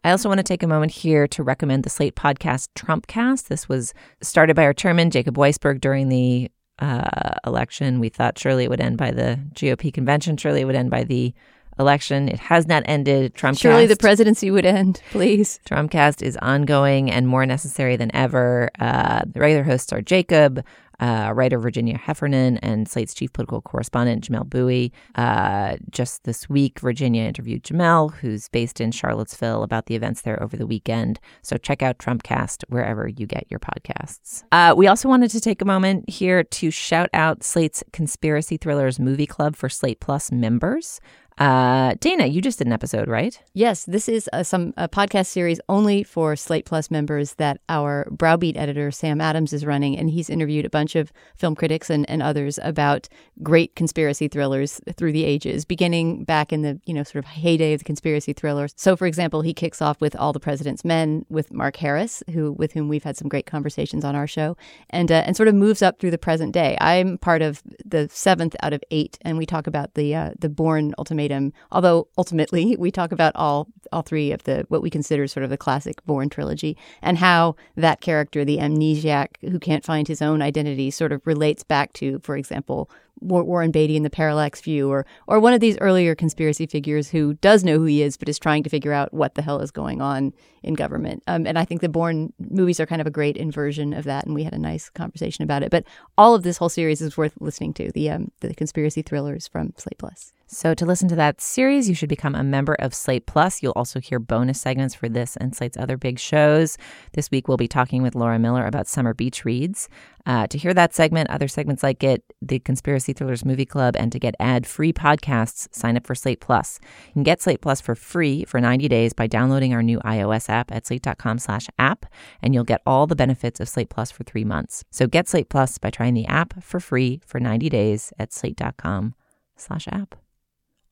I 0.04 0.10
also 0.10 0.28
want 0.28 0.38
to 0.38 0.44
take 0.44 0.62
a 0.62 0.66
moment 0.66 0.92
here 0.92 1.26
to 1.28 1.42
recommend 1.42 1.84
the 1.84 1.90
Slate 1.90 2.16
podcast 2.16 2.68
Trumpcast. 2.74 3.48
This 3.48 3.68
was 3.68 3.92
started 4.22 4.56
by 4.56 4.64
our 4.64 4.72
chairman, 4.72 5.10
Jacob 5.10 5.36
Weisberg, 5.36 5.80
during 5.80 6.08
the 6.08 6.50
uh, 6.78 7.34
election. 7.46 8.00
We 8.00 8.08
thought 8.08 8.38
surely 8.38 8.64
it 8.64 8.70
would 8.70 8.80
end 8.80 8.96
by 8.96 9.10
the 9.10 9.38
GOP 9.54 9.92
convention, 9.92 10.36
surely 10.36 10.62
it 10.62 10.64
would 10.64 10.76
end 10.76 10.90
by 10.90 11.04
the 11.04 11.34
election. 11.78 12.28
It 12.28 12.38
has 12.38 12.66
not 12.66 12.82
ended. 12.86 13.34
Trumpcast. 13.34 13.60
Surely 13.60 13.86
the 13.86 13.96
presidency 13.96 14.50
would 14.50 14.66
end, 14.66 15.02
please. 15.10 15.60
Trumpcast 15.66 16.22
is 16.22 16.36
ongoing 16.38 17.10
and 17.10 17.26
more 17.26 17.46
necessary 17.46 17.96
than 17.96 18.14
ever. 18.14 18.70
Uh, 18.78 19.22
the 19.26 19.40
regular 19.40 19.64
hosts 19.64 19.92
are 19.92 20.02
Jacob, 20.02 20.64
uh, 21.00 21.32
writer 21.34 21.58
Virginia 21.58 21.98
Heffernan 21.98 22.58
and 22.58 22.88
Slate's 22.88 23.14
chief 23.14 23.32
political 23.32 23.60
correspondent 23.60 24.28
Jamelle 24.28 24.48
Bouie. 24.48 24.92
Uh, 25.14 25.76
just 25.90 26.24
this 26.24 26.48
week, 26.48 26.80
Virginia 26.80 27.24
interviewed 27.24 27.64
Jamelle, 27.64 28.14
who's 28.14 28.48
based 28.48 28.80
in 28.80 28.92
Charlottesville, 28.92 29.62
about 29.62 29.86
the 29.86 29.96
events 29.96 30.22
there 30.22 30.42
over 30.42 30.56
the 30.56 30.66
weekend. 30.66 31.18
So 31.42 31.56
check 31.56 31.82
out 31.82 31.98
Trumpcast 31.98 32.64
wherever 32.68 33.08
you 33.08 33.26
get 33.26 33.46
your 33.48 33.60
podcasts. 33.60 34.44
Uh, 34.52 34.74
we 34.76 34.86
also 34.86 35.08
wanted 35.08 35.30
to 35.30 35.40
take 35.40 35.62
a 35.62 35.64
moment 35.64 36.08
here 36.08 36.44
to 36.44 36.70
shout 36.70 37.10
out 37.12 37.42
Slate's 37.42 37.82
Conspiracy 37.92 38.56
Thrillers 38.56 38.98
Movie 39.00 39.26
Club 39.26 39.56
for 39.56 39.68
Slate 39.68 40.00
Plus 40.00 40.30
members. 40.30 41.00
Uh, 41.40 41.94
Dana, 42.00 42.26
you 42.26 42.42
just 42.42 42.58
did 42.58 42.66
an 42.66 42.72
episode, 42.74 43.08
right? 43.08 43.40
Yes, 43.54 43.86
this 43.86 44.10
is 44.10 44.28
a, 44.30 44.44
some 44.44 44.74
a 44.76 44.90
podcast 44.90 45.24
series 45.28 45.58
only 45.70 46.02
for 46.02 46.36
Slate 46.36 46.66
Plus 46.66 46.90
members 46.90 47.32
that 47.36 47.62
our 47.70 48.06
Browbeat 48.10 48.58
editor 48.58 48.90
Sam 48.90 49.22
Adams 49.22 49.54
is 49.54 49.64
running, 49.64 49.96
and 49.96 50.10
he's 50.10 50.28
interviewed 50.28 50.66
a 50.66 50.70
bunch 50.70 50.96
of 50.96 51.10
film 51.38 51.54
critics 51.54 51.88
and, 51.88 52.08
and 52.10 52.22
others 52.22 52.58
about 52.62 53.08
great 53.42 53.74
conspiracy 53.74 54.28
thrillers 54.28 54.82
through 54.98 55.12
the 55.12 55.24
ages, 55.24 55.64
beginning 55.64 56.24
back 56.24 56.52
in 56.52 56.60
the 56.60 56.78
you 56.84 56.92
know 56.92 57.04
sort 57.04 57.24
of 57.24 57.30
heyday 57.30 57.72
of 57.72 57.80
the 57.80 57.84
conspiracy 57.84 58.34
thrillers. 58.34 58.74
So, 58.76 58.94
for 58.94 59.06
example, 59.06 59.40
he 59.40 59.54
kicks 59.54 59.80
off 59.80 59.98
with 59.98 60.14
All 60.16 60.34
the 60.34 60.40
President's 60.40 60.84
Men 60.84 61.24
with 61.30 61.54
Mark 61.54 61.76
Harris, 61.76 62.22
who 62.34 62.52
with 62.52 62.72
whom 62.72 62.86
we've 62.86 63.04
had 63.04 63.16
some 63.16 63.30
great 63.30 63.46
conversations 63.46 64.04
on 64.04 64.14
our 64.14 64.26
show, 64.26 64.58
and 64.90 65.10
uh, 65.10 65.22
and 65.24 65.34
sort 65.38 65.48
of 65.48 65.54
moves 65.54 65.80
up 65.80 66.00
through 66.00 66.10
the 66.10 66.18
present 66.18 66.52
day. 66.52 66.76
I'm 66.82 67.16
part 67.16 67.40
of 67.40 67.62
the 67.82 68.10
seventh 68.12 68.54
out 68.62 68.74
of 68.74 68.84
eight, 68.90 69.16
and 69.22 69.38
we 69.38 69.46
talk 69.46 69.66
about 69.66 69.94
the 69.94 70.14
uh, 70.14 70.32
the 70.38 70.50
Bourne 70.50 70.92
Ultimatum 70.98 71.29
Although 71.70 72.08
ultimately 72.18 72.76
we 72.78 72.90
talk 72.90 73.12
about 73.12 73.34
all 73.36 73.68
all 73.92 74.02
three 74.02 74.32
of 74.32 74.44
the 74.44 74.64
what 74.68 74.82
we 74.82 74.90
consider 74.90 75.26
sort 75.26 75.44
of 75.44 75.50
the 75.50 75.56
classic 75.56 76.04
Bourne 76.04 76.28
trilogy 76.28 76.76
and 77.02 77.18
how 77.18 77.56
that 77.76 78.00
character, 78.00 78.44
the 78.44 78.58
amnesiac 78.58 79.28
who 79.40 79.58
can't 79.58 79.84
find 79.84 80.08
his 80.08 80.22
own 80.22 80.42
identity, 80.42 80.90
sort 80.90 81.12
of 81.12 81.26
relates 81.26 81.62
back 81.62 81.92
to, 81.94 82.18
for 82.20 82.36
example, 82.36 82.90
Warren 83.20 83.70
Beatty 83.70 83.96
in 83.96 84.02
the 84.02 84.10
Parallax 84.10 84.60
View, 84.60 84.90
or 84.90 85.06
or 85.26 85.40
one 85.40 85.52
of 85.52 85.60
these 85.60 85.78
earlier 85.78 86.14
conspiracy 86.14 86.66
figures 86.66 87.10
who 87.10 87.34
does 87.34 87.64
know 87.64 87.78
who 87.78 87.84
he 87.84 88.02
is, 88.02 88.16
but 88.16 88.28
is 88.28 88.38
trying 88.38 88.62
to 88.62 88.70
figure 88.70 88.92
out 88.92 89.12
what 89.12 89.34
the 89.34 89.42
hell 89.42 89.60
is 89.60 89.70
going 89.70 90.00
on 90.00 90.32
in 90.62 90.74
government. 90.74 91.22
Um, 91.26 91.46
and 91.46 91.58
I 91.58 91.64
think 91.64 91.80
the 91.80 91.88
Bourne 91.88 92.32
movies 92.38 92.80
are 92.80 92.86
kind 92.86 93.00
of 93.00 93.06
a 93.06 93.10
great 93.10 93.36
inversion 93.36 93.92
of 93.92 94.04
that, 94.04 94.26
and 94.26 94.34
we 94.34 94.44
had 94.44 94.54
a 94.54 94.58
nice 94.58 94.90
conversation 94.90 95.42
about 95.42 95.62
it. 95.62 95.70
But 95.70 95.84
all 96.18 96.34
of 96.34 96.42
this 96.42 96.58
whole 96.58 96.68
series 96.68 97.00
is 97.00 97.16
worth 97.16 97.34
listening 97.40 97.74
to. 97.74 97.90
The 97.92 98.10
um, 98.10 98.30
the 98.40 98.54
conspiracy 98.54 99.02
thrillers 99.02 99.48
from 99.48 99.72
Slate 99.76 99.98
Plus. 99.98 100.32
So, 100.52 100.74
to 100.74 100.84
listen 100.84 101.08
to 101.10 101.14
that 101.14 101.40
series, 101.40 101.88
you 101.88 101.94
should 101.94 102.08
become 102.08 102.34
a 102.34 102.42
member 102.42 102.74
of 102.74 102.92
Slate 102.92 103.24
Plus. 103.24 103.62
You'll 103.62 103.72
also 103.76 104.00
hear 104.00 104.18
bonus 104.18 104.60
segments 104.60 104.96
for 104.96 105.08
this 105.08 105.36
and 105.36 105.54
Slate's 105.54 105.76
other 105.76 105.96
big 105.96 106.18
shows. 106.18 106.76
This 107.12 107.30
week, 107.30 107.46
we'll 107.46 107.56
be 107.56 107.68
talking 107.68 108.02
with 108.02 108.16
Laura 108.16 108.36
Miller 108.36 108.66
about 108.66 108.88
Summer 108.88 109.14
Beach 109.14 109.44
Reads. 109.44 109.88
Uh, 110.26 110.48
to 110.48 110.58
hear 110.58 110.74
that 110.74 110.92
segment, 110.92 111.30
other 111.30 111.46
segments 111.46 111.84
like 111.84 112.02
it, 112.02 112.24
the 112.42 112.58
Conspiracy 112.58 113.09
Thrillers 113.12 113.44
Movie 113.44 113.64
Club, 113.64 113.96
and 113.96 114.10
to 114.12 114.18
get 114.18 114.34
ad 114.40 114.66
free 114.66 114.92
podcasts, 114.92 115.68
sign 115.74 115.96
up 115.96 116.06
for 116.06 116.14
Slate 116.14 116.40
Plus. 116.40 116.78
You 117.08 117.12
can 117.14 117.22
get 117.22 117.40
Slate 117.40 117.60
Plus 117.60 117.80
for 117.80 117.94
free 117.94 118.44
for 118.44 118.60
90 118.60 118.88
days 118.88 119.12
by 119.12 119.26
downloading 119.26 119.74
our 119.74 119.82
new 119.82 119.98
iOS 120.00 120.48
app 120.48 120.72
at 120.72 120.86
slate.com 120.86 121.38
slash 121.38 121.68
app, 121.78 122.06
and 122.42 122.54
you'll 122.54 122.64
get 122.64 122.82
all 122.86 123.06
the 123.06 123.16
benefits 123.16 123.60
of 123.60 123.68
Slate 123.68 123.90
Plus 123.90 124.10
for 124.10 124.24
three 124.24 124.44
months. 124.44 124.84
So 124.90 125.06
get 125.06 125.28
Slate 125.28 125.48
Plus 125.48 125.78
by 125.78 125.90
trying 125.90 126.14
the 126.14 126.26
app 126.26 126.62
for 126.62 126.80
free 126.80 127.20
for 127.26 127.40
90 127.40 127.68
days 127.68 128.12
at 128.18 128.32
slate.com 128.32 129.14
slash 129.56 129.88
app. 129.88 130.14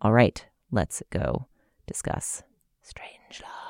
All 0.00 0.12
right, 0.12 0.44
let's 0.70 1.02
go 1.10 1.46
discuss 1.86 2.42
Strangelove. 2.84 3.67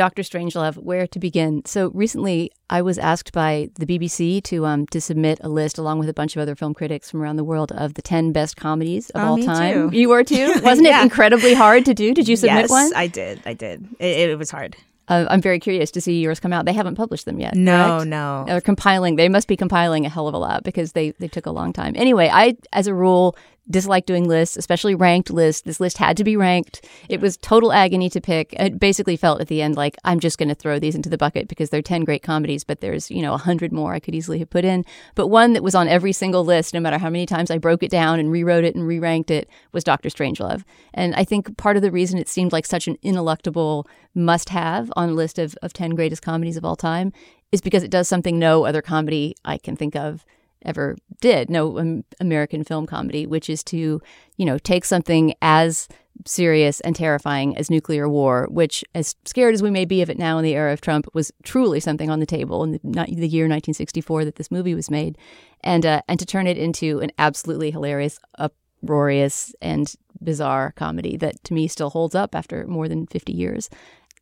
Dr. 0.00 0.22
Strangelove, 0.22 0.78
where 0.78 1.06
to 1.06 1.18
begin? 1.18 1.62
So 1.66 1.90
recently, 1.92 2.50
I 2.70 2.80
was 2.80 2.96
asked 2.96 3.34
by 3.34 3.68
the 3.78 3.84
BBC 3.84 4.42
to 4.44 4.64
um 4.64 4.86
to 4.86 4.98
submit 4.98 5.38
a 5.42 5.50
list 5.50 5.76
along 5.76 5.98
with 5.98 6.08
a 6.08 6.14
bunch 6.14 6.34
of 6.34 6.40
other 6.40 6.56
film 6.56 6.72
critics 6.72 7.10
from 7.10 7.20
around 7.20 7.36
the 7.36 7.44
world 7.44 7.70
of 7.72 7.92
the 7.92 8.00
ten 8.00 8.32
best 8.32 8.56
comedies 8.56 9.10
of 9.10 9.20
oh, 9.20 9.26
all 9.26 9.36
me 9.36 9.44
time. 9.44 9.90
Too. 9.90 9.98
You 9.98 10.08
were 10.08 10.24
too, 10.24 10.54
wasn't 10.62 10.88
yeah. 10.88 11.00
it 11.00 11.02
incredibly 11.02 11.52
hard 11.52 11.84
to 11.84 11.92
do? 11.92 12.14
Did 12.14 12.28
you 12.28 12.36
submit 12.36 12.62
yes, 12.62 12.70
one? 12.70 12.90
I 12.96 13.08
did. 13.08 13.42
I 13.44 13.52
did. 13.52 13.86
It, 13.98 14.30
it 14.30 14.38
was 14.38 14.50
hard. 14.50 14.74
Uh, 15.08 15.26
I'm 15.28 15.42
very 15.42 15.60
curious 15.60 15.90
to 15.90 16.00
see 16.00 16.18
yours 16.18 16.40
come 16.40 16.54
out. 16.54 16.64
They 16.64 16.72
haven't 16.72 16.94
published 16.94 17.26
them 17.26 17.38
yet. 17.38 17.54
No, 17.54 17.96
correct? 17.98 18.06
no. 18.06 18.44
They're 18.46 18.60
compiling. 18.62 19.16
They 19.16 19.28
must 19.28 19.48
be 19.48 19.56
compiling 19.56 20.06
a 20.06 20.08
hell 20.08 20.28
of 20.28 20.34
a 20.34 20.38
lot 20.38 20.64
because 20.64 20.92
they 20.92 21.10
they 21.18 21.28
took 21.28 21.44
a 21.44 21.50
long 21.50 21.74
time. 21.74 21.92
Anyway, 21.94 22.30
I 22.32 22.56
as 22.72 22.86
a 22.86 22.94
rule 22.94 23.36
dislike 23.70 24.06
doing 24.06 24.26
lists, 24.28 24.56
especially 24.56 24.94
ranked 24.94 25.30
lists. 25.30 25.62
This 25.62 25.80
list 25.80 25.98
had 25.98 26.16
to 26.16 26.24
be 26.24 26.36
ranked. 26.36 26.84
It 27.08 27.20
was 27.20 27.36
total 27.36 27.72
agony 27.72 28.10
to 28.10 28.20
pick. 28.20 28.52
It 28.54 28.78
basically 28.78 29.16
felt 29.16 29.40
at 29.40 29.48
the 29.48 29.62
end 29.62 29.76
like 29.76 29.96
I'm 30.04 30.20
just 30.20 30.38
going 30.38 30.48
to 30.48 30.54
throw 30.54 30.78
these 30.78 30.94
into 30.94 31.08
the 31.08 31.18
bucket 31.18 31.48
because 31.48 31.70
they're 31.70 31.82
10 31.82 32.04
great 32.04 32.22
comedies, 32.22 32.64
but 32.64 32.80
there's, 32.80 33.10
you 33.10 33.22
know, 33.22 33.30
a 33.30 33.40
100 33.40 33.72
more 33.72 33.94
I 33.94 34.00
could 34.00 34.14
easily 34.14 34.38
have 34.38 34.50
put 34.50 34.64
in. 34.64 34.84
But 35.14 35.28
one 35.28 35.52
that 35.52 35.62
was 35.62 35.74
on 35.74 35.88
every 35.88 36.12
single 36.12 36.44
list, 36.44 36.74
no 36.74 36.80
matter 36.80 36.98
how 36.98 37.10
many 37.10 37.26
times 37.26 37.50
I 37.50 37.58
broke 37.58 37.82
it 37.82 37.90
down 37.90 38.18
and 38.18 38.30
rewrote 38.30 38.64
it 38.64 38.74
and 38.74 38.86
re 38.86 38.98
ranked 38.98 39.30
it, 39.30 39.48
was 39.72 39.84
Doctor 39.84 40.08
Strangelove. 40.08 40.64
And 40.92 41.14
I 41.14 41.24
think 41.24 41.56
part 41.56 41.76
of 41.76 41.82
the 41.82 41.92
reason 41.92 42.18
it 42.18 42.28
seemed 42.28 42.52
like 42.52 42.66
such 42.66 42.88
an 42.88 42.96
ineluctable 43.02 43.86
must 44.14 44.48
have 44.48 44.92
on 44.96 45.10
a 45.10 45.12
list 45.12 45.38
of, 45.38 45.56
of 45.62 45.72
10 45.72 45.94
greatest 45.94 46.22
comedies 46.22 46.56
of 46.56 46.64
all 46.64 46.76
time 46.76 47.12
is 47.52 47.60
because 47.60 47.82
it 47.82 47.90
does 47.90 48.08
something 48.08 48.38
no 48.38 48.64
other 48.64 48.82
comedy 48.82 49.34
I 49.44 49.58
can 49.58 49.76
think 49.76 49.96
of 49.96 50.24
ever 50.64 50.96
did, 51.20 51.50
no 51.50 52.02
American 52.20 52.64
film 52.64 52.86
comedy, 52.86 53.26
which 53.26 53.50
is 53.50 53.62
to, 53.64 54.00
you 54.36 54.44
know, 54.46 54.58
take 54.58 54.84
something 54.84 55.34
as 55.42 55.88
serious 56.26 56.80
and 56.80 56.94
terrifying 56.94 57.56
as 57.56 57.70
nuclear 57.70 58.08
war, 58.08 58.46
which, 58.50 58.84
as 58.94 59.14
scared 59.24 59.54
as 59.54 59.62
we 59.62 59.70
may 59.70 59.84
be 59.84 60.02
of 60.02 60.10
it 60.10 60.18
now 60.18 60.38
in 60.38 60.44
the 60.44 60.54
era 60.54 60.72
of 60.72 60.80
Trump, 60.80 61.06
was 61.14 61.32
truly 61.42 61.80
something 61.80 62.10
on 62.10 62.20
the 62.20 62.26
table 62.26 62.62
in 62.62 62.72
the, 62.72 62.78
the 62.82 63.28
year 63.28 63.44
1964 63.44 64.24
that 64.24 64.36
this 64.36 64.50
movie 64.50 64.74
was 64.74 64.90
made, 64.90 65.16
and 65.62 65.86
uh, 65.86 66.02
and 66.08 66.18
to 66.18 66.26
turn 66.26 66.46
it 66.46 66.58
into 66.58 67.00
an 67.00 67.10
absolutely 67.18 67.70
hilarious, 67.70 68.18
uproarious, 68.38 69.54
and 69.60 69.94
bizarre 70.22 70.72
comedy 70.76 71.16
that 71.16 71.42
to 71.44 71.54
me 71.54 71.66
still 71.66 71.90
holds 71.90 72.14
up 72.14 72.34
after 72.34 72.66
more 72.66 72.88
than 72.88 73.06
50 73.06 73.32
years. 73.32 73.70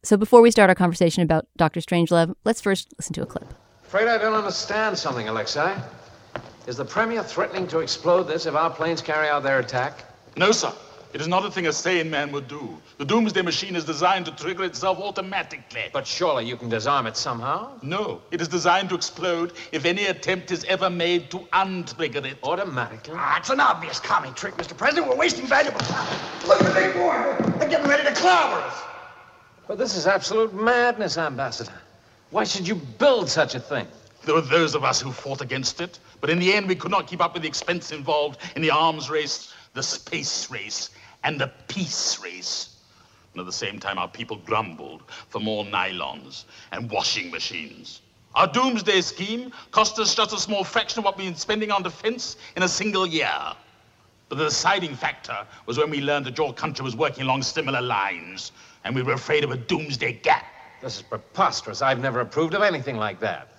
So 0.05 0.17
before 0.17 0.41
we 0.41 0.51
start 0.51 0.71
our 0.71 0.77
conversation 0.77 1.23
about 1.23 1.47
Doctor 1.57 1.81
Strangelove, 1.81 2.35
let's 2.45 2.61
first 2.61 2.93
listen 2.99 3.15
to 3.15 3.23
a 3.23 3.27
clip. 3.27 3.53
Afraid 3.83 4.07
I 4.07 4.19
don't 4.19 4.35
understand 4.35 4.97
something, 4.99 5.29
Alexei. 5.29 5.75
Is 6.69 6.77
the 6.77 6.85
Premier 6.85 7.23
threatening 7.23 7.67
to 7.69 7.79
explode 7.79 8.25
this 8.25 8.45
if 8.45 8.55
our 8.55 8.69
planes 8.69 9.01
carry 9.01 9.27
out 9.27 9.43
their 9.43 9.59
attack? 9.59 10.05
No, 10.37 10.53
sir. 10.53 10.71
It 11.15 11.21
is 11.23 11.27
not 11.27 11.47
a 11.47 11.51
thing 11.51 11.67
a 11.67 11.73
sane 11.73 12.11
man 12.11 12.31
would 12.33 12.47
do. 12.47 12.77
The 12.99 13.07
Doomsday 13.07 13.41
Machine 13.41 13.75
is 13.75 13.87
designed 13.87 14.27
to 14.27 14.33
trigger 14.33 14.65
itself 14.65 14.99
automatically. 14.99 15.85
But 15.95 16.07
surely 16.07 16.45
you 16.45 16.59
can 16.59 16.69
disarm 16.69 17.07
it 17.07 17.17
somehow? 17.17 17.71
No. 17.81 18.21
It 18.31 18.43
is 18.43 18.49
designed 18.49 18.91
to 18.91 18.97
explode 18.97 19.55
if 19.73 19.87
any 19.87 20.05
attempt 20.05 20.51
is 20.51 20.65
ever 20.65 20.91
made 20.91 21.31
to 21.31 21.39
untrigger 21.55 22.23
it. 22.27 22.37
Automatically? 22.43 23.15
Ah, 23.17 23.39
it's 23.39 23.49
an 23.49 23.61
obvious 23.61 23.99
commie 23.99 24.33
trick, 24.33 24.55
Mr. 24.59 24.77
President. 24.77 25.09
We're 25.09 25.17
wasting 25.17 25.47
valuable 25.47 25.81
time. 25.81 26.21
Look 26.47 26.61
at 26.61 26.67
the 26.67 26.75
big 26.75 26.93
boy. 26.93 27.59
They're 27.59 27.71
getting 27.71 27.89
ready 27.89 28.03
to 28.03 28.15
clobber 28.15 28.61
us. 28.61 28.83
But 29.67 29.79
this 29.79 29.97
is 29.97 30.07
absolute 30.07 30.53
madness, 30.53 31.17
Ambassador. 31.17 31.81
Why 32.29 32.45
should 32.45 32.69
you 32.69 32.75
build 32.75 33.31
such 33.31 33.55
a 33.55 33.61
thing? 33.61 33.87
There 34.29 34.35
were 34.35 34.43
those 34.43 34.75
of 34.75 34.85
us 34.85 35.01
who 35.01 35.11
fought 35.11 35.41
against 35.41 35.81
it, 35.81 35.99
but 36.21 36.31
in 36.31 36.39
the 36.39 36.53
end 36.53 36.69
we 36.69 36.75
could 36.75 36.91
not 36.91 37.07
keep 37.07 37.21
up 37.21 37.35
with 37.35 37.43
the 37.43 37.49
expense 37.49 37.93
involved 37.93 38.41
in 38.57 38.63
the 38.63 38.71
arms 38.71 39.11
race, 39.11 39.53
the 39.75 39.83
space 39.83 40.51
race, 40.51 40.91
and 41.25 41.41
the 41.41 41.51
peace 41.69 42.21
race. 42.23 42.77
And 43.33 43.41
at 43.41 43.47
the 43.47 43.53
same 43.53 43.79
time, 43.79 43.99
our 43.99 44.09
people 44.09 44.37
grumbled 44.39 45.03
for 45.29 45.41
more 45.41 45.65
nylons 45.65 46.45
and 46.73 46.91
washing 46.91 47.31
machines. 47.31 48.01
Our 48.35 48.47
doomsday 48.47 49.01
scheme 49.01 49.53
cost 49.71 49.99
us 49.99 50.15
just 50.15 50.33
a 50.33 50.39
small 50.39 50.65
fraction 50.65 51.01
of 51.01 51.05
what 51.05 51.17
we've 51.17 51.29
been 51.29 51.37
spending 51.37 51.71
on 51.71 51.83
defense 51.83 52.37
in 52.57 52.63
a 52.63 52.69
single 52.69 53.07
year. 53.07 53.33
But 54.29 54.39
the 54.39 54.45
deciding 54.45 54.95
factor 54.95 55.47
was 55.67 55.79
when 55.79 55.91
we 55.91 56.01
learned 56.01 56.27
that 56.27 56.37
your 56.37 56.53
country 56.53 56.85
was 56.85 56.95
working 56.95 57.25
along 57.25 57.43
similar 57.43 57.81
lines, 57.81 58.53
and 58.85 58.95
we 58.95 59.03
were 59.03 59.15
afraid 59.15 59.45
of 59.45 59.51
a 59.51 59.57
doomsday 59.57 60.13
gap. 60.23 60.45
This 60.83 60.97
is 60.97 61.03
preposterous. 61.03 61.83
I've 61.83 62.01
never 62.01 62.21
approved 62.21 62.55
of 62.55 62.63
anything 62.63 62.97
like 62.97 63.19
that. 63.21 63.58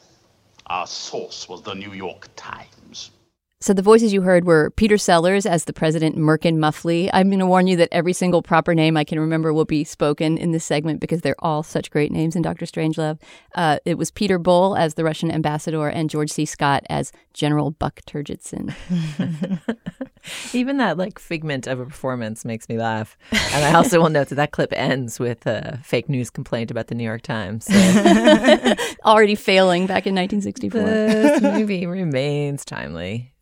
Our 0.70 0.86
source 0.86 1.50
was 1.50 1.64
the 1.64 1.74
New 1.74 1.94
York 1.94 2.30
Times. 2.36 3.10
So 3.62 3.74
the 3.74 3.82
voices 3.82 4.14
you 4.14 4.22
heard 4.22 4.46
were 4.46 4.70
Peter 4.70 4.98
Sellers 4.98 5.46
as 5.46 5.66
the 5.66 5.74
president, 5.74 6.16
Merkin 6.16 6.60
Muffley. 6.60 7.12
I'm 7.12 7.28
going 7.28 7.40
to 7.40 7.46
warn 7.46 7.68
you 7.68 7.76
that 7.76 7.90
every 7.92 8.14
single 8.14 8.42
proper 8.42 8.74
name 8.74 8.96
I 8.96 9.04
can 9.04 9.20
remember 9.20 9.52
will 9.52 9.66
be 9.66 9.84
spoken 9.84 10.38
in 10.38 10.54
this 10.54 10.64
segment 10.64 11.02
because 11.02 11.20
they're 11.20 11.36
all 11.40 11.62
such 11.62 11.92
great 11.92 12.10
names 12.10 12.38
in 12.38 12.42
Doctor 12.42 12.66
Strangelove. 12.66 13.20
Uh, 13.56 13.78
it 13.84 13.98
was 13.98 14.12
Peter 14.12 14.40
Bull 14.40 14.78
as 14.78 14.94
the 14.94 15.04
Russian 15.04 15.30
ambassador 15.30 15.90
and 15.90 16.10
George 16.10 16.32
C. 16.32 16.46
Scott 16.46 16.86
as 16.90 17.12
General 17.34 17.72
Buck 17.72 18.00
Turgidson. 18.08 18.74
Even 20.54 20.78
that 20.78 20.98
like 20.98 21.20
figment 21.20 21.68
of 21.68 21.82
a 21.82 21.86
performance 21.86 22.46
makes 22.46 22.70
me 22.70 22.78
laugh. 22.78 23.18
And 23.34 23.66
I 23.66 23.74
also 23.74 24.00
will 24.00 24.10
note 24.10 24.30
that 24.30 24.36
that 24.36 24.52
clip 24.52 24.72
ends 24.72 25.20
with 25.20 25.46
a 25.46 25.82
fake 25.84 26.08
news 26.08 26.30
complaint 26.30 26.72
about 26.72 26.88
the 26.88 26.96
New 26.96 27.04
York 27.04 27.24
Times. 27.24 27.66
So. 27.66 27.74
Already 29.04 29.36
failing 29.36 29.86
back 29.86 30.08
in 30.08 30.16
1964. 30.16 30.82
This 30.82 31.42
movie 31.42 31.86
remains 31.86 32.64
timely. 32.64 33.34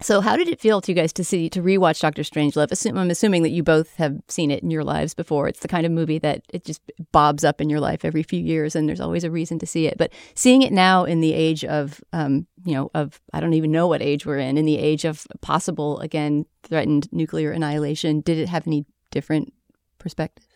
So, 0.00 0.20
how 0.20 0.36
did 0.36 0.48
it 0.48 0.60
feel 0.60 0.80
to 0.80 0.92
you 0.92 0.96
guys 0.96 1.12
to 1.14 1.24
see 1.24 1.48
to 1.50 1.62
rewatch 1.62 2.00
Doctor 2.00 2.22
Strangelove? 2.22 2.70
Assume, 2.70 2.98
I'm 2.98 3.10
assuming 3.10 3.42
that 3.42 3.50
you 3.50 3.62
both 3.62 3.96
have 3.96 4.20
seen 4.28 4.50
it 4.50 4.62
in 4.62 4.70
your 4.70 4.84
lives 4.84 5.14
before. 5.14 5.48
It's 5.48 5.60
the 5.60 5.68
kind 5.68 5.86
of 5.86 5.92
movie 5.92 6.18
that 6.18 6.42
it 6.52 6.64
just 6.64 6.82
bobs 7.12 7.44
up 7.44 7.60
in 7.60 7.70
your 7.70 7.80
life 7.80 8.04
every 8.04 8.22
few 8.22 8.40
years, 8.40 8.76
and 8.76 8.88
there's 8.88 9.00
always 9.00 9.24
a 9.24 9.30
reason 9.30 9.58
to 9.60 9.66
see 9.66 9.86
it. 9.86 9.96
But 9.96 10.12
seeing 10.34 10.62
it 10.62 10.72
now 10.72 11.04
in 11.04 11.20
the 11.20 11.32
age 11.32 11.64
of, 11.64 12.00
um, 12.12 12.46
you 12.64 12.74
know, 12.74 12.90
of 12.94 13.20
I 13.32 13.40
don't 13.40 13.54
even 13.54 13.72
know 13.72 13.86
what 13.86 14.02
age 14.02 14.26
we're 14.26 14.38
in, 14.38 14.58
in 14.58 14.66
the 14.66 14.78
age 14.78 15.04
of 15.04 15.26
possible 15.40 15.98
again 16.00 16.46
threatened 16.62 17.08
nuclear 17.12 17.52
annihilation, 17.52 18.20
did 18.20 18.38
it 18.38 18.48
have 18.48 18.66
any 18.66 18.84
different 19.10 19.52
perspective? 19.98 20.46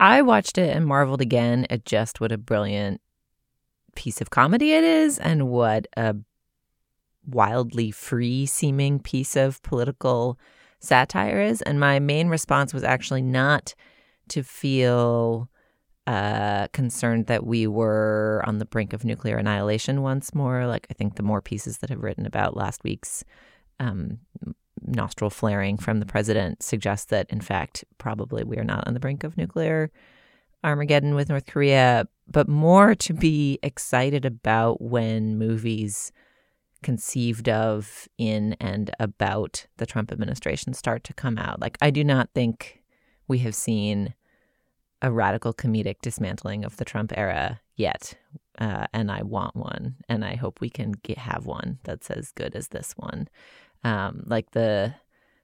I 0.00 0.22
watched 0.22 0.56
it 0.56 0.74
and 0.74 0.86
marveled 0.86 1.20
again 1.20 1.66
at 1.68 1.84
just 1.84 2.20
what 2.20 2.32
a 2.32 2.38
brilliant 2.38 3.00
piece 3.94 4.20
of 4.20 4.30
comedy 4.30 4.72
it 4.72 4.84
is, 4.84 5.18
and 5.18 5.48
what 5.48 5.86
a 5.96 6.16
wildly 7.26 7.90
free 7.90 8.46
seeming 8.46 8.98
piece 8.98 9.36
of 9.36 9.62
political 9.62 10.38
satire 10.80 11.40
is. 11.40 11.62
And 11.62 11.78
my 11.78 11.98
main 11.98 12.28
response 12.28 12.74
was 12.74 12.84
actually 12.84 13.22
not 13.22 13.74
to 14.28 14.42
feel 14.42 15.48
uh, 16.06 16.66
concerned 16.68 17.26
that 17.26 17.46
we 17.46 17.66
were 17.66 18.42
on 18.46 18.58
the 18.58 18.64
brink 18.64 18.92
of 18.92 19.04
nuclear 19.04 19.36
annihilation 19.36 20.02
once 20.02 20.34
more. 20.34 20.66
Like, 20.66 20.86
I 20.90 20.94
think 20.94 21.14
the 21.14 21.22
more 21.22 21.40
pieces 21.40 21.78
that 21.78 21.90
have 21.90 22.02
written 22.02 22.26
about 22.26 22.56
last 22.56 22.82
week's 22.82 23.24
um, 23.78 24.18
nostril 24.84 25.30
flaring 25.30 25.76
from 25.76 26.00
the 26.00 26.06
president 26.06 26.62
suggest 26.62 27.08
that, 27.10 27.30
in 27.30 27.40
fact, 27.40 27.84
probably 27.98 28.42
we 28.42 28.56
are 28.56 28.64
not 28.64 28.86
on 28.86 28.94
the 28.94 29.00
brink 29.00 29.22
of 29.22 29.36
nuclear 29.36 29.90
Armageddon 30.64 31.14
with 31.14 31.28
North 31.28 31.46
Korea, 31.46 32.06
but 32.28 32.48
more 32.48 32.94
to 32.96 33.12
be 33.12 33.58
excited 33.62 34.24
about 34.24 34.80
when 34.80 35.36
movies 35.36 36.12
conceived 36.82 37.48
of 37.48 38.08
in 38.18 38.54
and 38.60 38.90
about 38.98 39.66
the 39.76 39.86
Trump 39.86 40.12
administration 40.12 40.74
start 40.74 41.04
to 41.04 41.14
come 41.14 41.38
out. 41.38 41.60
Like, 41.60 41.78
I 41.80 41.90
do 41.90 42.04
not 42.04 42.30
think 42.34 42.82
we 43.28 43.38
have 43.38 43.54
seen 43.54 44.14
a 45.00 45.10
radical 45.10 45.52
comedic 45.52 45.96
dismantling 46.02 46.64
of 46.64 46.76
the 46.76 46.84
Trump 46.84 47.12
era 47.16 47.60
yet. 47.76 48.14
Uh, 48.58 48.86
and 48.92 49.10
I 49.10 49.22
want 49.22 49.56
one, 49.56 49.96
and 50.08 50.24
I 50.24 50.36
hope 50.36 50.60
we 50.60 50.70
can 50.70 50.92
get, 50.92 51.18
have 51.18 51.46
one 51.46 51.78
that's 51.84 52.10
as 52.10 52.32
good 52.32 52.54
as 52.54 52.68
this 52.68 52.92
one. 52.96 53.28
Um, 53.82 54.24
like 54.26 54.52
the 54.52 54.94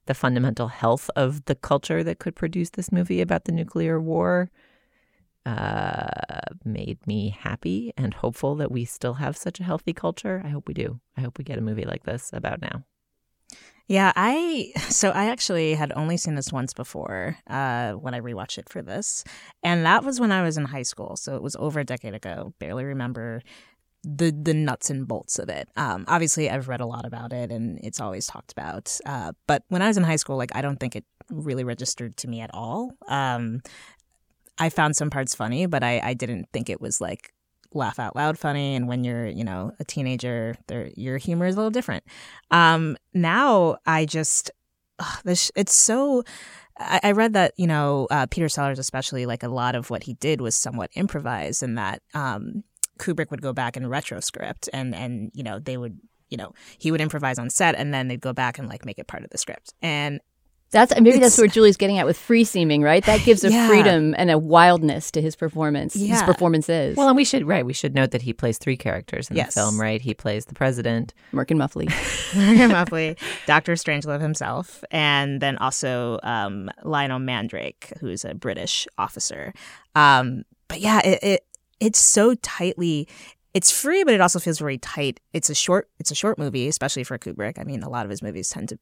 the 0.06 0.14
fundamental 0.14 0.68
health 0.68 1.10
of 1.16 1.44
the 1.44 1.54
culture 1.54 2.02
that 2.02 2.18
could 2.18 2.34
produce 2.34 2.70
this 2.70 2.90
movie 2.90 3.20
about 3.20 3.44
the 3.44 3.52
nuclear 3.52 4.00
war 4.00 4.50
uh, 5.46 6.40
made 6.64 7.06
me 7.06 7.30
happy 7.30 7.92
and 7.96 8.14
hopeful 8.14 8.54
that 8.56 8.70
we 8.70 8.84
still 8.84 9.14
have 9.14 9.36
such 9.36 9.60
a 9.60 9.64
healthy 9.64 9.92
culture. 9.92 10.42
I 10.44 10.48
hope 10.48 10.68
we 10.68 10.74
do. 10.74 11.00
I 11.16 11.22
hope 11.22 11.38
we 11.38 11.44
get 11.44 11.58
a 11.58 11.62
movie 11.62 11.84
like 11.84 12.04
this 12.04 12.30
about 12.32 12.60
now. 12.60 12.84
Yeah, 13.88 14.12
I 14.14 14.72
so 14.90 15.10
I 15.10 15.26
actually 15.26 15.74
had 15.74 15.92
only 15.96 16.16
seen 16.16 16.34
this 16.34 16.52
once 16.52 16.72
before 16.74 17.36
uh, 17.48 17.92
when 17.92 18.14
I 18.14 18.20
rewatched 18.20 18.58
it 18.58 18.68
for 18.68 18.82
this, 18.82 19.24
and 19.62 19.84
that 19.86 20.04
was 20.04 20.20
when 20.20 20.30
I 20.30 20.42
was 20.42 20.56
in 20.56 20.66
high 20.66 20.82
school. 20.82 21.16
So 21.16 21.34
it 21.34 21.42
was 21.42 21.56
over 21.56 21.80
a 21.80 21.84
decade 21.84 22.14
ago. 22.14 22.54
Barely 22.58 22.84
remember 22.84 23.42
the 24.04 24.30
the 24.30 24.54
nuts 24.54 24.90
and 24.90 25.08
bolts 25.08 25.38
of 25.38 25.48
it. 25.48 25.68
Um, 25.76 26.04
obviously, 26.06 26.50
I've 26.50 26.68
read 26.68 26.80
a 26.80 26.86
lot 26.86 27.06
about 27.06 27.32
it, 27.32 27.50
and 27.50 27.80
it's 27.82 28.00
always 28.00 28.26
talked 28.26 28.52
about. 28.52 28.96
Uh, 29.06 29.32
but 29.46 29.64
when 29.68 29.82
I 29.82 29.88
was 29.88 29.96
in 29.96 30.04
high 30.04 30.16
school, 30.16 30.36
like 30.36 30.54
I 30.54 30.60
don't 30.60 30.78
think 30.78 30.94
it 30.94 31.04
really 31.30 31.64
registered 31.64 32.16
to 32.18 32.28
me 32.28 32.40
at 32.40 32.50
all. 32.54 32.92
Um, 33.08 33.60
I 34.58 34.68
found 34.68 34.96
some 34.96 35.10
parts 35.10 35.34
funny, 35.34 35.66
but 35.66 35.82
I, 35.82 36.00
I 36.02 36.14
didn't 36.14 36.48
think 36.52 36.68
it 36.68 36.80
was 36.80 37.00
like 37.00 37.32
laugh 37.72 37.98
out 37.98 38.16
loud 38.16 38.38
funny. 38.38 38.74
And 38.74 38.88
when 38.88 39.04
you're, 39.04 39.26
you 39.26 39.44
know, 39.44 39.72
a 39.78 39.84
teenager, 39.84 40.56
your 40.96 41.18
humor 41.18 41.46
is 41.46 41.54
a 41.54 41.58
little 41.58 41.70
different. 41.70 42.04
Um, 42.50 42.96
now 43.14 43.76
I 43.86 44.04
just, 44.04 44.50
ugh, 44.98 45.20
this, 45.24 45.50
it's 45.54 45.76
so. 45.76 46.24
I, 46.78 47.00
I 47.02 47.12
read 47.12 47.32
that 47.32 47.54
you 47.56 47.66
know 47.66 48.06
uh, 48.10 48.26
Peter 48.30 48.48
Sellers, 48.48 48.78
especially, 48.78 49.26
like 49.26 49.42
a 49.42 49.48
lot 49.48 49.74
of 49.74 49.90
what 49.90 50.04
he 50.04 50.14
did 50.14 50.40
was 50.40 50.54
somewhat 50.54 50.90
improvised, 50.94 51.62
and 51.62 51.76
that 51.76 52.02
um, 52.14 52.62
Kubrick 53.00 53.30
would 53.32 53.42
go 53.42 53.52
back 53.52 53.76
and 53.76 53.86
retroscript, 53.86 54.68
and 54.72 54.94
and 54.94 55.32
you 55.34 55.42
know 55.42 55.58
they 55.58 55.76
would 55.76 55.98
you 56.28 56.36
know 56.36 56.52
he 56.78 56.92
would 56.92 57.00
improvise 57.00 57.38
on 57.38 57.50
set, 57.50 57.74
and 57.74 57.92
then 57.92 58.06
they'd 58.06 58.20
go 58.20 58.32
back 58.32 58.60
and 58.60 58.68
like 58.68 58.84
make 58.84 58.98
it 58.98 59.08
part 59.08 59.24
of 59.24 59.30
the 59.30 59.38
script. 59.38 59.74
And 59.82 60.20
that's 60.70 60.94
maybe 60.94 61.10
it's, 61.10 61.20
that's 61.20 61.38
where 61.38 61.46
Julie's 61.46 61.76
getting 61.76 61.98
at 61.98 62.06
with 62.06 62.18
free 62.18 62.44
seeming, 62.44 62.82
right? 62.82 63.04
That 63.04 63.22
gives 63.24 63.42
a 63.44 63.50
yeah. 63.52 63.66
freedom 63.66 64.14
and 64.18 64.30
a 64.30 64.38
wildness 64.38 65.10
to 65.12 65.22
his 65.22 65.34
performance. 65.34 65.96
Yeah. 65.96 66.14
His 66.14 66.22
performances. 66.22 66.96
Well, 66.96 67.08
and 67.08 67.16
we 67.16 67.24
should 67.24 67.46
right. 67.46 67.64
We 67.64 67.72
should 67.72 67.94
note 67.94 68.10
that 68.10 68.22
he 68.22 68.32
plays 68.32 68.58
three 68.58 68.76
characters 68.76 69.30
in 69.30 69.36
yes. 69.36 69.54
the 69.54 69.60
film, 69.60 69.80
right? 69.80 70.00
He 70.00 70.14
plays 70.14 70.44
the 70.44 70.54
president, 70.54 71.14
Merkin 71.32 71.56
Muffley, 71.56 71.86
Merkin 72.32 72.70
Muffley, 72.70 73.16
Doctor 73.46 73.74
Strangelove 73.74 74.20
himself, 74.20 74.84
and 74.90 75.40
then 75.40 75.56
also 75.58 76.18
um, 76.22 76.70
Lionel 76.84 77.18
Mandrake, 77.18 77.92
who's 78.00 78.24
a 78.24 78.34
British 78.34 78.86
officer. 78.98 79.54
Um, 79.94 80.44
but 80.68 80.80
yeah, 80.80 81.00
it, 81.04 81.18
it 81.22 81.46
it's 81.80 81.98
so 81.98 82.34
tightly 82.34 83.08
it's 83.54 83.70
free, 83.70 84.04
but 84.04 84.14
it 84.14 84.20
also 84.20 84.38
feels 84.38 84.58
very 84.58 84.78
tight. 84.78 85.20
It's 85.32 85.48
a 85.48 85.54
short 85.54 85.88
it's 85.98 86.10
a 86.10 86.14
short 86.14 86.38
movie, 86.38 86.68
especially 86.68 87.04
for 87.04 87.18
Kubrick. 87.18 87.58
I 87.58 87.64
mean, 87.64 87.82
a 87.82 87.88
lot 87.88 88.04
of 88.04 88.10
his 88.10 88.22
movies 88.22 88.50
tend 88.50 88.68
to 88.68 88.78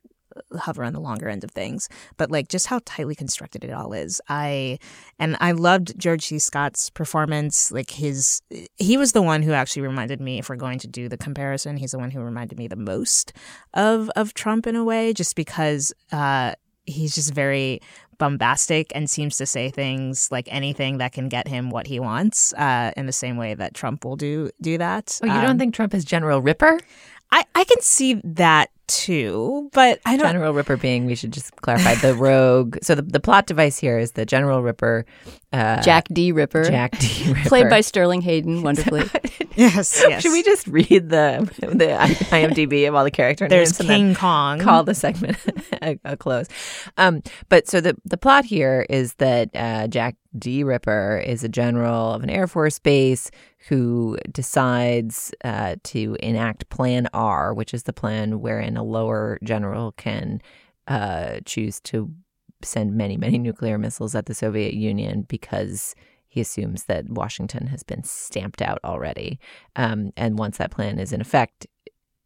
hover 0.59 0.85
on 0.85 0.93
the 0.93 1.01
longer 1.01 1.29
end 1.29 1.45
of 1.45 1.51
things, 1.51 1.89
but 2.17 2.31
like 2.31 2.49
just 2.49 2.67
how 2.67 2.81
tightly 2.85 3.15
constructed 3.15 3.65
it 3.65 3.71
all 3.71 3.93
is. 3.93 4.21
I 4.29 4.79
and 5.19 5.37
I 5.41 5.53
loved 5.53 5.99
George 5.99 6.25
C. 6.27 6.39
Scott's 6.39 6.91
performance. 6.91 7.71
Like 7.73 7.91
his, 7.91 8.43
he 8.77 8.97
was 8.97 9.13
the 9.13 9.23
one 9.23 9.43
who 9.43 9.53
actually 9.53 9.83
reminded 9.83 10.21
me. 10.21 10.39
If 10.39 10.49
we're 10.49 10.57
going 10.57 10.79
to 10.81 10.89
do 10.89 11.09
the 11.09 11.17
comparison, 11.19 11.77
he's 11.77 11.93
the 11.93 11.99
one 11.99 12.11
who 12.11 12.21
reminded 12.21 12.59
me 12.59 12.69
the 12.69 12.77
most 12.77 13.33
of 13.75 14.11
of 14.17 14.35
Trump 14.35 14.67
in 14.67 14.77
a 14.77 14.85
way, 14.85 15.13
just 15.13 15.37
because. 15.37 15.93
Uh, 16.13 16.53
he's 16.89 17.17
just 17.17 17.35
very 17.35 17.81
bombastic 18.19 18.93
and 18.95 19.11
seems 19.11 19.37
to 19.37 19.45
say 19.45 19.71
things 19.71 20.31
like 20.31 20.47
anything 20.51 20.99
that 20.99 21.13
can 21.13 21.29
get 21.29 21.49
him 21.49 21.69
what 21.69 21.87
he 21.87 21.99
wants. 21.99 22.53
Uh, 22.55 22.93
in 22.97 23.07
the 23.07 23.13
same 23.13 23.37
way 23.37 23.55
that 23.55 23.75
Trump 23.75 24.05
will 24.05 24.15
do 24.17 24.51
do 24.61 24.79
that. 24.79 25.19
Oh, 25.23 25.27
you 25.27 25.33
don't 25.33 25.51
Um, 25.51 25.59
think 25.59 25.75
Trump 25.75 25.95
is 25.95 26.05
General 26.05 26.41
Ripper? 26.41 26.79
I 27.33 27.45
I 27.55 27.65
can 27.65 27.81
see 27.81 28.21
that 28.25 28.71
too, 28.87 29.69
but 29.73 30.01
I 30.07 30.17
don't. 30.17 30.27
General 30.27 30.53
Ripper 30.53 30.77
being, 30.77 31.07
we 31.07 31.15
should 31.15 31.33
just 31.33 31.55
clarify, 31.57 31.95
the 31.97 32.15
rogue. 32.15 32.79
So 32.83 32.95
the, 32.95 33.03
the 33.03 33.21
plot 33.21 33.47
device 33.47 33.79
here 33.79 33.99
is 33.99 34.13
that 34.13 34.27
General 34.27 34.63
Ripper, 34.63 35.05
uh, 35.53 35.83
Jack 35.83 36.07
D. 36.13 36.33
Ripper. 36.33 36.65
Jack 36.65 36.99
D. 36.99 37.25
Ripper. 37.33 37.49
Played 37.49 37.71
by 37.71 37.81
Sterling 37.81 38.23
Hayden 38.23 38.63
wonderfully. 38.63 39.05
yes, 39.57 40.05
yes. 40.09 40.23
Should 40.23 40.33
we 40.33 40.43
just 40.43 40.67
read 40.69 41.09
the 41.11 41.51
the 41.61 41.97
IMDb 42.31 42.89
of 42.89 42.95
all 42.95 43.05
the 43.05 43.11
character 43.11 43.49
There's 43.49 43.71
names? 43.71 43.81
and 43.81 43.89
King 43.89 44.07
then 44.09 44.15
Kong. 44.15 44.59
Call 44.61 44.85
the 44.85 44.95
segment 44.95 45.37
a, 45.83 45.99
a 46.05 46.17
close. 46.17 46.47
Um, 46.97 47.23
but 47.49 47.69
so 47.69 47.81
the 47.81 47.97
the 48.05 48.17
plot 48.17 48.45
here 48.45 48.87
is 48.89 49.15
that 49.15 49.51
uh, 49.55 49.89
Jack 49.89 50.17
D. 50.39 50.63
Ripper 50.65 51.23
is 51.25 51.43
a 51.43 51.49
general 51.49 52.13
of 52.13 52.23
an 52.23 52.31
Air 52.31 52.47
Force 52.47 52.79
base 52.79 53.31
who 53.69 54.17
decides 54.31 55.35
uh, 55.45 55.77
to 55.85 56.17
enact 56.21 56.69
Plan 56.69 57.09
R, 57.13 57.53
which 57.53 57.75
is 57.75 57.83
the 57.83 57.93
plan 57.93 58.41
wherein 58.41 58.77
a 58.77 58.85
lower 58.85 59.39
general 59.43 59.93
can 59.93 60.41
uh, 60.87 61.41
choose 61.45 61.81
to 61.81 62.11
send 62.63 62.95
many, 62.95 63.17
many 63.17 63.39
nuclear 63.39 63.79
missiles 63.79 64.15
at 64.15 64.27
the 64.27 64.35
Soviet 64.35 64.75
Union 64.75 65.23
because 65.23 65.95
he 66.29 66.41
assumes 66.41 66.85
that 66.85 67.09
Washington 67.09 67.67
has 67.69 67.83
been 67.83 68.05
stamped 68.05 68.63
out 68.63 68.79
already. 68.85 69.41
Um, 69.75 70.13
and 70.17 70.39
once 70.39 70.59
that 70.59 70.71
plan 70.71 70.99
is 70.99 71.13
in 71.13 71.21
effect, 71.21 71.67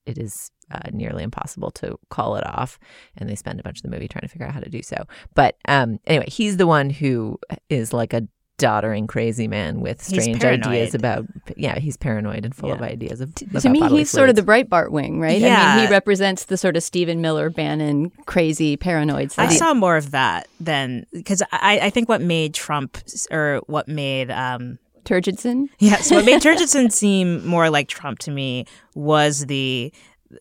it 0.07 0.18
is 0.18 0.50
uh, 0.70 0.90
nearly 0.92 1.22
impossible 1.22 1.70
to 1.72 1.98
call 2.11 2.37
it 2.37 2.46
off. 2.46 2.79
And 3.16 3.29
they 3.29 3.35
spend 3.35 3.61
a 3.61 3.62
bunch 3.62 3.79
of 3.79 3.83
the 3.83 3.90
movie 3.90 4.09
trying 4.09 4.22
to 4.22 4.29
figure 4.29 4.46
out 4.46 4.55
how 4.55 4.61
to 4.61 4.70
do 4.70 4.83
so. 4.83 5.05
But 5.35 5.57
um, 5.66 6.00
anyway, 6.07 6.29
he's 6.29 6.57
the 6.59 6.66
one 6.66 6.90
who 6.90 7.38
is 7.68 7.92
like 7.92 8.12
a 8.12 8.26
doddering 8.61 9.07
crazy 9.07 9.49
man 9.49 9.81
with 9.81 10.03
strange 10.03 10.44
ideas 10.44 10.94
about 10.94 11.27
yeah 11.57 11.79
he's 11.79 11.96
paranoid 11.96 12.44
and 12.44 12.55
full 12.55 12.70
of 12.73 12.83
ideas 12.83 13.20
of 13.20 13.35
to 13.35 13.44
about 13.46 13.64
me, 13.64 13.81
bodily 13.81 14.01
he's 14.01 14.11
sort 14.11 14.29
of 14.29 14.37
the. 14.37 14.42
Breitbart 14.42 14.90
wing, 14.90 15.20
right? 15.20 15.42
I 15.42 15.46
Yeah. 15.46 15.77
mean, 15.77 15.87
he 15.87 15.92
represents 15.92 16.44
the 16.44 16.57
sort 16.57 16.77
of 16.77 16.83
Stephen 16.83 17.20
Miller, 17.20 17.51
Bannon, 17.51 18.11
crazy, 18.27 18.77
paranoid 18.77 19.33
side. 19.33 19.51
I 19.51 19.55
saw 19.55 19.75
more 19.75 19.96
of 19.96 20.11
that 20.12 20.49
than 20.61 21.07
because 21.12 21.42
I, 21.53 21.81
I 21.83 21.90
think 21.90 22.09
what 22.09 22.20
made 22.20 22.55
Trump 22.55 22.99
or 23.31 23.61
what 23.66 23.88
made 23.88 24.31
um 24.31 24.79
Turgidson. 25.05 25.68
yes 25.79 26.11
what 26.11 26.25
made 26.25 26.40
Turgidson 26.42 26.92
seem 26.92 27.44
more 27.46 27.70
like 27.70 27.88
Trump 27.88 28.18
to 28.20 28.31
me 28.31 28.66
was 28.94 29.46
the 29.46 29.92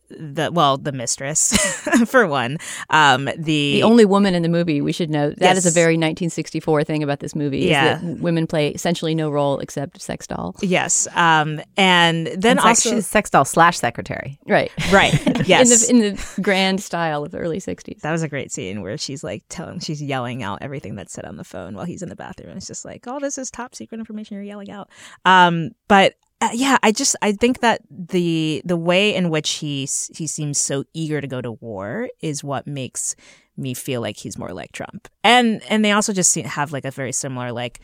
the 0.10 0.52
well 0.54 0.78
the 0.78 0.91
mistress 0.91 1.58
for 2.08 2.28
one 2.28 2.58
um 2.89 3.25
the 3.25 3.73
The 3.80 3.84
only 3.84 4.06
woman 4.06 4.36
in 4.36 4.43
the 4.43 4.49
movie, 4.49 4.82
we 4.82 4.91
should 4.91 5.10
note. 5.10 5.38
That 5.38 5.58
is 5.58 5.65
a 5.65 5.71
very 5.71 5.93
1964 5.93 6.84
thing 6.84 7.02
about 7.04 7.19
this 7.19 7.36
movie. 7.36 7.63
is 7.65 7.69
Yeah. 7.71 7.95
that 7.95 8.04
women 8.19 8.47
play 8.47 8.69
essentially 8.69 9.15
no 9.15 9.30
role 9.30 9.60
except 9.60 10.02
sex 10.02 10.28
doll. 10.28 10.56
yes 10.62 11.08
um 11.15 11.60
and 11.78 12.28
then 12.28 12.58
And 12.58 12.62
sex, 12.62 12.86
also 12.86 12.95
she's 12.95 13.08
sex 13.08 13.30
doll 13.30 13.45
slash 13.45 13.78
secretary 13.80 14.39
Right. 14.47 14.71
right 14.91 15.13
yes 15.47 15.69
In 15.89 15.99
the 15.99 16.08
in 16.08 16.15
the 16.15 16.41
grand 16.41 16.82
style 16.82 17.23
of 17.25 17.32
the 17.32 17.38
early 17.39 17.60
60s. 17.60 18.02
that 18.02 18.12
was 18.12 18.21
a 18.23 18.28
great 18.30 18.52
scene 18.52 18.82
where 18.82 18.97
she's 18.97 19.23
like 19.23 19.43
telling 19.49 19.80
she's 19.80 20.02
yelling 20.02 20.43
out 20.43 20.60
everything 20.62 20.95
that's 20.95 21.13
said 21.13 21.25
on 21.25 21.36
the 21.38 21.43
phone 21.43 21.75
while 21.75 21.86
he's 21.86 22.02
in 22.02 22.10
the 22.10 22.15
bathroom 22.15 22.56
it's 22.58 22.67
just 22.67 22.86
like 22.86 23.06
oh 23.08 23.19
this 23.19 23.38
is 23.38 23.49
top 23.49 23.73
secret 23.75 23.99
information 23.99 24.36
you're 24.36 24.43
yelling 24.43 24.69
out 24.71 24.89
um 25.25 25.69
but 25.88 26.13
uh, 26.41 26.49
yeah 26.54 26.78
i 26.84 26.91
just 26.91 27.15
i 27.21 27.32
think 27.32 27.60
that 27.60 27.82
the 27.89 28.62
the 28.65 28.78
way 28.78 29.13
in 29.13 29.30
which 29.30 29.49
he 29.52 29.82
he 30.15 30.28
seems 30.28 30.60
so 30.60 30.84
eager 30.93 31.21
to 31.21 31.28
go 31.28 31.41
to 31.41 31.52
war 31.54 32.10
is 32.21 32.43
what 32.43 32.67
makes 32.67 33.15
me 33.58 33.73
feel 33.73 34.02
like 34.02 34.17
he's 34.17 34.38
more 34.38 34.54
like 34.54 34.71
trump 34.71 35.08
and 35.23 35.62
and 35.69 35.84
they 35.84 35.91
also 35.91 36.13
just 36.13 36.32
seem, 36.32 36.45
have 36.45 36.71
like 36.71 36.86
a 36.86 36.91
very 36.91 37.12
similar 37.12 37.52
like 37.52 37.80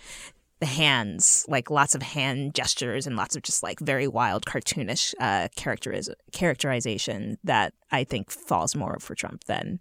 the 0.59 0.65
hands, 0.65 1.45
like 1.47 1.69
lots 1.69 1.95
of 1.95 2.01
hand 2.01 2.55
gestures 2.55 3.05
and 3.05 3.15
lots 3.15 3.35
of 3.35 3.43
just 3.43 3.61
like 3.61 3.79
very 3.79 4.07
wild 4.07 4.45
cartoonish 4.45 5.13
uh, 5.19 5.47
characteriz- 5.55 6.13
characterization 6.31 7.37
that 7.43 7.73
I 7.91 8.03
think 8.03 8.31
falls 8.31 8.75
more 8.75 8.97
for 8.99 9.15
Trump 9.15 9.43
than 9.45 9.79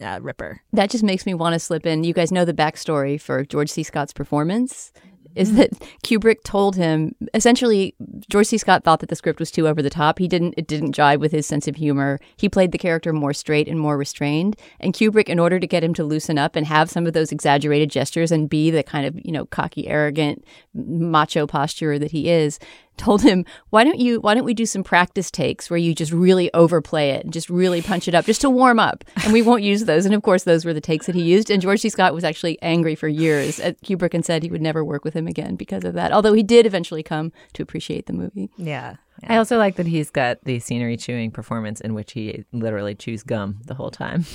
uh, 0.00 0.18
Ripper. 0.22 0.62
That 0.72 0.90
just 0.90 1.04
makes 1.04 1.26
me 1.26 1.34
want 1.34 1.52
to 1.52 1.58
slip 1.58 1.84
in. 1.84 2.04
You 2.04 2.14
guys 2.14 2.32
know 2.32 2.44
the 2.44 2.54
backstory 2.54 3.20
for 3.20 3.44
George 3.44 3.70
C. 3.70 3.82
Scott's 3.82 4.12
performance? 4.14 4.92
Is 5.34 5.54
that 5.54 5.70
Kubrick 6.04 6.42
told 6.42 6.76
him 6.76 7.14
essentially 7.34 7.94
George 8.28 8.46
C. 8.46 8.58
Scott 8.58 8.84
thought 8.84 9.00
that 9.00 9.08
the 9.08 9.16
script 9.16 9.38
was 9.38 9.50
too 9.50 9.68
over 9.68 9.82
the 9.82 9.90
top. 9.90 10.18
He 10.18 10.28
didn't 10.28 10.54
it 10.56 10.66
didn't 10.66 10.94
jive 10.94 11.20
with 11.20 11.32
his 11.32 11.46
sense 11.46 11.68
of 11.68 11.76
humor. 11.76 12.18
He 12.36 12.48
played 12.48 12.72
the 12.72 12.78
character 12.78 13.12
more 13.12 13.32
straight 13.32 13.68
and 13.68 13.78
more 13.78 13.96
restrained. 13.96 14.56
And 14.80 14.92
Kubrick, 14.94 15.28
in 15.28 15.38
order 15.38 15.60
to 15.60 15.66
get 15.66 15.84
him 15.84 15.94
to 15.94 16.04
loosen 16.04 16.38
up 16.38 16.56
and 16.56 16.66
have 16.66 16.90
some 16.90 17.06
of 17.06 17.12
those 17.12 17.32
exaggerated 17.32 17.90
gestures 17.90 18.32
and 18.32 18.48
be 18.48 18.70
the 18.70 18.82
kind 18.82 19.06
of, 19.06 19.18
you 19.24 19.32
know, 19.32 19.46
cocky, 19.46 19.86
arrogant, 19.88 20.44
macho 20.74 21.46
posture 21.46 21.98
that 21.98 22.10
he 22.10 22.28
is, 22.28 22.58
told 23.00 23.22
him, 23.22 23.44
"Why 23.70 23.82
don't 23.82 23.98
you? 23.98 24.20
Why 24.20 24.34
don't 24.34 24.44
we 24.44 24.54
do 24.54 24.66
some 24.66 24.84
practice 24.84 25.30
takes 25.30 25.68
where 25.70 25.78
you 25.78 25.94
just 25.94 26.12
really 26.12 26.52
overplay 26.54 27.10
it 27.10 27.24
and 27.24 27.32
just 27.32 27.50
really 27.50 27.82
punch 27.82 28.06
it 28.06 28.14
up, 28.14 28.26
just 28.26 28.42
to 28.42 28.50
warm 28.50 28.78
up, 28.78 29.04
and 29.24 29.32
we 29.32 29.42
won't 29.42 29.62
use 29.62 29.84
those." 29.84 30.06
And 30.06 30.14
of 30.14 30.22
course, 30.22 30.44
those 30.44 30.64
were 30.64 30.74
the 30.74 30.80
takes 30.80 31.06
that 31.06 31.14
he 31.14 31.22
used. 31.22 31.50
And 31.50 31.60
George 31.62 31.80
C. 31.80 31.88
Scott 31.88 32.14
was 32.14 32.24
actually 32.24 32.60
angry 32.62 32.94
for 32.94 33.08
years 33.08 33.58
at 33.58 33.80
Kubrick 33.82 34.14
and 34.14 34.24
said 34.24 34.42
he 34.42 34.50
would 34.50 34.62
never 34.62 34.84
work 34.84 35.04
with 35.04 35.14
him 35.14 35.26
again 35.26 35.56
because 35.56 35.84
of 35.84 35.94
that. 35.94 36.12
Although 36.12 36.34
he 36.34 36.42
did 36.42 36.66
eventually 36.66 37.02
come 37.02 37.32
to 37.54 37.62
appreciate 37.62 38.06
the 38.06 38.12
movie. 38.12 38.50
Yeah. 38.56 38.96
I 39.28 39.36
also 39.36 39.58
like 39.58 39.76
that 39.76 39.86
he's 39.86 40.10
got 40.10 40.42
the 40.44 40.60
scenery 40.60 40.96
chewing 40.96 41.30
performance 41.30 41.80
in 41.80 41.92
which 41.92 42.12
he 42.12 42.44
literally 42.52 42.94
chews 42.94 43.22
gum 43.22 43.60
the 43.66 43.74
whole 43.74 43.90
time. 43.90 44.24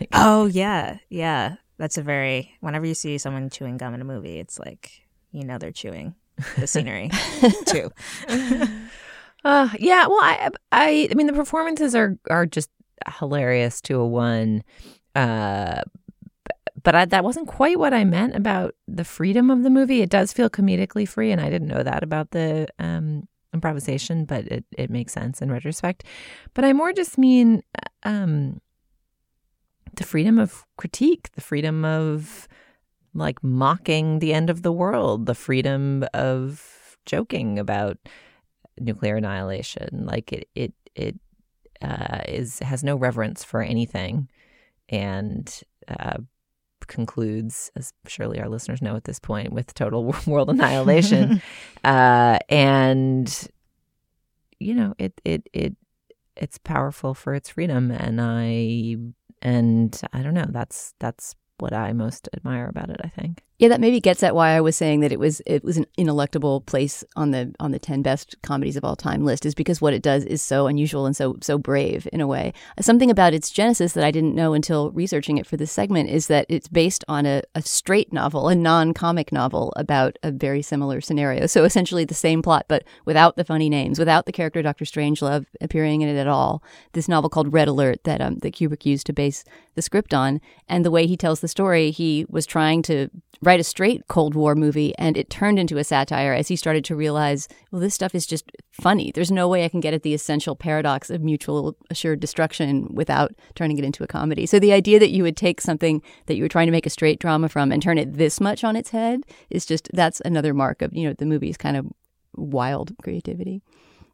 Like, 0.00 0.08
Oh 0.12 0.46
yeah, 0.46 0.98
yeah. 1.10 1.56
That's 1.76 1.98
a 1.98 2.02
very. 2.02 2.54
Whenever 2.60 2.86
you 2.86 2.94
see 2.94 3.18
someone 3.18 3.50
chewing 3.50 3.76
gum 3.76 3.94
in 3.94 4.00
a 4.00 4.04
movie, 4.04 4.38
it's 4.38 4.58
like 4.58 5.02
you 5.32 5.44
know 5.44 5.58
they're 5.58 5.72
chewing 5.72 6.14
the 6.58 6.66
scenery 6.66 7.10
too. 7.66 7.90
Uh, 9.44 9.68
yeah. 9.78 10.06
Well, 10.06 10.20
I, 10.22 10.50
I, 10.70 11.08
I 11.10 11.14
mean, 11.14 11.26
the 11.26 11.32
performances 11.32 11.94
are 11.94 12.16
are 12.30 12.46
just 12.46 12.70
hilarious 13.18 13.80
to 13.82 13.98
a 13.98 14.06
one. 14.06 14.62
Uh, 15.14 15.82
but 16.82 16.94
I, 16.94 17.04
that 17.06 17.24
wasn't 17.24 17.48
quite 17.48 17.78
what 17.78 17.92
I 17.94 18.04
meant 18.04 18.34
about 18.34 18.74
the 18.88 19.04
freedom 19.04 19.50
of 19.50 19.62
the 19.62 19.70
movie. 19.70 20.00
It 20.02 20.10
does 20.10 20.32
feel 20.32 20.50
comedically 20.50 21.06
free, 21.06 21.30
and 21.30 21.40
I 21.40 21.50
didn't 21.50 21.68
know 21.68 21.82
that 21.82 22.02
about 22.02 22.30
the 22.30 22.68
um, 22.78 23.28
improvisation, 23.52 24.24
but 24.24 24.46
it 24.46 24.64
it 24.76 24.90
makes 24.90 25.12
sense 25.12 25.42
in 25.42 25.50
retrospect. 25.50 26.04
But 26.54 26.64
I 26.64 26.72
more 26.72 26.92
just 26.92 27.18
mean 27.18 27.62
um, 28.04 28.60
the 29.96 30.04
freedom 30.04 30.38
of 30.38 30.64
critique, 30.76 31.30
the 31.34 31.40
freedom 31.40 31.84
of 31.84 32.48
like 33.14 33.42
mocking 33.42 34.18
the 34.18 34.32
end 34.32 34.50
of 34.50 34.62
the 34.62 34.72
world, 34.72 35.26
the 35.26 35.34
freedom 35.34 36.04
of 36.14 36.96
joking 37.04 37.58
about 37.58 37.98
nuclear 38.80 39.16
annihilation. 39.16 40.04
Like 40.06 40.32
it, 40.32 40.48
it, 40.54 40.72
it 40.94 41.18
uh, 41.82 42.20
is 42.26 42.58
has 42.60 42.84
no 42.84 42.96
reverence 42.96 43.44
for 43.44 43.62
anything, 43.62 44.28
and 44.88 45.62
uh, 45.88 46.18
concludes, 46.86 47.70
as 47.76 47.92
surely 48.06 48.40
our 48.40 48.48
listeners 48.48 48.82
know 48.82 48.96
at 48.96 49.04
this 49.04 49.18
point, 49.18 49.52
with 49.52 49.74
total 49.74 50.14
world 50.26 50.50
annihilation. 50.50 51.42
uh, 51.84 52.38
and 52.48 53.48
you 54.58 54.74
know, 54.74 54.94
it, 54.98 55.20
it, 55.24 55.48
it, 55.52 55.74
it's 56.36 56.58
powerful 56.58 57.14
for 57.14 57.34
its 57.34 57.50
freedom, 57.50 57.90
and 57.90 58.20
I, 58.20 58.96
and 59.42 60.00
I 60.12 60.22
don't 60.22 60.34
know. 60.34 60.46
That's 60.48 60.94
that's 61.00 61.34
what 61.58 61.72
I 61.72 61.92
most 61.92 62.28
admire 62.34 62.66
about 62.66 62.90
it. 62.90 63.00
I 63.02 63.08
think. 63.08 63.44
Yeah, 63.62 63.68
that 63.68 63.80
maybe 63.80 64.00
gets 64.00 64.24
at 64.24 64.34
why 64.34 64.56
I 64.56 64.60
was 64.60 64.74
saying 64.74 64.98
that 65.02 65.12
it 65.12 65.20
was 65.20 65.40
it 65.46 65.62
was 65.62 65.76
an 65.76 65.86
ineluctable 65.96 66.66
place 66.66 67.04
on 67.14 67.30
the 67.30 67.54
on 67.60 67.70
the 67.70 67.78
ten 67.78 68.02
best 68.02 68.34
comedies 68.42 68.76
of 68.76 68.84
all 68.84 68.96
time 68.96 69.24
list 69.24 69.46
is 69.46 69.54
because 69.54 69.80
what 69.80 69.94
it 69.94 70.02
does 70.02 70.24
is 70.24 70.42
so 70.42 70.66
unusual 70.66 71.06
and 71.06 71.14
so 71.14 71.36
so 71.40 71.58
brave 71.58 72.08
in 72.12 72.20
a 72.20 72.26
way. 72.26 72.52
Something 72.80 73.08
about 73.08 73.34
its 73.34 73.52
genesis 73.52 73.92
that 73.92 74.02
I 74.02 74.10
didn't 74.10 74.34
know 74.34 74.52
until 74.52 74.90
researching 74.90 75.38
it 75.38 75.46
for 75.46 75.56
this 75.56 75.70
segment 75.70 76.10
is 76.10 76.26
that 76.26 76.44
it's 76.48 76.66
based 76.66 77.04
on 77.06 77.24
a, 77.24 77.42
a 77.54 77.62
straight 77.62 78.12
novel, 78.12 78.48
a 78.48 78.56
non 78.56 78.94
comic 78.94 79.30
novel 79.30 79.72
about 79.76 80.18
a 80.24 80.32
very 80.32 80.60
similar 80.60 81.00
scenario. 81.00 81.46
So 81.46 81.62
essentially 81.62 82.04
the 82.04 82.14
same 82.14 82.42
plot, 82.42 82.64
but 82.66 82.82
without 83.04 83.36
the 83.36 83.44
funny 83.44 83.68
names, 83.68 83.96
without 83.96 84.26
the 84.26 84.32
character 84.32 84.60
Doctor 84.62 84.84
Strangelove 84.84 85.46
appearing 85.60 86.02
in 86.02 86.08
it 86.08 86.18
at 86.18 86.26
all. 86.26 86.64
This 86.94 87.08
novel 87.08 87.30
called 87.30 87.52
Red 87.52 87.68
Alert 87.68 88.02
that 88.02 88.20
um, 88.20 88.38
that 88.38 88.56
Kubrick 88.56 88.84
used 88.84 89.06
to 89.06 89.12
base 89.12 89.44
the 89.76 89.82
script 89.82 90.12
on, 90.12 90.40
and 90.68 90.84
the 90.84 90.90
way 90.90 91.06
he 91.06 91.16
tells 91.16 91.38
the 91.38 91.46
story, 91.46 91.92
he 91.92 92.26
was 92.28 92.44
trying 92.44 92.82
to 92.82 93.08
write 93.42 93.51
a 93.60 93.64
straight 93.64 94.06
Cold 94.08 94.34
War 94.34 94.54
movie, 94.54 94.94
and 94.98 95.16
it 95.16 95.30
turned 95.30 95.58
into 95.58 95.78
a 95.78 95.84
satire 95.84 96.32
as 96.32 96.48
he 96.48 96.56
started 96.56 96.84
to 96.86 96.96
realize, 96.96 97.48
well, 97.70 97.80
this 97.80 97.94
stuff 97.94 98.14
is 98.14 98.26
just 98.26 98.50
funny. 98.70 99.12
There's 99.14 99.30
no 99.30 99.48
way 99.48 99.64
I 99.64 99.68
can 99.68 99.80
get 99.80 99.94
at 99.94 100.02
the 100.02 100.14
essential 100.14 100.56
paradox 100.56 101.10
of 101.10 101.22
mutual 101.22 101.76
assured 101.90 102.20
destruction 102.20 102.94
without 102.94 103.32
turning 103.54 103.78
it 103.78 103.84
into 103.84 104.04
a 104.04 104.06
comedy. 104.06 104.46
So 104.46 104.58
the 104.58 104.72
idea 104.72 104.98
that 104.98 105.10
you 105.10 105.22
would 105.22 105.36
take 105.36 105.60
something 105.60 106.02
that 106.26 106.36
you 106.36 106.42
were 106.42 106.48
trying 106.48 106.66
to 106.66 106.72
make 106.72 106.86
a 106.86 106.90
straight 106.90 107.18
drama 107.18 107.48
from 107.48 107.72
and 107.72 107.82
turn 107.82 107.98
it 107.98 108.14
this 108.14 108.40
much 108.40 108.64
on 108.64 108.76
its 108.76 108.90
head 108.90 109.22
is 109.50 109.66
just 109.66 109.88
that's 109.92 110.20
another 110.24 110.54
mark 110.54 110.82
of 110.82 110.92
you 110.92 111.08
know 111.08 111.14
the 111.14 111.26
movie's 111.26 111.56
kind 111.56 111.76
of 111.76 111.86
wild 112.34 112.92
creativity. 113.02 113.62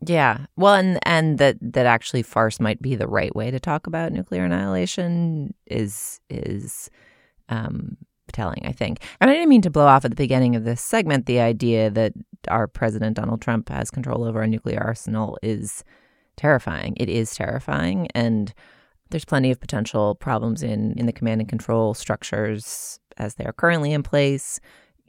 Yeah. 0.00 0.46
Well, 0.56 0.74
and 0.74 0.98
and 1.02 1.38
that 1.38 1.56
that 1.60 1.86
actually 1.86 2.22
farce 2.22 2.60
might 2.60 2.80
be 2.80 2.94
the 2.94 3.08
right 3.08 3.34
way 3.34 3.50
to 3.50 3.58
talk 3.58 3.86
about 3.86 4.12
nuclear 4.12 4.44
annihilation 4.44 5.54
is 5.66 6.20
is 6.30 6.90
um, 7.48 7.96
telling, 8.32 8.62
I 8.64 8.72
think. 8.72 9.02
And 9.20 9.30
I 9.30 9.34
didn't 9.34 9.48
mean 9.48 9.62
to 9.62 9.70
blow 9.70 9.86
off 9.86 10.04
at 10.04 10.10
the 10.10 10.16
beginning 10.16 10.56
of 10.56 10.64
this 10.64 10.80
segment 10.80 11.26
the 11.26 11.40
idea 11.40 11.90
that 11.90 12.12
our 12.48 12.66
president 12.66 13.16
Donald 13.16 13.40
Trump 13.40 13.68
has 13.68 13.90
control 13.90 14.24
over 14.24 14.42
a 14.42 14.46
nuclear 14.46 14.80
arsenal 14.80 15.38
is 15.42 15.84
terrifying. 16.36 16.94
It 16.96 17.08
is 17.08 17.34
terrifying 17.34 18.08
and 18.14 18.54
there's 19.10 19.24
plenty 19.24 19.50
of 19.50 19.58
potential 19.58 20.14
problems 20.14 20.62
in 20.62 20.92
in 20.98 21.06
the 21.06 21.12
command 21.12 21.40
and 21.40 21.48
control 21.48 21.94
structures 21.94 23.00
as 23.16 23.34
they 23.34 23.44
are 23.44 23.52
currently 23.52 23.92
in 23.92 24.02
place 24.02 24.60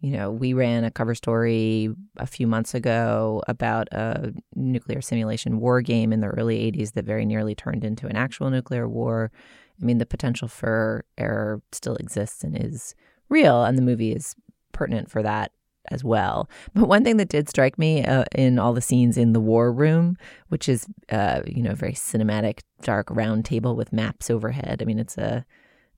you 0.01 0.11
know, 0.11 0.31
we 0.31 0.53
ran 0.53 0.83
a 0.83 0.91
cover 0.91 1.13
story 1.13 1.89
a 2.17 2.25
few 2.25 2.47
months 2.47 2.73
ago 2.73 3.43
about 3.47 3.89
a 3.91 4.33
nuclear 4.55 5.01
simulation 5.01 5.59
war 5.59 5.81
game 5.81 6.13
in 6.13 6.21
the 6.21 6.27
early 6.27 6.71
80s 6.71 6.93
that 6.93 7.05
very 7.05 7.25
nearly 7.25 7.53
turned 7.53 7.83
into 7.83 8.07
an 8.07 8.15
actual 8.15 8.49
nuclear 8.49 8.87
war. 8.87 9.31
I 9.81 9.85
mean, 9.85 9.97
the 9.97 10.05
potential 10.05 10.47
for 10.47 11.05
error 11.17 11.61
still 11.71 11.95
exists 11.95 12.43
and 12.43 12.57
is 12.57 12.95
real, 13.29 13.63
and 13.63 13.77
the 13.77 13.81
movie 13.83 14.11
is 14.11 14.35
pertinent 14.71 15.09
for 15.09 15.23
that 15.23 15.51
as 15.91 16.03
well. 16.03 16.49
But 16.73 16.87
one 16.87 17.03
thing 17.03 17.17
that 17.17 17.29
did 17.29 17.49
strike 17.49 17.77
me 17.79 18.03
uh, 18.03 18.25
in 18.35 18.59
all 18.59 18.73
the 18.73 18.81
scenes 18.81 19.17
in 19.17 19.33
the 19.33 19.39
war 19.39 19.71
room, 19.71 20.17
which 20.49 20.69
is, 20.69 20.85
uh, 21.09 21.41
you 21.45 21.63
know, 21.63 21.73
very 21.73 21.93
cinematic, 21.93 22.59
dark 22.81 23.09
round 23.09 23.45
table 23.45 23.75
with 23.75 23.93
maps 23.93 24.29
overhead. 24.29 24.81
I 24.81 24.85
mean, 24.85 24.99
it's 24.99 25.17
a 25.17 25.45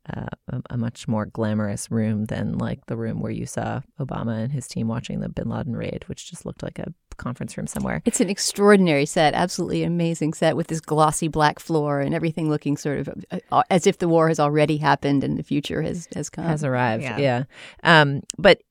uh, 0.10 0.26
a, 0.48 0.62
a, 0.72 0.78
much 0.78 1.08
more 1.08 1.28
glamorous 1.28 1.92
room 1.92 2.26
than 2.26 2.58
like 2.58 2.86
the 2.88 2.98
room 2.98 3.20
where 3.20 3.32
you 3.32 3.46
saw 3.46 3.82
Obama 4.00 4.44
and 4.44 4.52
his 4.52 4.68
team 4.68 4.88
watching 4.88 5.20
the 5.20 5.30
Bin 5.30 5.48
Laden 5.48 5.76
raid, 5.76 6.04
which 6.08 6.30
just 6.30 6.46
looked 6.46 6.64
like 6.64 6.80
a 6.80 6.92
conference 7.18 7.56
room 7.56 7.68
somewhere. 7.68 8.02
It's 8.04 8.20
an 8.20 8.30
extraordinary 8.30 9.06
set, 9.06 9.36
absolutely 9.36 9.84
amazing 9.84 10.34
set 10.34 10.56
with 10.56 10.68
this 10.68 10.82
glossy 10.82 11.28
black 11.28 11.60
floor 11.60 12.00
and 12.02 12.16
everything 12.16 12.50
looking 12.50 12.78
sort 12.78 13.00
of 13.00 13.10
uh, 13.30 13.40
uh, 13.52 13.64
as 13.70 13.86
if 13.86 14.00
the 14.00 14.08
war 14.08 14.28
has 14.28 14.40
already 14.40 14.78
happened 14.78 15.24
and 15.24 15.38
the 15.38 15.44
future 15.44 15.84
has 15.84 16.08
has 16.16 16.30
come 16.30 16.46
has 16.46 16.64
arrived. 16.64 17.04
Yeah, 17.04 17.18
yeah. 17.18 17.44
Um, 17.84 18.22
but 18.40 18.62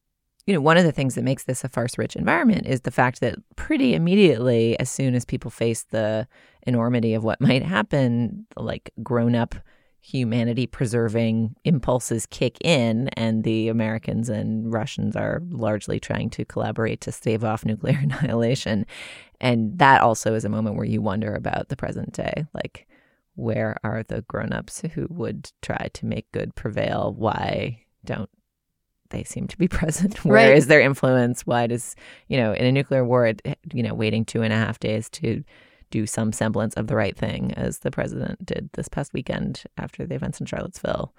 you 0.46 0.54
know, 0.54 0.60
one 0.60 0.76
of 0.76 0.84
the 0.84 0.92
things 0.92 1.14
that 1.14 1.22
makes 1.22 1.44
this 1.44 1.62
a 1.62 1.68
farce-rich 1.68 2.16
environment 2.16 2.66
is 2.66 2.80
the 2.80 2.90
fact 2.90 3.20
that 3.20 3.36
pretty 3.54 3.94
immediately, 3.94 4.76
as 4.80 4.90
soon 4.90 5.14
as 5.14 5.24
people 5.24 5.50
face 5.50 5.84
the 5.84 6.26
enormity 6.66 7.14
of 7.14 7.22
what 7.22 7.40
might 7.40 7.62
happen, 7.62 8.46
like 8.56 8.90
grown-up 9.00 9.54
humanity 10.00 10.66
preserving 10.66 11.54
impulses 11.64 12.26
kick 12.26 12.58
in, 12.62 13.08
and 13.10 13.44
the 13.44 13.68
Americans 13.68 14.28
and 14.28 14.72
Russians 14.72 15.14
are 15.14 15.42
largely 15.50 16.00
trying 16.00 16.30
to 16.30 16.44
collaborate 16.44 17.00
to 17.02 17.12
stave 17.12 17.44
off 17.44 17.64
nuclear 17.66 17.98
annihilation. 17.98 18.86
And 19.40 19.78
that 19.78 20.00
also 20.00 20.34
is 20.34 20.44
a 20.44 20.50
moment 20.50 20.76
where 20.76 20.86
you 20.86 21.00
wonder 21.00 21.34
about 21.34 21.68
the 21.68 21.76
present 21.76 22.12
day. 22.12 22.46
Like, 22.54 22.86
where 23.34 23.76
are 23.84 24.02
the 24.02 24.22
grown-ups 24.22 24.82
who 24.94 25.06
would 25.10 25.50
try 25.62 25.88
to 25.94 26.06
make 26.06 26.30
good 26.32 26.54
prevail? 26.54 27.14
Why 27.16 27.84
don't 28.04 28.30
they 29.10 29.24
seem 29.24 29.46
to 29.48 29.58
be 29.58 29.68
present? 29.68 30.24
Where 30.24 30.48
right. 30.48 30.56
is 30.56 30.66
their 30.66 30.80
influence? 30.80 31.46
Why 31.46 31.66
does, 31.66 31.94
you 32.28 32.36
know, 32.36 32.52
in 32.52 32.66
a 32.66 32.72
nuclear 32.72 33.04
war, 33.04 33.26
it, 33.26 33.42
you 33.72 33.82
know, 33.82 33.94
waiting 33.94 34.24
two 34.24 34.42
and 34.42 34.52
a 34.52 34.56
half 34.56 34.78
days 34.80 35.08
to 35.10 35.44
do 35.90 36.06
some 36.06 36.32
semblance 36.32 36.74
of 36.74 36.86
the 36.86 36.96
right 36.96 37.16
thing, 37.16 37.52
as 37.54 37.80
the 37.80 37.90
president 37.90 38.44
did 38.44 38.70
this 38.74 38.88
past 38.88 39.12
weekend 39.12 39.64
after 39.76 40.06
the 40.06 40.14
events 40.14 40.40
in 40.40 40.46
Charlottesville 40.46 41.14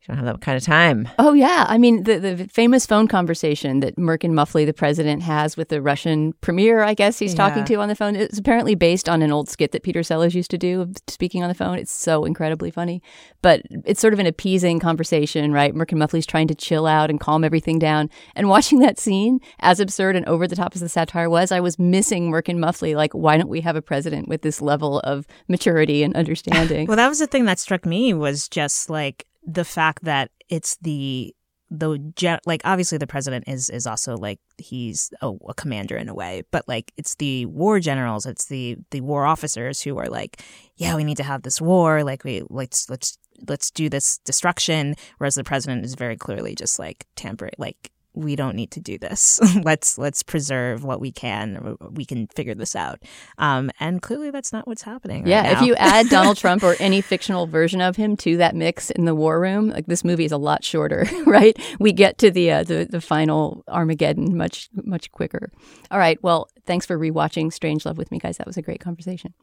you 0.00 0.06
don't 0.08 0.16
have 0.16 0.26
that 0.26 0.40
kind 0.40 0.56
of 0.56 0.64
time. 0.64 1.08
Oh 1.18 1.34
yeah, 1.34 1.66
I 1.68 1.76
mean 1.76 2.04
the 2.04 2.18
the 2.18 2.48
famous 2.48 2.86
phone 2.86 3.06
conversation 3.06 3.80
that 3.80 3.96
Merkin 3.96 4.30
Muffley, 4.30 4.64
the 4.64 4.72
president, 4.72 5.22
has 5.22 5.58
with 5.58 5.68
the 5.68 5.82
Russian 5.82 6.32
premier. 6.40 6.80
I 6.80 6.94
guess 6.94 7.18
he's 7.18 7.32
yeah. 7.34 7.48
talking 7.48 7.64
to 7.66 7.74
on 7.74 7.88
the 7.88 7.94
phone. 7.94 8.16
It's 8.16 8.38
apparently 8.38 8.74
based 8.74 9.10
on 9.10 9.20
an 9.20 9.30
old 9.30 9.50
skit 9.50 9.72
that 9.72 9.82
Peter 9.82 10.02
Sellers 10.02 10.34
used 10.34 10.50
to 10.52 10.58
do, 10.58 10.80
of 10.80 10.96
speaking 11.06 11.42
on 11.42 11.50
the 11.50 11.54
phone. 11.54 11.78
It's 11.78 11.92
so 11.92 12.24
incredibly 12.24 12.70
funny, 12.70 13.02
but 13.42 13.60
it's 13.84 14.00
sort 14.00 14.14
of 14.14 14.18
an 14.20 14.26
appeasing 14.26 14.80
conversation, 14.80 15.52
right? 15.52 15.74
Merkin 15.74 15.98
Muffley's 15.98 16.26
trying 16.26 16.48
to 16.48 16.54
chill 16.54 16.86
out 16.86 17.10
and 17.10 17.20
calm 17.20 17.44
everything 17.44 17.78
down. 17.78 18.08
And 18.34 18.48
watching 18.60 18.78
that 18.78 18.98
scene, 18.98 19.38
as 19.58 19.80
absurd 19.80 20.16
and 20.16 20.24
over 20.24 20.48
the 20.48 20.56
top 20.56 20.74
as 20.74 20.80
the 20.80 20.88
satire 20.88 21.28
was, 21.28 21.52
I 21.52 21.60
was 21.60 21.78
missing 21.78 22.30
Merkin 22.30 22.56
Muffley. 22.56 22.94
Like, 22.94 23.12
why 23.12 23.36
don't 23.36 23.50
we 23.50 23.60
have 23.60 23.76
a 23.76 23.82
president 23.82 24.28
with 24.28 24.40
this 24.40 24.62
level 24.62 25.00
of 25.00 25.26
maturity 25.46 26.02
and 26.02 26.16
understanding? 26.16 26.86
well, 26.88 26.96
that 26.96 27.08
was 27.08 27.18
the 27.18 27.26
thing 27.26 27.44
that 27.44 27.58
struck 27.58 27.84
me 27.84 28.14
was 28.14 28.48
just 28.48 28.88
like 28.88 29.26
the 29.46 29.64
fact 29.64 30.04
that 30.04 30.30
it's 30.48 30.76
the 30.82 31.34
the 31.70 32.40
like 32.46 32.60
obviously 32.64 32.98
the 32.98 33.06
president 33.06 33.44
is 33.46 33.70
is 33.70 33.86
also 33.86 34.16
like 34.16 34.40
he's 34.58 35.12
a, 35.22 35.30
a, 35.48 35.54
commander 35.54 35.96
in 35.96 36.08
a 36.08 36.14
way 36.14 36.42
but 36.50 36.66
like 36.66 36.92
it's 36.96 37.14
the 37.14 37.46
war 37.46 37.78
generals 37.78 38.26
it's 38.26 38.46
the 38.46 38.76
the 38.90 39.00
war 39.00 39.24
officers 39.24 39.80
who 39.80 39.96
are 39.96 40.08
like 40.08 40.42
yeah 40.76 40.96
we 40.96 41.04
need 41.04 41.16
to 41.16 41.22
have 41.22 41.42
this 41.42 41.60
war 41.60 42.02
like 42.02 42.24
we 42.24 42.42
let's 42.50 42.90
let's 42.90 43.18
let's 43.48 43.70
do 43.70 43.88
this 43.88 44.18
destruction 44.18 44.96
whereas 45.18 45.36
the 45.36 45.44
president 45.44 45.84
is 45.84 45.94
very 45.94 46.16
clearly 46.16 46.56
just 46.56 46.78
like 46.80 47.06
tampering 47.14 47.54
like 47.56 47.92
we 48.14 48.36
don't 48.36 48.56
need 48.56 48.70
to 48.72 48.80
do 48.80 48.98
this. 48.98 49.40
let's 49.62 49.98
let's 49.98 50.22
preserve 50.22 50.84
what 50.84 51.00
we 51.00 51.12
can. 51.12 51.76
We 51.90 52.04
can 52.04 52.26
figure 52.28 52.54
this 52.54 52.74
out. 52.74 53.00
Um, 53.38 53.70
and 53.80 54.02
clearly, 54.02 54.30
that's 54.30 54.52
not 54.52 54.66
what's 54.66 54.82
happening. 54.82 55.26
Yeah, 55.26 55.42
right 55.42 55.52
if 55.52 55.62
you 55.62 55.74
add 55.76 56.08
Donald 56.08 56.36
Trump 56.38 56.62
or 56.62 56.76
any 56.80 57.00
fictional 57.00 57.46
version 57.46 57.80
of 57.80 57.96
him 57.96 58.16
to 58.18 58.36
that 58.38 58.54
mix 58.54 58.90
in 58.90 59.04
the 59.04 59.14
war 59.14 59.40
room, 59.40 59.68
like 59.68 59.86
this 59.86 60.04
movie 60.04 60.24
is 60.24 60.32
a 60.32 60.38
lot 60.38 60.64
shorter, 60.64 61.06
right? 61.26 61.58
We 61.78 61.92
get 61.92 62.18
to 62.18 62.30
the 62.30 62.50
uh, 62.50 62.64
the, 62.64 62.86
the 62.90 63.00
final 63.00 63.64
Armageddon 63.68 64.36
much 64.36 64.68
much 64.74 65.10
quicker. 65.12 65.50
All 65.90 65.98
right. 65.98 66.22
Well, 66.22 66.48
thanks 66.66 66.86
for 66.86 66.98
rewatching 66.98 67.46
Strangelove 67.46 67.96
with 67.96 68.10
me, 68.10 68.18
guys. 68.18 68.38
That 68.38 68.46
was 68.46 68.56
a 68.56 68.62
great 68.62 68.80
conversation. 68.80 69.34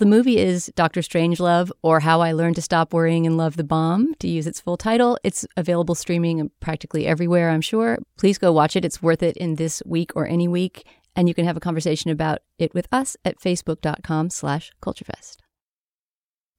The 0.00 0.06
movie 0.06 0.38
is 0.38 0.72
Doctor 0.74 1.02
Strangelove 1.02 1.70
or 1.80 2.00
How 2.00 2.20
I 2.20 2.32
Learned 2.32 2.56
to 2.56 2.62
Stop 2.62 2.92
Worrying 2.92 3.28
and 3.28 3.36
Love 3.36 3.56
the 3.56 3.62
Bomb, 3.62 4.14
to 4.16 4.26
use 4.26 4.44
its 4.44 4.60
full 4.60 4.76
title. 4.76 5.16
It's 5.22 5.46
available 5.56 5.94
streaming 5.94 6.50
practically 6.58 7.06
everywhere, 7.06 7.50
I'm 7.50 7.60
sure. 7.60 7.98
Please 8.18 8.36
go 8.36 8.50
watch 8.50 8.74
it. 8.74 8.84
It's 8.84 9.00
worth 9.00 9.22
it 9.22 9.36
in 9.36 9.54
this 9.54 9.84
week 9.86 10.10
or 10.16 10.26
any 10.26 10.48
week. 10.48 10.84
And 11.14 11.28
you 11.28 11.34
can 11.34 11.44
have 11.44 11.56
a 11.56 11.60
conversation 11.60 12.10
about 12.10 12.40
it 12.58 12.74
with 12.74 12.88
us 12.90 13.16
at 13.24 13.38
facebook.com 13.38 14.30
slash 14.30 14.72
culturefest. 14.82 15.36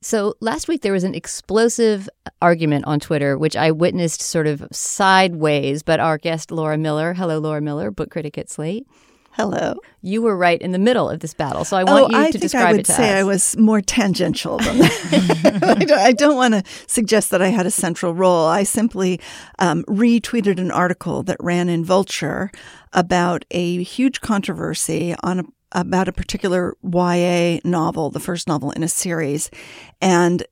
So 0.01 0.35
last 0.39 0.69
week 0.69 0.81
there 0.81 0.93
was 0.93 1.03
an 1.03 1.13
explosive 1.13 2.07
argument 2.41 2.85
on 2.85 3.01
Twitter, 3.01 3.37
which 3.37 3.57
I 3.57 3.71
witnessed 3.71 4.21
sort 4.21 4.47
of 4.47 4.65
sideways, 4.71 5.83
but 5.83 5.99
our 5.99 6.17
guest 6.17 6.51
Laura 6.51 6.77
Miller, 6.77 7.13
hello 7.15 7.39
Laura 7.39 7.59
Miller, 7.59 7.91
book 7.91 8.11
critic 8.11 8.37
at 8.37 8.49
Slate, 8.49 8.87
Hello. 9.35 9.75
You 10.01 10.21
were 10.21 10.37
right 10.37 10.61
in 10.61 10.71
the 10.71 10.79
middle 10.79 11.09
of 11.09 11.19
this 11.19 11.33
battle, 11.33 11.65
so 11.65 11.75
I 11.75 11.83
want 11.83 12.05
oh, 12.05 12.17
you 12.17 12.23
I 12.23 12.31
to 12.31 12.37
describe 12.37 12.67
I 12.67 12.71
would 12.71 12.79
it 12.81 12.85
to 12.85 12.93
say 12.93 13.11
us. 13.11 13.19
I 13.19 13.23
was 13.23 13.57
more 13.57 13.81
tangential 13.81 14.59
than 14.59 14.77
that. 14.77 15.59
I 15.77 15.83
don't, 15.83 15.99
I 15.99 16.11
don't 16.13 16.35
want 16.37 16.53
to 16.53 16.63
suggest 16.87 17.31
that 17.31 17.41
I 17.41 17.49
had 17.49 17.65
a 17.65 17.71
central 17.71 18.13
role. 18.13 18.45
I 18.45 18.63
simply 18.63 19.19
um, 19.59 19.83
retweeted 19.89 20.57
an 20.57 20.71
article 20.71 21.21
that 21.23 21.35
ran 21.41 21.67
in 21.67 21.83
Vulture 21.83 22.49
about 22.93 23.43
a 23.51 23.83
huge 23.83 24.21
controversy 24.21 25.15
on 25.21 25.39
a 25.41 25.43
about 25.71 26.07
a 26.07 26.13
particular 26.13 26.77
YA 26.83 27.59
novel, 27.65 28.09
the 28.09 28.19
first 28.21 28.47
novel 28.47 28.71
in 28.71 28.83
a 28.83 28.87
series. 28.87 29.51
And 29.99 30.45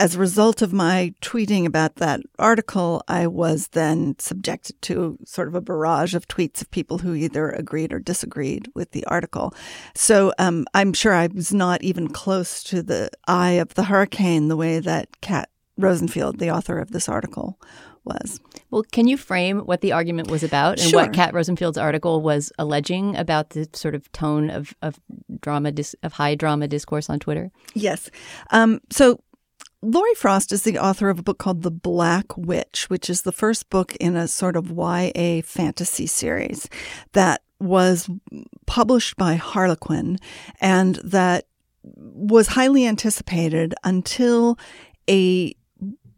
as 0.00 0.14
a 0.14 0.18
result 0.18 0.62
of 0.62 0.72
my 0.72 1.12
tweeting 1.20 1.66
about 1.66 1.96
that 1.96 2.20
article, 2.38 3.02
I 3.06 3.26
was 3.26 3.68
then 3.68 4.16
subjected 4.18 4.80
to 4.82 5.18
sort 5.26 5.46
of 5.46 5.54
a 5.54 5.60
barrage 5.60 6.14
of 6.14 6.26
tweets 6.26 6.62
of 6.62 6.70
people 6.70 6.98
who 6.98 7.14
either 7.14 7.50
agreed 7.50 7.92
or 7.92 8.00
disagreed 8.00 8.68
with 8.74 8.92
the 8.92 9.04
article. 9.04 9.54
So 9.94 10.32
um, 10.38 10.66
I'm 10.72 10.94
sure 10.94 11.12
I 11.12 11.26
was 11.26 11.52
not 11.52 11.82
even 11.82 12.08
close 12.08 12.62
to 12.64 12.82
the 12.82 13.10
eye 13.28 13.52
of 13.52 13.74
the 13.74 13.84
hurricane 13.84 14.48
the 14.48 14.56
way 14.56 14.80
that 14.80 15.20
Kat 15.20 15.50
Rosenfield, 15.76 16.38
the 16.38 16.50
author 16.50 16.78
of 16.78 16.92
this 16.92 17.06
article, 17.06 17.60
was. 18.02 18.40
Well, 18.70 18.84
can 18.92 19.06
you 19.06 19.18
frame 19.18 19.60
what 19.60 19.82
the 19.82 19.92
argument 19.92 20.30
was 20.30 20.42
about 20.42 20.80
and 20.80 20.88
sure. 20.88 21.02
what 21.02 21.12
Kat 21.12 21.34
Rosenfield's 21.34 21.76
article 21.76 22.22
was 22.22 22.50
alleging 22.58 23.16
about 23.16 23.50
the 23.50 23.68
sort 23.74 23.94
of 23.94 24.10
tone 24.12 24.48
of, 24.48 24.74
of 24.80 24.98
drama, 25.40 25.72
dis- 25.72 25.96
of 26.02 26.14
high 26.14 26.34
drama 26.34 26.68
discourse 26.68 27.10
on 27.10 27.18
Twitter? 27.18 27.50
Yes. 27.74 28.10
Um, 28.50 28.80
so 28.88 29.20
Laurie 29.82 30.14
Forest 30.14 30.52
is 30.52 30.62
the 30.62 30.78
author 30.78 31.08
of 31.08 31.18
a 31.18 31.22
book 31.22 31.38
called 31.38 31.62
The 31.62 31.70
Black 31.70 32.36
Witch, 32.36 32.90
which 32.90 33.08
is 33.08 33.22
the 33.22 33.32
first 33.32 33.70
book 33.70 33.96
in 33.96 34.14
a 34.14 34.28
sort 34.28 34.54
of 34.54 34.70
YA 34.70 35.40
fantasy 35.42 36.06
series 36.06 36.68
that 37.12 37.42
was 37.58 38.08
published 38.66 39.16
by 39.16 39.36
Harlequin 39.36 40.18
and 40.60 40.96
that 40.96 41.46
was 41.82 42.48
highly 42.48 42.86
anticipated 42.86 43.74
until 43.82 44.58
a 45.08 45.54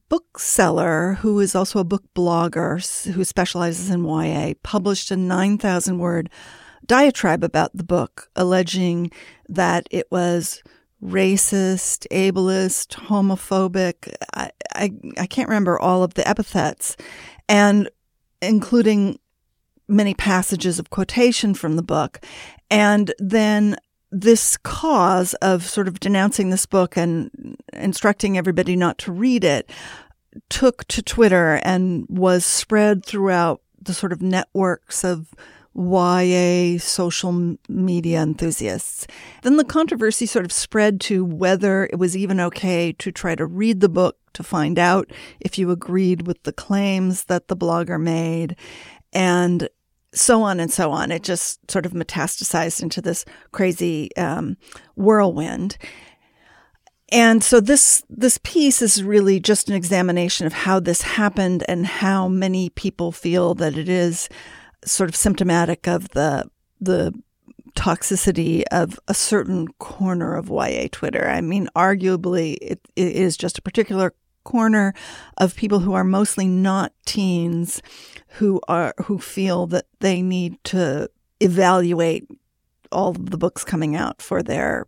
bookseller 0.08 1.14
who 1.20 1.38
is 1.38 1.54
also 1.54 1.78
a 1.78 1.84
book 1.84 2.02
blogger 2.16 3.12
who 3.12 3.24
specializes 3.24 3.90
in 3.90 4.04
YA 4.04 4.54
published 4.64 5.12
a 5.12 5.16
9,000 5.16 5.98
word 5.98 6.28
diatribe 6.86 7.44
about 7.44 7.76
the 7.76 7.84
book, 7.84 8.28
alleging 8.34 9.12
that 9.48 9.86
it 9.92 10.10
was 10.10 10.64
racist, 11.02 12.06
ableist, 12.10 12.94
homophobic. 13.06 14.14
I, 14.34 14.50
I, 14.74 14.92
I 15.18 15.26
can't 15.26 15.48
remember 15.48 15.78
all 15.78 16.02
of 16.02 16.14
the 16.14 16.26
epithets, 16.28 16.96
and 17.48 17.90
including 18.40 19.18
many 19.88 20.14
passages 20.14 20.78
of 20.78 20.90
quotation 20.90 21.54
from 21.54 21.76
the 21.76 21.82
book. 21.82 22.24
And 22.70 23.12
then 23.18 23.76
this 24.10 24.56
cause 24.58 25.34
of 25.34 25.64
sort 25.64 25.88
of 25.88 25.98
denouncing 25.98 26.50
this 26.50 26.66
book 26.66 26.96
and 26.96 27.56
instructing 27.72 28.36
everybody 28.36 28.76
not 28.76 28.98
to 28.98 29.12
read 29.12 29.42
it 29.42 29.70
took 30.48 30.84
to 30.88 31.02
Twitter 31.02 31.60
and 31.64 32.06
was 32.08 32.44
spread 32.44 33.04
throughout 33.04 33.62
the 33.80 33.94
sort 33.94 34.12
of 34.12 34.22
networks 34.22 35.04
of 35.04 35.34
YA 35.74 36.78
social 36.78 37.56
media 37.68 38.22
enthusiasts. 38.22 39.06
Then 39.42 39.56
the 39.56 39.64
controversy 39.64 40.26
sort 40.26 40.44
of 40.44 40.52
spread 40.52 41.00
to 41.02 41.24
whether 41.24 41.84
it 41.84 41.98
was 41.98 42.16
even 42.16 42.40
okay 42.40 42.92
to 42.92 43.10
try 43.10 43.34
to 43.34 43.46
read 43.46 43.80
the 43.80 43.88
book 43.88 44.16
to 44.34 44.42
find 44.42 44.78
out 44.78 45.10
if 45.40 45.58
you 45.58 45.70
agreed 45.70 46.26
with 46.26 46.42
the 46.42 46.52
claims 46.52 47.24
that 47.24 47.48
the 47.48 47.56
blogger 47.56 48.00
made. 48.00 48.56
And 49.12 49.68
so 50.14 50.42
on 50.42 50.60
and 50.60 50.70
so 50.70 50.90
on. 50.90 51.10
It 51.10 51.22
just 51.22 51.70
sort 51.70 51.86
of 51.86 51.92
metastasized 51.92 52.82
into 52.82 53.00
this 53.00 53.24
crazy 53.50 54.14
um, 54.16 54.56
whirlwind. 54.94 55.78
And 57.10 57.44
so 57.44 57.60
this 57.60 58.02
this 58.08 58.38
piece 58.42 58.80
is 58.80 59.04
really 59.04 59.38
just 59.38 59.68
an 59.68 59.74
examination 59.74 60.46
of 60.46 60.52
how 60.54 60.80
this 60.80 61.02
happened 61.02 61.62
and 61.68 61.86
how 61.86 62.26
many 62.26 62.70
people 62.70 63.12
feel 63.12 63.54
that 63.56 63.76
it 63.76 63.88
is 63.88 64.30
sort 64.84 65.08
of 65.08 65.16
symptomatic 65.16 65.86
of 65.86 66.10
the 66.10 66.48
the 66.80 67.12
toxicity 67.74 68.64
of 68.70 68.98
a 69.08 69.14
certain 69.14 69.68
corner 69.78 70.36
of 70.36 70.50
YA 70.50 70.88
Twitter. 70.90 71.28
I 71.28 71.40
mean, 71.40 71.68
arguably, 71.74 72.58
it, 72.60 72.80
it 72.96 73.16
is 73.16 73.36
just 73.36 73.56
a 73.56 73.62
particular 73.62 74.12
corner 74.44 74.92
of 75.38 75.56
people 75.56 75.80
who 75.80 75.92
are 75.94 76.04
mostly 76.04 76.46
not 76.48 76.92
teens 77.06 77.80
who 78.26 78.60
are 78.66 78.92
who 79.04 79.18
feel 79.18 79.66
that 79.68 79.86
they 80.00 80.20
need 80.20 80.62
to 80.64 81.08
evaluate 81.40 82.26
all 82.90 83.12
the 83.12 83.38
books 83.38 83.64
coming 83.64 83.94
out 83.96 84.20
for 84.20 84.42
their 84.42 84.86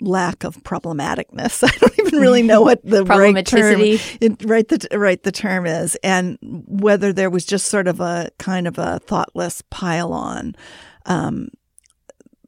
lack 0.00 0.44
of 0.44 0.56
problematicness. 0.62 1.62
I 1.64 1.76
don't 1.78 1.98
even 1.98 2.20
really 2.20 2.42
know 2.42 2.62
what 2.62 2.84
the 2.84 3.04
right 3.04 3.46
term, 3.46 3.80
right 4.44 4.68
the 4.68 4.88
right 4.92 5.22
the 5.22 5.32
term 5.32 5.66
is, 5.66 5.96
and 6.02 6.38
whether 6.42 7.12
there 7.12 7.30
was 7.30 7.44
just 7.44 7.66
sort 7.66 7.88
of 7.88 8.00
a 8.00 8.30
kind 8.38 8.66
of 8.66 8.78
a 8.78 8.98
thoughtless 9.00 9.62
pile 9.70 10.12
on 10.12 10.54
um, 11.06 11.48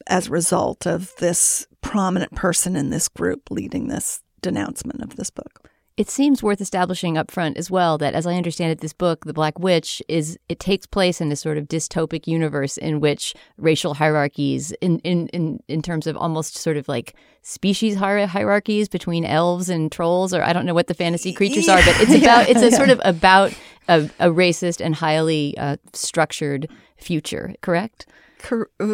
as 0.07 0.29
a 0.29 0.31
result 0.31 0.87
of 0.87 1.15
this 1.19 1.67
prominent 1.81 2.35
person 2.35 2.77
in 2.77 2.91
this 2.91 3.09
group 3.09 3.51
leading 3.51 3.89
this 3.89 4.23
denouncement 4.43 5.03
of 5.03 5.17
this 5.17 5.31
book. 5.31 5.71
It 5.97 6.11
seems 6.11 6.43
worth 6.43 6.61
establishing 6.61 7.17
up 7.17 7.31
front 7.31 7.57
as 7.57 7.71
well 7.71 7.97
that, 7.99 8.13
as 8.13 8.27
I 8.27 8.35
understand 8.35 8.71
it, 8.71 8.81
this 8.81 8.93
book, 8.93 9.25
The 9.25 9.33
Black 9.33 9.59
Witch, 9.59 10.03
is 10.09 10.39
it 10.47 10.61
takes 10.61 10.85
place 10.85 11.23
in 11.23 11.31
this 11.31 11.41
sort 11.41 11.57
of 11.57 11.69
dystopic 11.69 12.27
universe 12.27 12.77
in 12.77 13.01
which 13.01 13.35
racial 13.57 13.95
hierarchies, 13.95 14.73
in 14.83 14.99
in 15.01 15.29
in, 15.29 15.63
in 15.69 15.81
terms 15.81 16.07
of 16.07 16.15
almost 16.15 16.59
sort 16.59 16.77
of 16.77 16.87
like 16.87 17.15
species 17.41 17.97
hierarchies 17.97 18.91
between 18.91 19.25
elves 19.25 19.71
and 19.71 19.91
trolls, 19.91 20.35
or 20.35 20.43
I 20.43 20.53
don't 20.53 20.67
know 20.67 20.75
what 20.75 20.89
the 20.89 20.95
fantasy 20.95 21.33
creatures 21.33 21.67
yeah. 21.67 21.79
are, 21.79 21.85
but 21.85 22.01
it's 22.01 22.23
about 22.23 22.49
it's 22.51 22.63
a 22.63 22.71
sort 22.77 22.91
of 22.91 23.01
about 23.03 23.55
a, 23.89 24.11
a 24.19 24.29
racist 24.29 24.85
and 24.85 24.95
highly 24.95 25.57
uh, 25.57 25.77
structured 25.95 26.69
future. 26.99 27.55
Correct? 27.63 28.07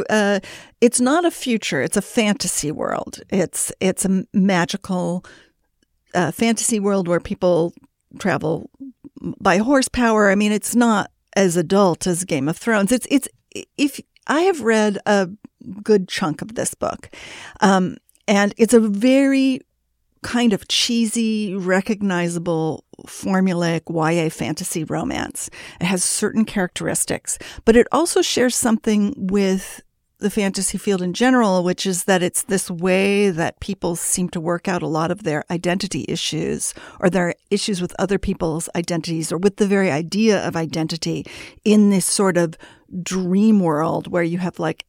Uh, 0.09 0.39
it's 0.81 1.01
not 1.01 1.25
a 1.25 1.33
future; 1.33 1.83
it's 1.83 1.97
a 1.97 2.03
fantasy 2.03 2.71
world. 2.71 3.21
It's 3.31 3.73
it's 3.81 4.05
a 4.05 4.25
magical 4.33 5.25
a 6.15 6.33
fantasy 6.33 6.81
world 6.81 7.09
where 7.09 7.21
people 7.21 7.75
travel 8.19 8.71
by 9.41 9.59
horsepower. 9.59 10.31
I 10.31 10.35
mean, 10.35 10.53
it's 10.53 10.75
not 10.75 11.11
as 11.35 11.57
adult 11.57 12.07
as 12.07 12.25
Game 12.25 12.49
of 12.49 12.57
Thrones. 12.57 12.93
It's 12.93 13.07
it's 13.11 13.29
if 13.77 14.01
I 14.27 14.43
have 14.43 14.63
read 14.63 14.99
a 15.07 15.29
good 15.83 16.09
chunk 16.09 16.43
of 16.43 16.55
this 16.55 16.75
book, 16.75 17.11
um, 17.61 17.97
and 18.29 18.55
it's 18.57 18.75
a 18.75 18.81
very 18.81 19.61
kind 20.23 20.53
of 20.53 20.69
cheesy, 20.69 21.55
recognizable, 21.55 22.85
formulaic 23.07 23.83
YA 23.91 24.31
fantasy 24.31 24.85
romance. 24.85 25.51
It 25.81 25.85
has 25.85 26.05
certain 26.05 26.45
characteristics, 26.45 27.39
but 27.65 27.77
it 27.77 27.89
also 27.91 28.23
shares 28.23 28.55
something 28.55 29.15
with 29.17 29.83
the 30.23 30.31
fantasy 30.31 30.79
field 30.79 31.03
in 31.03 31.13
general, 31.13 31.63
which 31.63 31.87
is 31.87 32.05
that 32.05 32.23
it's 32.23 32.43
this 32.43 32.71
way 32.71 33.31
that 33.31 33.61
people 33.61 33.97
seem 33.97 34.29
to 34.31 34.41
work 34.41 34.69
out 34.69 34.83
a 34.83 34.87
lot 34.87 35.11
of 35.11 35.23
their 35.23 35.45
identity 35.51 36.05
issues 36.09 36.75
or 37.01 37.11
their 37.11 37.35
issues 37.51 37.83
with 37.83 37.95
other 37.99 38.19
people's 38.19 38.69
identities 38.75 39.31
or 39.31 39.39
with 39.39 39.57
the 39.57 39.67
very 39.67 39.91
idea 39.91 40.47
of 40.47 40.57
identity 40.57 41.25
in 41.65 41.91
this 41.91 42.07
sort 42.07 42.37
of 42.37 42.57
dream 43.03 43.61
world 43.61 44.07
where 44.07 44.23
you 44.23 44.39
have 44.39 44.59
like 44.59 44.87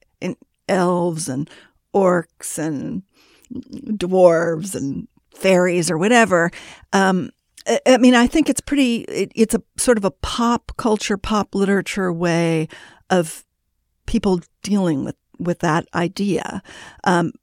elves 0.70 1.28
and 1.28 1.50
orcs 1.94 2.58
and 2.58 3.04
dwarves 3.52 4.76
and 4.76 5.08
fairies 5.34 5.92
or 5.92 5.98
whatever. 5.98 6.52
Um, 6.92 7.32
I 7.86 7.98
mean, 7.98 8.14
I 8.14 8.28
think 8.28 8.50
it's 8.50 8.62
pretty, 8.62 9.02
it, 9.04 9.32
it's 9.36 9.56
a 9.56 9.62
sort 9.78 9.98
of 9.98 10.06
a 10.06 10.12
pop 10.12 10.74
culture, 10.78 11.18
pop 11.18 11.56
literature 11.56 12.12
way 12.12 12.68
of 13.10 13.46
people 14.06 14.42
dealing 14.64 15.06
with 15.06 15.16
with 15.40 15.60
that 15.60 15.88
idea. 15.94 16.62
Um, 17.04 17.34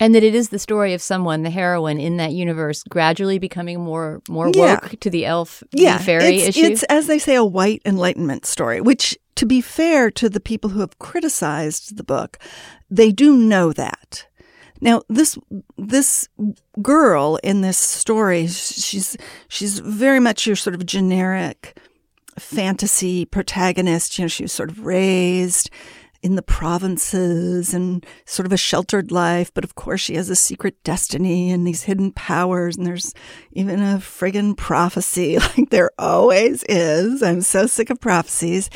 and 0.00 0.14
that 0.14 0.22
it 0.22 0.34
is 0.34 0.48
the 0.48 0.58
story 0.58 0.94
of 0.94 1.02
someone, 1.02 1.42
the 1.42 1.50
heroine 1.50 1.98
in 1.98 2.16
that 2.16 2.32
universe, 2.32 2.82
gradually 2.84 3.38
becoming 3.38 3.80
more 3.80 4.22
more 4.28 4.46
woke 4.46 4.56
yeah. 4.56 4.78
to 5.00 5.10
the 5.10 5.26
elf, 5.26 5.62
yeah, 5.72 5.98
fairy 5.98 6.36
it's, 6.36 6.56
issue. 6.56 6.66
It's 6.66 6.82
as 6.84 7.06
they 7.06 7.18
say, 7.18 7.34
a 7.34 7.44
white 7.44 7.82
enlightenment 7.84 8.46
story. 8.46 8.80
Which, 8.80 9.18
to 9.36 9.46
be 9.46 9.60
fair 9.60 10.10
to 10.12 10.28
the 10.28 10.40
people 10.40 10.70
who 10.70 10.80
have 10.80 10.98
criticized 10.98 11.96
the 11.96 12.04
book, 12.04 12.38
they 12.90 13.12
do 13.12 13.36
know 13.36 13.72
that. 13.72 14.26
Now, 14.80 15.02
this 15.08 15.38
this 15.78 16.28
girl 16.82 17.38
in 17.42 17.60
this 17.60 17.78
story, 17.78 18.46
she's 18.46 19.16
she's 19.48 19.78
very 19.80 20.20
much 20.20 20.46
your 20.46 20.56
sort 20.56 20.74
of 20.74 20.84
generic 20.86 21.78
fantasy 22.38 23.24
protagonist. 23.24 24.18
You 24.18 24.24
know, 24.24 24.28
she 24.28 24.44
was 24.44 24.52
sort 24.52 24.70
of 24.70 24.84
raised 24.84 25.70
in 26.26 26.34
the 26.34 26.42
provinces 26.42 27.72
and 27.72 28.04
sort 28.24 28.46
of 28.46 28.52
a 28.52 28.56
sheltered 28.56 29.12
life. 29.12 29.54
But 29.54 29.62
of 29.62 29.76
course, 29.76 30.00
she 30.00 30.16
has 30.16 30.28
a 30.28 30.34
secret 30.34 30.82
destiny 30.82 31.52
and 31.52 31.64
these 31.64 31.84
hidden 31.84 32.10
powers. 32.10 32.76
And 32.76 32.84
there's 32.84 33.14
even 33.52 33.80
a 33.80 33.98
friggin' 33.98 34.56
prophecy, 34.56 35.38
like 35.56 35.70
there 35.70 35.92
always 36.00 36.64
is. 36.64 37.22
I'm 37.22 37.42
so 37.42 37.68
sick 37.68 37.90
of 37.90 38.00
prophecies. 38.00 38.68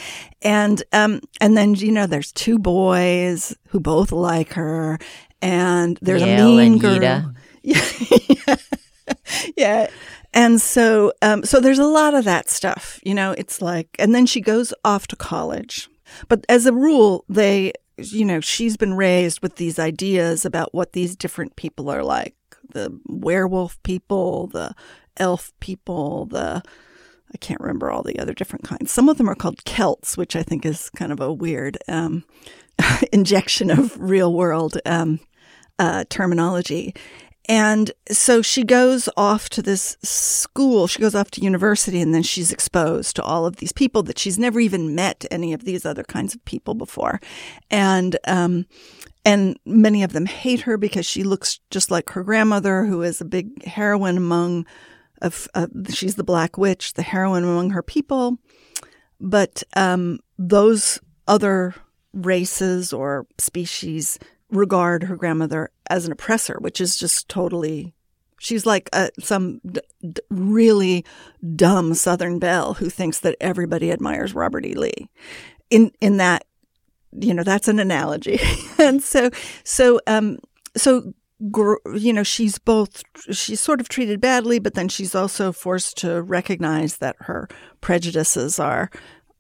And, 0.42 0.80
um, 0.92 1.20
and 1.40 1.56
then, 1.56 1.74
you 1.74 1.90
know, 1.90 2.06
there's 2.06 2.30
two 2.30 2.60
boys 2.60 3.52
who 3.70 3.80
both 3.80 4.12
like 4.12 4.52
her. 4.52 5.00
And 5.42 5.98
there's 6.00 6.22
Yale 6.22 6.46
a 6.46 6.56
mean 6.56 6.72
and 6.74 6.80
girl. 6.80 6.98
Yida. 6.98 7.34
Yeah. 7.62 8.56
yeah. 9.56 9.90
And 10.32 10.62
so, 10.62 11.12
um, 11.20 11.44
so 11.44 11.60
there's 11.60 11.78
a 11.78 11.84
lot 11.84 12.14
of 12.14 12.24
that 12.24 12.48
stuff, 12.48 13.00
you 13.02 13.12
know, 13.12 13.32
it's 13.32 13.60
like, 13.60 13.88
and 13.98 14.14
then 14.14 14.24
she 14.24 14.40
goes 14.40 14.72
off 14.82 15.08
to 15.08 15.16
college 15.16 15.89
but 16.28 16.44
as 16.48 16.66
a 16.66 16.72
rule, 16.72 17.24
they, 17.28 17.72
you 17.98 18.24
know, 18.24 18.40
she's 18.40 18.76
been 18.76 18.94
raised 18.94 19.42
with 19.42 19.56
these 19.56 19.78
ideas 19.78 20.44
about 20.44 20.74
what 20.74 20.92
these 20.92 21.16
different 21.16 21.56
people 21.56 21.90
are 21.90 22.04
like 22.04 22.34
the 22.72 22.98
werewolf 23.06 23.82
people, 23.82 24.46
the 24.48 24.74
elf 25.16 25.52
people, 25.60 26.26
the, 26.26 26.62
I 27.32 27.38
can't 27.38 27.60
remember 27.60 27.90
all 27.90 28.02
the 28.02 28.18
other 28.18 28.34
different 28.34 28.64
kinds. 28.64 28.90
Some 28.90 29.08
of 29.08 29.18
them 29.18 29.28
are 29.28 29.34
called 29.34 29.64
Celts, 29.64 30.16
which 30.16 30.36
I 30.36 30.42
think 30.42 30.64
is 30.64 30.90
kind 30.90 31.12
of 31.12 31.20
a 31.20 31.32
weird 31.32 31.78
um, 31.88 32.24
injection 33.12 33.70
of 33.70 33.98
real 34.00 34.32
world 34.32 34.78
um, 34.86 35.20
uh, 35.78 36.04
terminology. 36.08 36.94
And 37.48 37.90
so 38.10 38.42
she 38.42 38.62
goes 38.64 39.08
off 39.16 39.48
to 39.50 39.62
this 39.62 39.96
school, 40.02 40.86
she 40.86 41.00
goes 41.00 41.14
off 41.14 41.30
to 41.32 41.40
university, 41.40 42.00
and 42.00 42.14
then 42.14 42.22
she's 42.22 42.52
exposed 42.52 43.16
to 43.16 43.22
all 43.22 43.46
of 43.46 43.56
these 43.56 43.72
people 43.72 44.02
that 44.04 44.18
she's 44.18 44.38
never 44.38 44.60
even 44.60 44.94
met 44.94 45.24
any 45.30 45.52
of 45.52 45.64
these 45.64 45.84
other 45.84 46.04
kinds 46.04 46.34
of 46.34 46.44
people 46.44 46.74
before. 46.74 47.20
And, 47.70 48.16
um, 48.26 48.66
and 49.24 49.58
many 49.64 50.02
of 50.02 50.12
them 50.12 50.26
hate 50.26 50.60
her 50.60 50.76
because 50.76 51.06
she 51.06 51.24
looks 51.24 51.60
just 51.70 51.90
like 51.90 52.10
her 52.10 52.22
grandmother, 52.22 52.84
who 52.84 53.02
is 53.02 53.20
a 53.20 53.24
big 53.24 53.64
heroine 53.64 54.16
among, 54.16 54.66
of, 55.20 55.48
uh, 55.54 55.66
she's 55.92 56.14
the 56.14 56.24
Black 56.24 56.56
Witch, 56.56 56.92
the 56.92 57.02
heroine 57.02 57.44
among 57.44 57.70
her 57.70 57.82
people. 57.82 58.38
But 59.18 59.62
um, 59.76 60.20
those 60.38 61.00
other 61.26 61.74
races 62.12 62.92
or 62.92 63.26
species 63.38 64.18
regard 64.50 65.04
her 65.04 65.16
grandmother 65.16 65.70
as 65.88 66.06
an 66.06 66.12
oppressor, 66.12 66.56
which 66.60 66.80
is 66.80 66.96
just 66.96 67.28
totally. 67.28 67.94
She's 68.38 68.64
like 68.64 68.88
a, 68.92 69.10
some 69.20 69.60
d- 69.70 69.80
d- 70.00 70.22
really 70.30 71.04
dumb 71.56 71.92
Southern 71.94 72.38
belle 72.38 72.74
who 72.74 72.88
thinks 72.88 73.20
that 73.20 73.36
everybody 73.40 73.92
admires 73.92 74.34
Robert 74.34 74.64
E. 74.64 74.74
Lee. 74.74 75.10
In 75.68 75.92
in 76.00 76.16
that, 76.16 76.44
you 77.12 77.34
know, 77.34 77.42
that's 77.42 77.68
an 77.68 77.78
analogy, 77.78 78.40
and 78.78 79.02
so 79.02 79.30
so 79.62 80.00
um 80.06 80.38
so 80.76 81.12
you 81.94 82.12
know 82.12 82.22
she's 82.22 82.58
both 82.58 83.02
she's 83.30 83.60
sort 83.60 83.80
of 83.80 83.88
treated 83.88 84.20
badly, 84.20 84.58
but 84.58 84.74
then 84.74 84.88
she's 84.88 85.14
also 85.14 85.52
forced 85.52 85.96
to 85.98 86.22
recognize 86.22 86.98
that 86.98 87.16
her 87.20 87.48
prejudices 87.80 88.58
are 88.58 88.90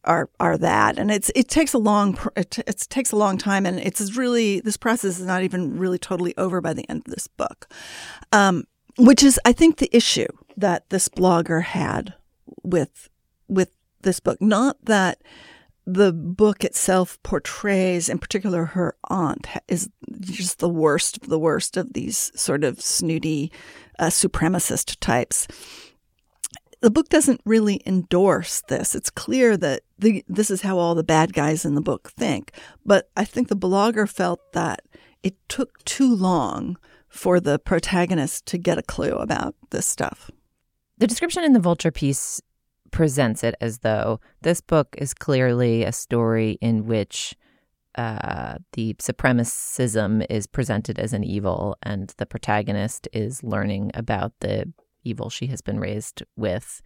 are 0.04 0.30
are 0.38 0.56
that, 0.58 0.98
and 0.98 1.10
it's 1.10 1.30
it 1.34 1.48
takes 1.48 1.72
a 1.72 1.78
long 1.78 2.18
it, 2.36 2.58
it 2.58 2.86
takes 2.88 3.12
a 3.12 3.16
long 3.16 3.38
time, 3.38 3.66
and 3.66 3.78
it's 3.78 4.16
really 4.16 4.60
this 4.60 4.76
process 4.76 5.18
is 5.18 5.26
not 5.26 5.42
even 5.42 5.78
really 5.78 5.98
totally 5.98 6.36
over 6.36 6.60
by 6.60 6.72
the 6.72 6.88
end 6.88 7.02
of 7.06 7.12
this 7.12 7.26
book, 7.26 7.68
um, 8.32 8.64
which 8.98 9.22
is 9.22 9.38
I 9.44 9.52
think 9.52 9.76
the 9.76 9.94
issue 9.94 10.28
that 10.56 10.88
this 10.90 11.08
blogger 11.08 11.62
had 11.62 12.14
with 12.62 13.08
with 13.48 13.70
this 14.02 14.20
book. 14.20 14.40
Not 14.40 14.76
that 14.84 15.22
the 15.86 16.12
book 16.12 16.64
itself 16.64 17.18
portrays, 17.22 18.08
in 18.08 18.18
particular, 18.18 18.64
her 18.66 18.96
aunt 19.04 19.48
is 19.68 19.88
just 20.20 20.58
the 20.58 20.68
worst 20.68 21.18
of 21.18 21.28
the 21.28 21.38
worst 21.38 21.76
of 21.76 21.92
these 21.92 22.30
sort 22.34 22.64
of 22.64 22.80
snooty 22.80 23.50
uh, 23.98 24.06
supremacist 24.06 24.96
types 25.00 25.46
the 26.80 26.90
book 26.90 27.08
doesn't 27.08 27.40
really 27.44 27.82
endorse 27.84 28.62
this. 28.68 28.94
It's 28.94 29.10
clear 29.10 29.56
that 29.58 29.82
the, 29.98 30.24
this 30.28 30.50
is 30.50 30.62
how 30.62 30.78
all 30.78 30.94
the 30.94 31.02
bad 31.02 31.32
guys 31.32 31.64
in 31.64 31.74
the 31.74 31.80
book 31.80 32.10
think. 32.16 32.52
But 32.84 33.10
I 33.16 33.24
think 33.24 33.48
the 33.48 33.56
blogger 33.56 34.08
felt 34.08 34.52
that 34.52 34.80
it 35.22 35.36
took 35.48 35.84
too 35.84 36.14
long 36.14 36.78
for 37.08 37.40
the 37.40 37.58
protagonist 37.58 38.46
to 38.46 38.58
get 38.58 38.78
a 38.78 38.82
clue 38.82 39.14
about 39.14 39.54
this 39.70 39.86
stuff. 39.86 40.30
The 40.98 41.06
description 41.06 41.44
in 41.44 41.52
the 41.52 41.60
Vulture 41.60 41.90
piece 41.90 42.40
presents 42.90 43.44
it 43.44 43.54
as 43.60 43.78
though 43.78 44.20
this 44.42 44.60
book 44.60 44.94
is 44.98 45.14
clearly 45.14 45.84
a 45.84 45.92
story 45.92 46.58
in 46.60 46.86
which 46.86 47.34
uh, 47.96 48.58
the 48.72 48.94
supremacism 48.94 50.24
is 50.30 50.46
presented 50.46 50.98
as 50.98 51.12
an 51.12 51.24
evil, 51.24 51.76
and 51.82 52.14
the 52.18 52.26
protagonist 52.26 53.08
is 53.12 53.42
learning 53.42 53.90
about 53.94 54.32
the 54.40 54.72
evil 55.04 55.30
she 55.30 55.46
has 55.48 55.60
been 55.60 55.80
raised 55.80 56.22
with 56.36 56.82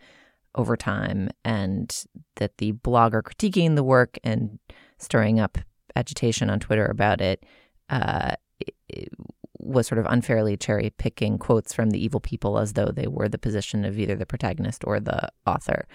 over 0.55 0.77
time, 0.77 1.31
and 1.45 2.05
that 2.37 2.59
the 2.59 2.73
blogger 2.73 3.23
critiquing 3.23 3.75
the 3.75 3.83
work 3.83 4.19
and 4.23 4.59
stirring 4.99 5.41
up 5.41 5.59
agitation 5.97 6.49
on 6.49 6.61
Twitter 6.61 6.87
about 6.87 7.21
it, 7.21 7.45
uh, 7.91 8.35
it 8.89 9.11
was 9.59 9.87
sort 9.87 9.99
of 9.99 10.07
unfairly 10.09 10.57
cherry 10.57 10.91
picking 10.99 11.39
quotes 11.39 11.73
from 11.73 11.91
the 11.91 12.03
evil 12.03 12.21
people 12.21 12.59
as 12.59 12.75
though 12.75 12.93
they 12.95 13.07
were 13.07 13.29
the 13.29 13.39
position 13.39 13.85
of 13.85 13.99
either 13.99 14.15
the 14.15 14.27
protagonist 14.27 14.85
or 14.87 15.01
the 15.01 15.29
author. 15.47 15.87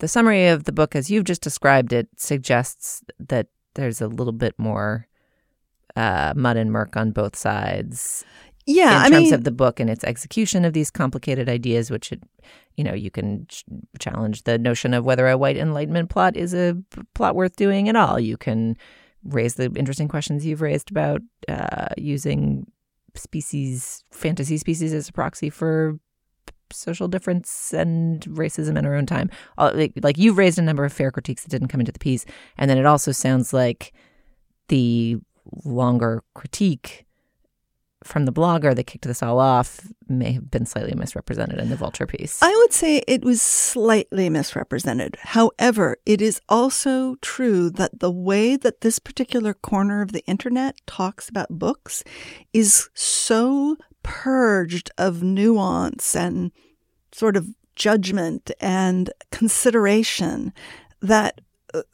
The 0.00 0.08
summary 0.08 0.46
of 0.48 0.64
the 0.64 0.72
book, 0.72 0.96
as 0.96 1.10
you've 1.10 1.24
just 1.24 1.42
described 1.42 1.92
it, 1.92 2.08
suggests 2.16 3.02
that 3.18 3.48
there's 3.74 4.00
a 4.00 4.08
little 4.08 4.32
bit 4.32 4.54
more 4.58 5.06
uh, 5.96 6.32
mud 6.36 6.56
and 6.56 6.72
murk 6.72 6.96
on 6.96 7.10
both 7.10 7.36
sides 7.36 8.24
yeah, 8.68 8.98
in 8.98 9.06
I 9.06 9.16
terms 9.16 9.24
mean, 9.24 9.34
of 9.34 9.44
the 9.44 9.50
book 9.50 9.80
and 9.80 9.88
its 9.88 10.04
execution 10.04 10.64
of 10.64 10.74
these 10.74 10.90
complicated 10.90 11.48
ideas, 11.48 11.90
which 11.90 12.12
it, 12.12 12.22
you 12.76 12.84
know, 12.84 12.92
you 12.92 13.10
can 13.10 13.46
ch- 13.48 13.64
challenge 13.98 14.42
the 14.42 14.58
notion 14.58 14.92
of 14.92 15.06
whether 15.06 15.26
a 15.26 15.38
white 15.38 15.56
enlightenment 15.56 16.10
plot 16.10 16.36
is 16.36 16.52
a 16.52 16.76
plot 17.14 17.34
worth 17.34 17.56
doing 17.56 17.88
at 17.88 17.96
all. 17.96 18.20
You 18.20 18.36
can 18.36 18.76
raise 19.24 19.54
the 19.54 19.72
interesting 19.74 20.06
questions 20.06 20.44
you've 20.44 20.60
raised 20.60 20.90
about 20.90 21.22
uh, 21.48 21.88
using 21.96 22.70
species, 23.14 24.04
fantasy 24.10 24.58
species, 24.58 24.92
as 24.92 25.08
a 25.08 25.12
proxy 25.12 25.48
for 25.48 25.98
social 26.70 27.08
difference 27.08 27.72
and 27.72 28.20
racism 28.26 28.76
in 28.76 28.84
our 28.84 28.94
own 28.94 29.06
time. 29.06 29.30
Like, 29.56 29.94
like 30.02 30.18
you've 30.18 30.36
raised 30.36 30.58
a 30.58 30.62
number 30.62 30.84
of 30.84 30.92
fair 30.92 31.10
critiques 31.10 31.42
that 31.42 31.50
didn't 31.50 31.68
come 31.68 31.80
into 31.80 31.92
the 31.92 31.98
piece, 31.98 32.26
and 32.58 32.70
then 32.70 32.76
it 32.76 32.84
also 32.84 33.12
sounds 33.12 33.54
like 33.54 33.94
the 34.68 35.16
longer 35.64 36.22
critique 36.34 37.06
from 38.04 38.24
the 38.24 38.32
blogger 38.32 38.74
that 38.74 38.84
kicked 38.84 39.06
this 39.06 39.22
all 39.22 39.40
off 39.40 39.80
may 40.08 40.32
have 40.32 40.50
been 40.50 40.66
slightly 40.66 40.94
misrepresented 40.94 41.58
in 41.58 41.68
the 41.68 41.76
Vulture 41.76 42.06
piece. 42.06 42.40
I 42.42 42.54
would 42.54 42.72
say 42.72 43.02
it 43.08 43.24
was 43.24 43.42
slightly 43.42 44.30
misrepresented. 44.30 45.16
However, 45.20 45.96
it 46.06 46.22
is 46.22 46.40
also 46.48 47.16
true 47.16 47.70
that 47.70 48.00
the 48.00 48.10
way 48.10 48.56
that 48.56 48.80
this 48.80 48.98
particular 48.98 49.54
corner 49.54 50.00
of 50.00 50.12
the 50.12 50.24
internet 50.26 50.76
talks 50.86 51.28
about 51.28 51.48
books 51.50 52.04
is 52.52 52.88
so 52.94 53.76
purged 54.02 54.90
of 54.96 55.22
nuance 55.22 56.14
and 56.14 56.52
sort 57.12 57.36
of 57.36 57.48
judgment 57.74 58.50
and 58.60 59.10
consideration 59.30 60.52
that 61.00 61.40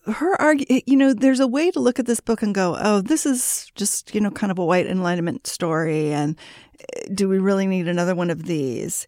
her 0.06 0.40
argument, 0.40 0.84
you 0.86 0.96
know, 0.96 1.12
there's 1.12 1.40
a 1.40 1.46
way 1.46 1.70
to 1.70 1.80
look 1.80 1.98
at 1.98 2.06
this 2.06 2.20
book 2.20 2.42
and 2.42 2.54
go, 2.54 2.76
oh, 2.80 3.00
this 3.00 3.26
is 3.26 3.70
just, 3.74 4.14
you 4.14 4.20
know, 4.20 4.30
kind 4.30 4.50
of 4.50 4.58
a 4.58 4.64
white 4.64 4.86
enlightenment 4.86 5.46
story. 5.46 6.12
And 6.12 6.38
eh, 6.80 7.08
do 7.12 7.28
we 7.28 7.38
really 7.38 7.66
need 7.66 7.88
another 7.88 8.14
one 8.14 8.30
of 8.30 8.44
these? 8.44 9.06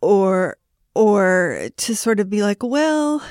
Or, 0.00 0.56
or 0.94 1.68
to 1.76 1.96
sort 1.96 2.20
of 2.20 2.30
be 2.30 2.42
like, 2.42 2.62
well, 2.62 3.22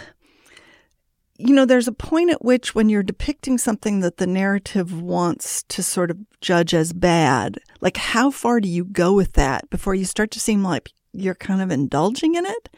you 1.38 1.54
know, 1.54 1.66
there's 1.66 1.88
a 1.88 1.94
point 1.94 2.32
at 2.32 2.44
which 2.44 2.74
when 2.74 2.90
you're 2.90 3.04
depicting 3.04 3.58
something 3.58 4.00
that 4.02 4.18
the 4.18 4.28
narrative 4.28 5.02
wants 5.02 5.64
to 5.64 5.84
sort 5.84 6.12
of 6.12 6.18
judge 6.42 6.74
as 6.74 6.94
bad, 6.94 7.60
like 7.80 7.98
how 7.98 8.32
far 8.32 8.60
do 8.60 8.68
you 8.68 8.84
go 8.84 9.14
with 9.14 9.34
that 9.34 9.70
before 9.70 9.96
you 9.96 10.06
start 10.06 10.32
to 10.32 10.40
seem 10.40 10.64
like 10.64 10.92
you're 11.14 11.36
kind 11.36 11.62
of 11.62 11.72
indulging 11.72 12.36
in 12.36 12.46
it? 12.46 12.70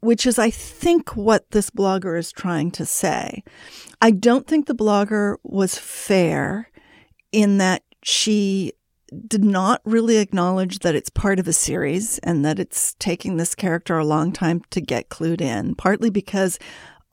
Which 0.00 0.26
is, 0.26 0.38
I 0.38 0.50
think, 0.50 1.16
what 1.16 1.50
this 1.50 1.70
blogger 1.70 2.18
is 2.18 2.32
trying 2.32 2.70
to 2.72 2.86
say. 2.86 3.42
I 4.00 4.10
don't 4.10 4.46
think 4.46 4.66
the 4.66 4.74
blogger 4.74 5.36
was 5.42 5.76
fair 5.76 6.70
in 7.32 7.58
that 7.58 7.82
she 8.02 8.72
did 9.26 9.44
not 9.44 9.80
really 9.84 10.18
acknowledge 10.18 10.80
that 10.80 10.94
it's 10.94 11.10
part 11.10 11.38
of 11.38 11.48
a 11.48 11.52
series 11.52 12.18
and 12.18 12.44
that 12.44 12.58
it's 12.58 12.94
taking 12.98 13.36
this 13.36 13.54
character 13.54 13.98
a 13.98 14.04
long 14.04 14.32
time 14.32 14.62
to 14.70 14.80
get 14.80 15.08
clued 15.08 15.40
in, 15.40 15.74
partly 15.74 16.10
because 16.10 16.58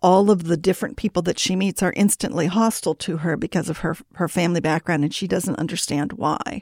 all 0.02 0.30
of 0.30 0.44
the 0.44 0.58
different 0.58 0.98
people 0.98 1.22
that 1.24 1.40
she 1.40 1.56
meets 1.56 1.82
are 1.82 1.94
instantly 1.96 2.48
hostile 2.48 2.94
to 2.94 3.18
her 3.18 3.38
because 3.38 3.70
of 3.70 3.80
her 3.80 3.96
her 4.16 4.28
family 4.28 4.60
background 4.60 5.04
and 5.04 5.14
she 5.14 5.28
doesn't 5.28 5.58
understand 5.58 6.14
why. 6.14 6.62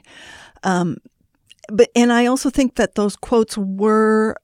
Um, 0.62 0.98
but 1.68 1.90
and 1.94 2.12
I 2.12 2.26
also 2.26 2.48
think 2.48 2.76
that 2.76 2.94
those 2.94 3.16
quotes 3.16 3.58
were 3.58 4.36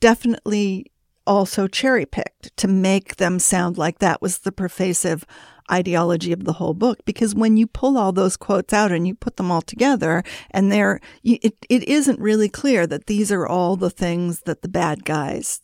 definitely 0.00 0.90
also 1.28 1.68
cherry 1.68 2.06
picked 2.06 2.56
to 2.56 2.66
make 2.66 3.16
them 3.16 3.38
sound 3.38 3.78
like 3.78 3.98
that 3.98 4.22
was 4.22 4.38
the 4.38 4.50
pervasive 4.50 5.24
ideology 5.70 6.32
of 6.32 6.44
the 6.44 6.54
whole 6.54 6.74
book. 6.74 7.04
Because 7.04 7.34
when 7.34 7.56
you 7.56 7.66
pull 7.66 7.98
all 7.98 8.12
those 8.12 8.36
quotes 8.36 8.72
out 8.72 8.90
and 8.90 9.06
you 9.06 9.14
put 9.14 9.36
them 9.36 9.50
all 9.50 9.60
together 9.60 10.24
and 10.50 10.72
they're 10.72 11.00
it, 11.22 11.54
it 11.68 11.84
isn't 11.84 12.18
really 12.18 12.48
clear 12.48 12.86
that 12.86 13.06
these 13.06 13.30
are 13.30 13.46
all 13.46 13.76
the 13.76 13.90
things 13.90 14.40
that 14.40 14.62
the 14.62 14.68
bad 14.68 15.04
guys 15.04 15.60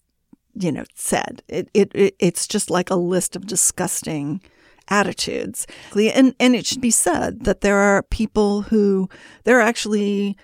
you 0.55 0.71
know 0.71 0.85
said. 0.95 1.43
It, 1.49 1.71
it, 1.75 1.91
it 1.95 2.15
it's 2.19 2.47
just 2.47 2.71
like 2.71 2.91
a 2.91 2.97
list 2.97 3.35
of 3.35 3.47
disgusting 3.47 4.43
attitudes. 4.89 5.67
And 5.97 6.35
and 6.39 6.55
it 6.55 6.67
should 6.67 6.83
be 6.83 6.91
said 6.91 7.45
that 7.45 7.63
there 7.63 7.79
are 7.79 8.03
people 8.03 8.63
who 8.63 9.09
there 9.45 9.59
are 9.59 9.63
actually 9.63 10.37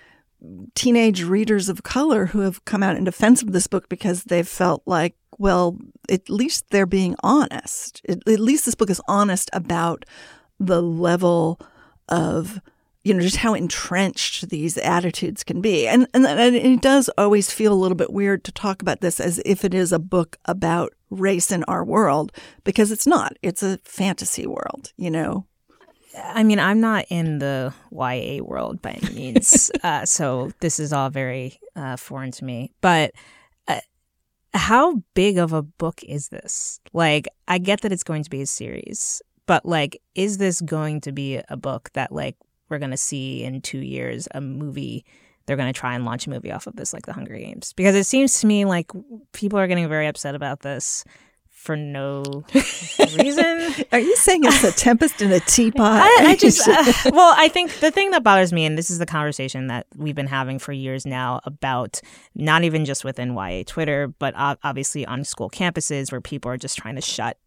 teenage 0.75 1.23
readers 1.23 1.69
of 1.69 1.83
color 1.83 2.27
who 2.27 2.39
have 2.39 2.63
come 2.65 2.83
out 2.83 2.95
in 2.95 3.03
defense 3.03 3.41
of 3.41 3.51
this 3.51 3.67
book 3.67 3.89
because 3.89 4.23
they've 4.23 4.47
felt 4.47 4.81
like, 4.85 5.15
well, 5.37 5.77
at 6.09 6.29
least 6.29 6.65
they're 6.69 6.85
being 6.85 7.15
honest. 7.23 8.01
At, 8.07 8.27
at 8.27 8.39
least 8.39 8.65
this 8.65 8.75
book 8.75 8.89
is 8.89 9.01
honest 9.07 9.49
about 9.53 10.05
the 10.59 10.81
level 10.81 11.59
of 12.09 12.59
you 13.03 13.15
know 13.15 13.21
just 13.21 13.37
how 13.37 13.55
entrenched 13.55 14.49
these 14.49 14.77
attitudes 14.77 15.43
can 15.43 15.61
be. 15.61 15.87
And, 15.87 16.07
and 16.13 16.25
and 16.25 16.55
it 16.55 16.81
does 16.81 17.09
always 17.17 17.51
feel 17.51 17.73
a 17.73 17.75
little 17.75 17.95
bit 17.95 18.13
weird 18.13 18.43
to 18.43 18.51
talk 18.51 18.81
about 18.81 19.01
this 19.01 19.19
as 19.19 19.41
if 19.45 19.65
it 19.65 19.73
is 19.73 19.91
a 19.91 19.99
book 19.99 20.37
about 20.45 20.93
race 21.09 21.51
in 21.51 21.63
our 21.65 21.83
world 21.83 22.31
because 22.63 22.91
it's 22.91 23.07
not. 23.07 23.33
It's 23.41 23.63
a 23.63 23.79
fantasy 23.83 24.45
world 24.45 24.93
you 24.97 25.09
know 25.09 25.45
I 26.17 26.43
mean, 26.43 26.59
I'm 26.59 26.79
not 26.79 27.05
in 27.09 27.39
the 27.39 27.73
YA 27.91 28.43
world 28.43 28.81
by 28.81 28.91
any 28.91 29.13
means, 29.13 29.71
uh, 29.83 30.05
so 30.05 30.51
this 30.59 30.79
is 30.79 30.93
all 30.93 31.09
very 31.09 31.59
uh, 31.75 31.97
foreign 31.97 32.31
to 32.31 32.45
me. 32.45 32.71
But 32.81 33.13
uh, 33.67 33.79
how 34.53 35.03
big 35.13 35.37
of 35.37 35.53
a 35.53 35.61
book 35.61 36.03
is 36.03 36.29
this? 36.29 36.79
Like, 36.93 37.27
I 37.47 37.57
get 37.57 37.81
that 37.81 37.91
it's 37.91 38.03
going 38.03 38.23
to 38.23 38.29
be 38.29 38.41
a 38.41 38.45
series, 38.45 39.21
but 39.45 39.65
like, 39.65 40.01
is 40.15 40.37
this 40.37 40.61
going 40.61 41.01
to 41.01 41.11
be 41.11 41.41
a 41.49 41.57
book 41.57 41.89
that 41.93 42.11
like 42.11 42.35
we're 42.69 42.79
going 42.79 42.91
to 42.91 42.97
see 42.97 43.43
in 43.43 43.61
two 43.61 43.79
years 43.79 44.27
a 44.31 44.41
movie? 44.41 45.05
They're 45.45 45.57
going 45.57 45.73
to 45.73 45.79
try 45.79 45.95
and 45.95 46.05
launch 46.05 46.27
a 46.27 46.29
movie 46.29 46.51
off 46.51 46.67
of 46.67 46.75
this, 46.75 46.93
like 46.93 47.05
The 47.05 47.13
Hunger 47.13 47.35
Games, 47.35 47.73
because 47.73 47.95
it 47.95 48.05
seems 48.05 48.39
to 48.39 48.47
me 48.47 48.63
like 48.65 48.91
people 49.33 49.59
are 49.59 49.67
getting 49.67 49.89
very 49.89 50.07
upset 50.07 50.35
about 50.35 50.61
this 50.61 51.03
for 51.61 51.75
no 51.75 52.23
reason. 53.17 53.85
Are 53.91 53.99
you 53.99 54.15
saying 54.15 54.41
it's 54.45 54.63
a 54.63 54.71
tempest 54.75 55.21
in 55.21 55.31
a 55.31 55.39
teapot? 55.39 56.01
I, 56.01 56.31
I 56.31 56.35
just, 56.39 56.67
uh, 56.67 57.11
well, 57.13 57.35
I 57.37 57.49
think 57.49 57.79
the 57.81 57.91
thing 57.91 58.09
that 58.11 58.23
bothers 58.23 58.51
me, 58.51 58.65
and 58.65 58.75
this 58.75 58.89
is 58.89 58.97
the 58.97 59.05
conversation 59.05 59.67
that 59.67 59.85
we've 59.95 60.15
been 60.15 60.25
having 60.25 60.57
for 60.57 60.71
years 60.71 61.05
now 61.05 61.39
about 61.43 62.01
not 62.33 62.63
even 62.63 62.83
just 62.83 63.03
within 63.03 63.35
YA 63.35 63.61
Twitter, 63.67 64.07
but 64.07 64.33
obviously 64.35 65.05
on 65.05 65.23
school 65.23 65.51
campuses 65.51 66.11
where 66.11 66.19
people 66.19 66.49
are 66.49 66.57
just 66.57 66.79
trying 66.79 66.95
to 66.95 67.01
shut 67.01 67.37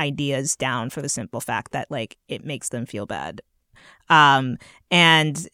ideas 0.00 0.56
down 0.56 0.90
for 0.90 1.00
the 1.00 1.08
simple 1.08 1.40
fact 1.40 1.70
that 1.70 1.88
like 1.88 2.16
it 2.28 2.44
makes 2.44 2.70
them 2.70 2.84
feel 2.84 3.06
bad. 3.06 3.42
Um, 4.08 4.58
and 4.90 5.48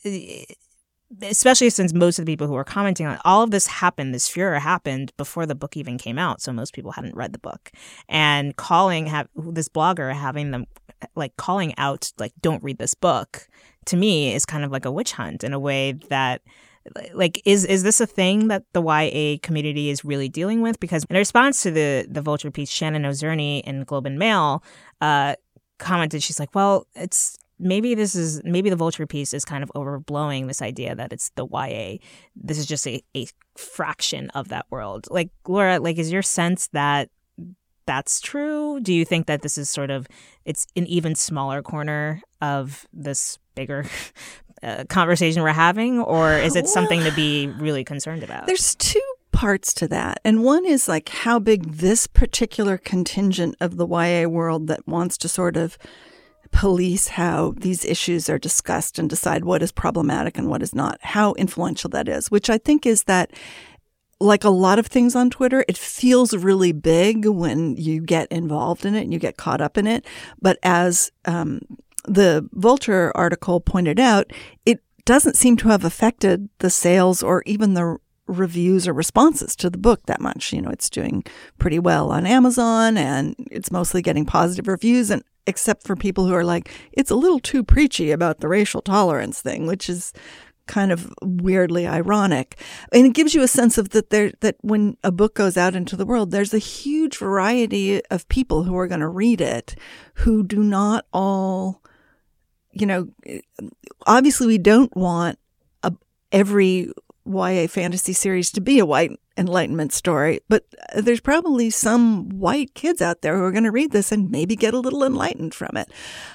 especially 1.23 1.71
since 1.71 1.95
most 1.95 2.19
of 2.19 2.27
the 2.27 2.33
people 2.33 2.47
who 2.47 2.53
were 2.53 2.65
commenting 2.65 3.07
on 3.07 3.15
it, 3.15 3.21
all 3.25 3.43
of 3.43 3.51
this 3.51 3.67
happened, 3.67 4.15
this 4.15 4.29
furor 4.29 4.59
happened 4.59 5.13
before 5.17 5.47
the 5.47 5.55
book 5.55 5.77
even 5.77 5.99
came 5.99 6.19
out. 6.19 6.41
So 6.41 6.53
most 6.53 6.75
people 6.75 6.93
hadn't 6.93 7.17
read 7.17 7.33
the 7.33 7.39
book. 7.39 7.71
And 8.09 8.57
calling 8.57 9.07
have 9.07 9.29
this 9.35 9.69
blogger 9.69 10.15
having 10.15 10.51
them 10.51 10.67
like 11.15 11.37
calling 11.37 11.75
out 11.79 12.13
like 12.19 12.33
don't 12.41 12.63
read 12.63 12.79
this 12.79 12.95
book 12.95 13.49
to 13.87 13.97
me 13.97 14.35
is 14.35 14.45
kind 14.45 14.65
of 14.65 14.73
like 14.73 14.85
a 14.85 14.91
witch 14.91 15.13
hunt 15.13 15.45
in 15.45 15.53
a 15.53 15.59
way 15.59 15.93
that 16.09 16.43
like 17.13 17.41
is 17.45 17.65
is 17.65 17.83
this 17.83 18.01
a 18.01 18.07
thing 18.07 18.49
that 18.49 18.65
the 18.73 18.83
YA 18.83 19.39
community 19.43 19.91
is 19.91 20.05
really 20.05 20.29
dealing 20.29 20.63
with? 20.63 20.81
Because 20.81 21.05
in 21.09 21.17
response 21.17 21.63
to 21.63 21.71
the 21.71 22.07
the 22.09 22.23
Vulture 22.23 22.51
piece, 22.51 22.71
Shannon 22.71 23.03
Ozirny 23.03 23.63
in 23.63 23.85
Globe 23.85 24.07
and 24.07 24.19
Mail 24.19 24.63
uh, 25.01 25.35
commented, 25.79 26.23
she's 26.23 26.41
like, 26.41 26.55
"Well, 26.55 26.87
it's 26.95 27.37
maybe 27.59 27.95
this 27.95 28.15
is 28.15 28.43
maybe 28.45 28.71
the 28.71 28.77
Vulture 28.77 29.07
piece 29.07 29.35
is 29.35 29.45
kind 29.45 29.63
of 29.63 29.71
overblowing 29.75 30.47
this 30.47 30.63
idea 30.63 30.95
that 30.95 31.13
it's 31.13 31.31
the 31.37 31.47
YA. 31.47 31.99
This 32.37 32.59
is 32.59 32.67
just 32.67 32.87
a, 32.87 33.03
a 33.17 33.27
fraction 33.57 34.31
of 34.31 34.49
that 34.49 34.67
world." 34.71 35.07
Like 35.11 35.31
Laura, 35.47 35.79
like 35.79 35.99
is 35.99 36.13
your 36.13 36.23
sense 36.23 36.69
that 36.69 37.11
that's 37.87 38.21
true? 38.21 38.81
Do 38.81 38.93
you 38.93 39.05
think 39.05 39.27
that 39.27 39.43
this 39.43 39.57
is 39.57 39.71
sort 39.71 39.91
of 39.91 40.07
it's 40.45 40.67
an 40.77 40.87
even 40.87 41.15
smaller 41.15 41.63
corner 41.63 42.21
of 42.41 42.87
this 42.93 43.39
bigger 43.55 43.87
uh, 44.63 44.85
conversation 44.89 45.43
we're 45.43 45.53
having, 45.53 46.01
or 46.01 46.33
is 46.33 46.55
it 46.55 46.69
something 46.69 47.03
to 47.05 47.13
be 47.13 47.47
really 47.47 47.85
concerned 47.85 48.23
about? 48.23 48.47
There's 48.47 48.75
two 48.75 49.01
parts 49.33 49.73
to 49.73 49.87
that. 49.89 50.21
And 50.25 50.43
one 50.43 50.67
is 50.67 50.89
like 50.89 51.09
how 51.09 51.39
big 51.39 51.75
this 51.75 52.07
particular 52.07 52.77
contingent 52.77 53.55
of 53.61 53.77
the 53.77 53.87
YA 53.87 54.29
world 54.29 54.67
that 54.67 54.87
wants 54.87 55.17
to 55.19 55.29
sort 55.29 55.57
of 55.57 55.79
police 56.51 57.09
how 57.09 57.55
these 57.57 57.85
issues 57.85 58.29
are 58.29 58.39
discussed 58.39 58.99
and 58.99 59.09
decide 59.09 59.45
what 59.45 59.63
is 59.63 59.73
problematic 59.73 60.39
and 60.39 60.49
what 60.49 60.63
is 60.63 60.75
not, 60.75 60.99
how 61.03 61.35
influential 61.35 61.91
that 61.91 62.09
is, 62.09 62.31
which 62.31 62.51
I 62.51 62.59
think 62.59 62.87
is 62.87 63.05
that 63.05 63.33
like 64.21 64.45
a 64.45 64.51
lot 64.51 64.79
of 64.79 64.87
things 64.87 65.15
on 65.15 65.31
Twitter, 65.31 65.65
it 65.69 65.79
feels 65.79 66.35
really 66.35 66.73
big 66.73 67.27
when 67.27 67.77
you 67.77 68.01
get 68.01 68.31
involved 68.33 68.85
in 68.85 68.95
it 68.95 69.03
and 69.03 69.13
you 69.13 69.19
get 69.19 69.37
caught 69.37 69.61
up 69.61 69.79
in 69.79 69.87
it. 69.87 70.05
But 70.41 70.59
as 70.63 71.13
um, 71.25 71.61
the 72.05 72.49
Vulture 72.53 73.13
article 73.15 73.61
pointed 73.61 74.01
out, 74.01 74.33
it 74.67 74.83
doesn't 75.05 75.37
seem 75.37 75.57
to 75.59 75.69
have 75.69 75.85
affected 75.85 76.49
the 76.59 76.71
sales 76.71 77.23
or 77.23 77.43
even 77.47 77.75
the 77.75 77.99
reviews 78.29 78.87
or 78.87 78.93
responses 78.93 79.57
to 79.57 79.71
the 79.71 79.79
book 79.79 80.07
that 80.07 80.21
much. 80.21 80.53
You 80.53 80.63
know, 80.63 80.71
it's 80.71 80.91
doing 80.91 81.25
pretty 81.59 81.79
well 81.79 82.11
on 82.11 82.27
Amazon 82.27 82.97
and 82.97 83.35
it's 83.51 83.73
mostly 83.73 84.03
getting 84.03 84.25
positive 84.25 84.69
reviews 84.69 85.11
and 85.11 85.25
except 85.47 85.87
for 85.87 85.97
people 85.97 86.27
who 86.27 86.35
are 86.35 86.45
like, 86.45 86.71
it's 86.93 87.11
a 87.11 87.17
little 87.17 87.41
too 87.41 87.65
preachy 87.65 88.11
about 88.11 88.41
the 88.41 88.49
racial 88.49 88.83
tolerance 88.83 89.41
thing, 89.41 89.67
which 89.67 89.89
is 89.89 90.13
kind 90.67 90.93
of 90.93 91.11
weirdly 91.23 91.87
ironic. 91.87 92.61
And 92.93 93.07
it 93.07 93.15
gives 93.15 93.35
you 93.35 93.43
a 93.43 93.49
sense 93.49 93.79
of 93.79 93.89
that 93.91 94.11
there 94.11 94.33
that 94.41 94.57
when 94.61 94.99
a 95.03 95.11
book 95.11 95.35
goes 95.35 95.57
out 95.57 95.75
into 95.75 95.97
the 95.97 96.05
world, 96.05 96.31
there's 96.31 96.53
a 96.53 96.59
huge 96.59 97.17
variety 97.17 98.05
of 98.11 98.29
people 98.29 98.65
who 98.65 98.77
are 98.77 98.87
going 98.87 99.01
to 99.01 99.09
read 99.09 99.41
it 99.41 99.75
who 100.15 100.43
do 100.43 100.63
not 100.63 101.07
all 101.13 101.83
you 102.73 102.85
know 102.85 103.09
obviously 104.07 104.47
we 104.47 104.59
don't 104.59 104.95
want 104.95 105.39
every 106.33 106.93
YA 107.29 107.67
fantasy 107.69 108.13
series 108.13 108.51
to 108.53 108.61
be 108.61 108.79
a 108.79 108.87
white 108.87 109.13
enlightenment 109.37 109.93
story, 109.93 110.41
but 110.49 110.65
there's 110.97 111.21
probably 111.21 111.71
some 111.71 112.29
white 112.31 112.75
kids 112.75 113.01
out 113.01 113.23
there 113.23 113.37
who 113.37 113.45
are 113.45 113.53
going 113.53 113.65
to 113.65 113.71
read 113.71 113.93
this 113.93 114.11
and 114.11 114.31
maybe 114.31 114.57
get 114.57 114.75
a 114.75 114.81
little 114.81 115.05
enlightened 115.05 115.55
from 115.55 115.77
it. 115.77 115.91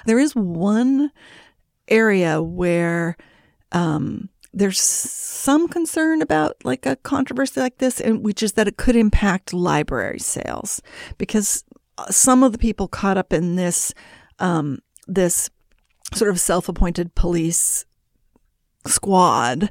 There 0.06 0.18
is 0.18 0.34
one 0.34 1.10
area 1.88 2.42
where 2.42 3.16
um, 3.72 4.28
there's 4.52 4.80
some 4.80 5.68
concern 5.68 6.22
about 6.22 6.56
like 6.64 6.86
a 6.86 6.96
controversy 6.96 7.60
like 7.60 7.78
this, 7.78 8.00
and 8.00 8.24
which 8.24 8.42
is 8.42 8.52
that 8.52 8.68
it 8.68 8.76
could 8.76 8.96
impact 8.96 9.52
library 9.52 10.20
sales 10.20 10.80
because 11.18 11.64
uh, 11.98 12.06
some 12.10 12.42
of 12.42 12.52
the 12.52 12.58
people 12.58 12.88
caught 12.88 13.18
up 13.18 13.32
in 13.32 13.56
this 13.56 13.92
um, 14.38 14.78
this 15.06 15.50
sort 16.12 16.30
of 16.30 16.40
self-appointed 16.40 17.14
police 17.14 17.84
squad 18.86 19.70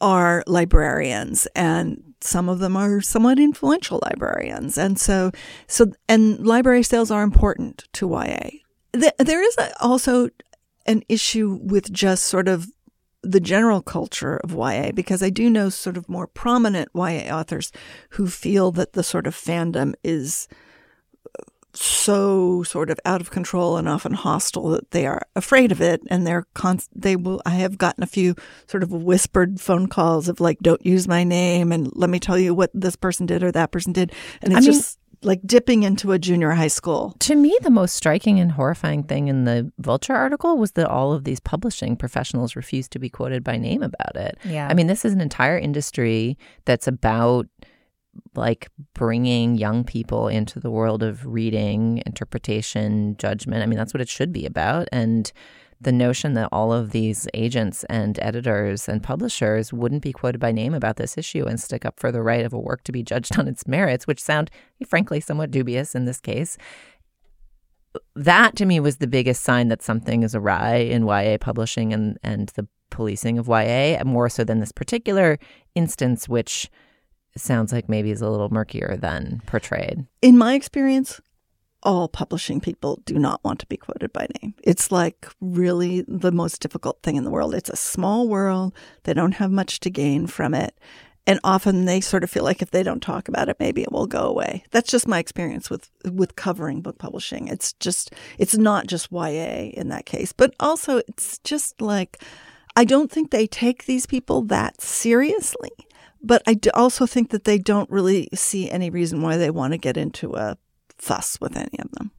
are 0.00 0.42
librarians 0.46 1.46
and 1.54 2.14
some 2.20 2.48
of 2.48 2.58
them 2.58 2.76
are 2.76 3.00
somewhat 3.00 3.38
influential 3.38 4.00
librarians. 4.02 4.78
And 4.78 4.98
so 4.98 5.30
so 5.66 5.92
and 6.08 6.46
library 6.46 6.82
sales 6.82 7.10
are 7.10 7.22
important 7.22 7.84
to 7.94 8.08
YA 8.08 8.50
there 9.18 9.42
is 9.42 9.56
also 9.80 10.28
an 10.86 11.02
issue 11.08 11.58
with 11.62 11.92
just 11.92 12.24
sort 12.24 12.48
of 12.48 12.68
the 13.22 13.40
general 13.40 13.80
culture 13.80 14.36
of 14.38 14.52
YA 14.52 14.92
because 14.92 15.22
I 15.22 15.30
do 15.30 15.48
know 15.48 15.70
sort 15.70 15.96
of 15.96 16.08
more 16.08 16.26
prominent 16.26 16.90
YA 16.94 17.34
authors 17.34 17.72
who 18.10 18.28
feel 18.28 18.70
that 18.72 18.92
the 18.92 19.02
sort 19.02 19.26
of 19.26 19.34
fandom 19.34 19.94
is 20.04 20.46
so 21.76 22.62
sort 22.62 22.90
of 22.90 22.98
out 23.04 23.20
of 23.20 23.30
control 23.30 23.76
and 23.76 23.88
often 23.88 24.12
hostile 24.12 24.70
that 24.70 24.90
they 24.90 25.06
are 25.06 25.22
afraid 25.34 25.72
of 25.72 25.80
it 25.80 26.00
and 26.08 26.26
they're 26.26 26.46
con- 26.54 26.80
they 26.94 27.16
will 27.16 27.42
I 27.44 27.50
have 27.50 27.78
gotten 27.78 28.02
a 28.02 28.08
few 28.08 28.34
sort 28.66 28.82
of 28.82 28.92
whispered 28.92 29.60
phone 29.60 29.88
calls 29.88 30.28
of 30.28 30.40
like 30.40 30.58
don't 30.60 30.84
use 30.84 31.08
my 31.08 31.24
name 31.24 31.72
and 31.72 31.90
let 31.94 32.10
me 32.10 32.20
tell 32.20 32.38
you 32.38 32.54
what 32.54 32.70
this 32.74 32.96
person 32.96 33.26
did 33.26 33.42
or 33.42 33.52
that 33.52 33.72
person 33.72 33.92
did 33.92 34.12
and 34.42 34.52
it's 34.52 34.58
I 34.58 34.60
mean, 34.60 34.72
just 34.72 34.98
like 35.24 35.40
dipping 35.44 35.82
into 35.82 36.12
a 36.12 36.18
junior 36.18 36.50
high 36.50 36.68
school. 36.68 37.16
To 37.20 37.34
me, 37.34 37.56
the 37.62 37.70
most 37.70 37.96
striking 37.96 38.38
and 38.40 38.52
horrifying 38.52 39.04
thing 39.04 39.28
in 39.28 39.44
the 39.44 39.72
Vulture 39.78 40.14
article 40.14 40.58
was 40.58 40.72
that 40.72 40.86
all 40.86 41.12
of 41.12 41.24
these 41.24 41.40
publishing 41.40 41.96
professionals 41.96 42.56
refused 42.56 42.92
to 42.92 42.98
be 42.98 43.08
quoted 43.08 43.42
by 43.42 43.56
name 43.56 43.82
about 43.82 44.16
it. 44.16 44.38
Yeah. 44.44 44.68
I 44.68 44.74
mean, 44.74 44.86
this 44.86 45.04
is 45.04 45.12
an 45.12 45.20
entire 45.20 45.58
industry 45.58 46.36
that's 46.64 46.86
about 46.86 47.46
like 48.34 48.68
bringing 48.94 49.56
young 49.56 49.84
people 49.84 50.28
into 50.28 50.60
the 50.60 50.70
world 50.70 51.02
of 51.02 51.26
reading, 51.26 52.02
interpretation, 52.06 53.16
judgment. 53.16 53.62
I 53.62 53.66
mean, 53.66 53.78
that's 53.78 53.94
what 53.94 54.00
it 54.00 54.08
should 54.08 54.32
be 54.32 54.46
about. 54.46 54.88
And 54.92 55.32
the 55.80 55.92
notion 55.92 56.34
that 56.34 56.48
all 56.50 56.72
of 56.72 56.90
these 56.90 57.28
agents 57.34 57.84
and 57.84 58.18
editors 58.22 58.88
and 58.88 59.02
publishers 59.02 59.72
wouldn't 59.72 60.02
be 60.02 60.12
quoted 60.12 60.40
by 60.40 60.52
name 60.52 60.74
about 60.74 60.96
this 60.96 61.18
issue 61.18 61.44
and 61.44 61.60
stick 61.60 61.84
up 61.84 62.00
for 62.00 62.10
the 62.10 62.22
right 62.22 62.44
of 62.44 62.52
a 62.52 62.58
work 62.58 62.82
to 62.84 62.92
be 62.92 63.02
judged 63.02 63.38
on 63.38 63.48
its 63.48 63.66
merits, 63.66 64.06
which 64.06 64.20
sound 64.20 64.50
frankly 64.86 65.20
somewhat 65.20 65.50
dubious 65.50 65.94
in 65.94 66.04
this 66.04 66.20
case. 66.20 66.56
That 68.16 68.56
to 68.56 68.66
me 68.66 68.80
was 68.80 68.96
the 68.96 69.06
biggest 69.06 69.44
sign 69.44 69.68
that 69.68 69.82
something 69.82 70.22
is 70.22 70.34
awry 70.34 70.76
in 70.76 71.06
YA 71.06 71.36
publishing 71.40 71.92
and, 71.92 72.18
and 72.24 72.48
the 72.50 72.66
policing 72.90 73.38
of 73.38 73.48
YA, 73.48 74.02
more 74.04 74.28
so 74.28 74.42
than 74.42 74.60
this 74.60 74.72
particular 74.72 75.38
instance, 75.74 76.28
which 76.28 76.70
sounds 77.36 77.72
like 77.72 77.88
maybe 77.88 78.10
is 78.10 78.22
a 78.22 78.30
little 78.30 78.50
murkier 78.50 78.96
than 78.96 79.42
portrayed. 79.46 80.06
In 80.22 80.38
my 80.38 80.54
experience, 80.54 81.20
all 81.82 82.08
publishing 82.08 82.60
people 82.60 83.00
do 83.04 83.18
not 83.18 83.42
want 83.44 83.60
to 83.60 83.66
be 83.66 83.76
quoted 83.76 84.12
by 84.12 84.26
name. 84.42 84.54
It's 84.62 84.90
like 84.90 85.28
really 85.40 86.04
the 86.08 86.32
most 86.32 86.60
difficult 86.60 87.02
thing 87.02 87.16
in 87.16 87.24
the 87.24 87.30
world. 87.30 87.54
It's 87.54 87.70
a 87.70 87.76
small 87.76 88.26
world. 88.26 88.74
They 89.04 89.14
don't 89.14 89.32
have 89.32 89.50
much 89.50 89.80
to 89.80 89.90
gain 89.90 90.26
from 90.26 90.54
it. 90.54 90.78
And 91.26 91.40
often 91.42 91.86
they 91.86 92.00
sort 92.00 92.22
of 92.22 92.30
feel 92.30 92.44
like 92.44 92.60
if 92.60 92.70
they 92.70 92.82
don't 92.82 93.02
talk 93.02 93.28
about 93.28 93.48
it, 93.48 93.56
maybe 93.58 93.82
it 93.82 93.92
will 93.92 94.06
go 94.06 94.26
away. 94.26 94.64
That's 94.72 94.90
just 94.90 95.08
my 95.08 95.18
experience 95.18 95.70
with, 95.70 95.90
with 96.10 96.36
covering 96.36 96.82
book 96.82 96.98
publishing. 96.98 97.48
It's 97.48 97.72
just, 97.74 98.12
it's 98.38 98.56
not 98.56 98.86
just 98.86 99.10
YA 99.10 99.70
in 99.72 99.88
that 99.88 100.04
case, 100.04 100.32
but 100.32 100.54
also 100.60 101.00
it's 101.08 101.38
just 101.38 101.80
like, 101.80 102.22
I 102.76 102.84
don't 102.84 103.10
think 103.10 103.30
they 103.30 103.46
take 103.46 103.86
these 103.86 104.04
people 104.04 104.42
that 104.42 104.80
seriously. 104.82 105.70
But 106.26 106.42
I 106.46 106.58
also 106.72 107.06
think 107.06 107.30
that 107.30 107.44
they 107.44 107.58
don't 107.58 107.90
really 107.90 108.28
see 108.34 108.70
any 108.70 108.90
reason 108.90 109.22
why 109.22 109.36
they 109.36 109.50
want 109.50 109.72
to 109.72 109.78
get 109.78 109.96
into 109.96 110.34
a 110.34 110.56
fuss 110.96 111.40
with 111.40 111.56
any 111.56 111.78
of 111.78 111.90
them. 111.92 112.10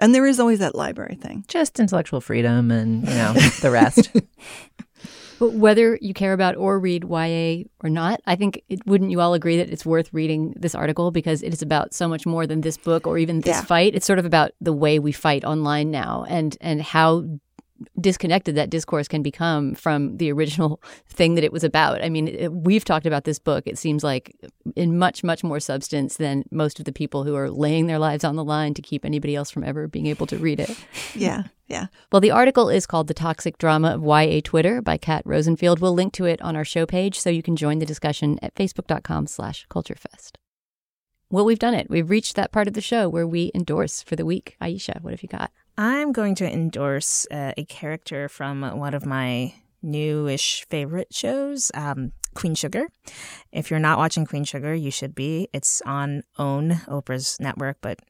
And 0.00 0.14
there 0.14 0.26
is 0.26 0.38
always 0.38 0.60
that 0.60 0.76
library 0.76 1.16
thing. 1.16 1.44
Just 1.48 1.80
intellectual 1.80 2.20
freedom 2.20 2.70
and, 2.70 3.06
you 3.06 3.14
know, 3.14 3.32
the 3.60 3.70
rest. 3.70 4.12
But 5.38 5.52
whether 5.52 5.98
you 6.00 6.14
care 6.14 6.32
about 6.32 6.56
or 6.56 6.78
read 6.80 7.04
YA 7.04 7.64
or 7.80 7.88
not, 7.88 8.20
I 8.26 8.34
think 8.34 8.62
it, 8.68 8.84
wouldn't 8.86 9.10
you 9.10 9.20
all 9.20 9.34
agree 9.34 9.56
that 9.58 9.70
it's 9.70 9.86
worth 9.86 10.12
reading 10.12 10.52
this 10.56 10.74
article 10.74 11.10
because 11.10 11.42
it 11.42 11.52
is 11.52 11.62
about 11.62 11.94
so 11.94 12.08
much 12.08 12.26
more 12.26 12.46
than 12.46 12.60
this 12.60 12.76
book 12.76 13.06
or 13.06 13.18
even 13.18 13.40
this 13.40 13.56
yeah. 13.56 13.62
fight. 13.62 13.94
It's 13.94 14.06
sort 14.06 14.18
of 14.18 14.24
about 14.24 14.50
the 14.60 14.72
way 14.72 14.98
we 14.98 15.12
fight 15.12 15.44
online 15.44 15.90
now 15.90 16.24
and 16.28 16.56
and 16.60 16.82
how 16.82 17.24
disconnected 18.00 18.54
that 18.56 18.70
discourse 18.70 19.08
can 19.08 19.22
become 19.22 19.74
from 19.74 20.16
the 20.16 20.30
original 20.32 20.80
thing 21.08 21.34
that 21.34 21.44
it 21.44 21.52
was 21.52 21.64
about. 21.64 22.02
I 22.02 22.08
mean, 22.08 22.28
it, 22.28 22.52
we've 22.52 22.84
talked 22.84 23.06
about 23.06 23.24
this 23.24 23.38
book, 23.38 23.66
it 23.66 23.78
seems 23.78 24.02
like, 24.02 24.34
in 24.76 24.98
much, 24.98 25.22
much 25.22 25.44
more 25.44 25.60
substance 25.60 26.16
than 26.16 26.44
most 26.50 26.78
of 26.78 26.84
the 26.84 26.92
people 26.92 27.24
who 27.24 27.34
are 27.34 27.50
laying 27.50 27.86
their 27.86 27.98
lives 27.98 28.24
on 28.24 28.36
the 28.36 28.44
line 28.44 28.74
to 28.74 28.82
keep 28.82 29.04
anybody 29.04 29.34
else 29.34 29.50
from 29.50 29.64
ever 29.64 29.86
being 29.86 30.06
able 30.06 30.26
to 30.26 30.38
read 30.38 30.60
it. 30.60 30.76
yeah, 31.14 31.44
yeah. 31.66 31.86
Well, 32.10 32.20
the 32.20 32.30
article 32.30 32.68
is 32.68 32.86
called 32.86 33.08
The 33.08 33.14
Toxic 33.14 33.58
Drama 33.58 33.94
of 33.94 34.02
YA 34.02 34.40
Twitter 34.42 34.82
by 34.82 34.96
Kat 34.96 35.22
Rosenfield. 35.24 35.80
We'll 35.80 35.94
link 35.94 36.12
to 36.14 36.24
it 36.24 36.40
on 36.42 36.56
our 36.56 36.64
show 36.64 36.86
page 36.86 37.18
so 37.18 37.30
you 37.30 37.42
can 37.42 37.56
join 37.56 37.78
the 37.78 37.86
discussion 37.86 38.38
at 38.42 38.54
facebook.com 38.54 39.26
slash 39.26 39.66
culturefest. 39.68 40.32
Well, 41.30 41.44
we've 41.44 41.58
done 41.58 41.74
it. 41.74 41.90
We've 41.90 42.08
reached 42.08 42.36
that 42.36 42.52
part 42.52 42.68
of 42.68 42.74
the 42.74 42.80
show 42.80 43.08
where 43.08 43.26
we 43.26 43.50
endorse 43.54 44.02
for 44.02 44.16
the 44.16 44.24
week. 44.24 44.56
Aisha, 44.62 45.02
what 45.02 45.12
have 45.12 45.22
you 45.22 45.28
got? 45.28 45.50
I'm 45.78 46.10
going 46.10 46.34
to 46.34 46.52
endorse 46.52 47.24
uh, 47.30 47.52
a 47.56 47.64
character 47.64 48.28
from 48.28 48.62
one 48.62 48.94
of 48.94 49.06
my 49.06 49.54
newish 49.80 50.66
favorite 50.68 51.14
shows. 51.14 51.70
Um, 51.72 52.10
Queen 52.34 52.56
Sugar. 52.56 52.88
If 53.52 53.70
you're 53.70 53.78
not 53.78 53.96
watching 53.96 54.26
Queen 54.26 54.42
Sugar, 54.42 54.74
you 54.74 54.90
should 54.90 55.14
be. 55.14 55.48
It's 55.52 55.80
on 55.82 56.24
OWN, 56.36 56.82
Oprah's 56.88 57.38
network, 57.38 57.78
but 57.80 58.00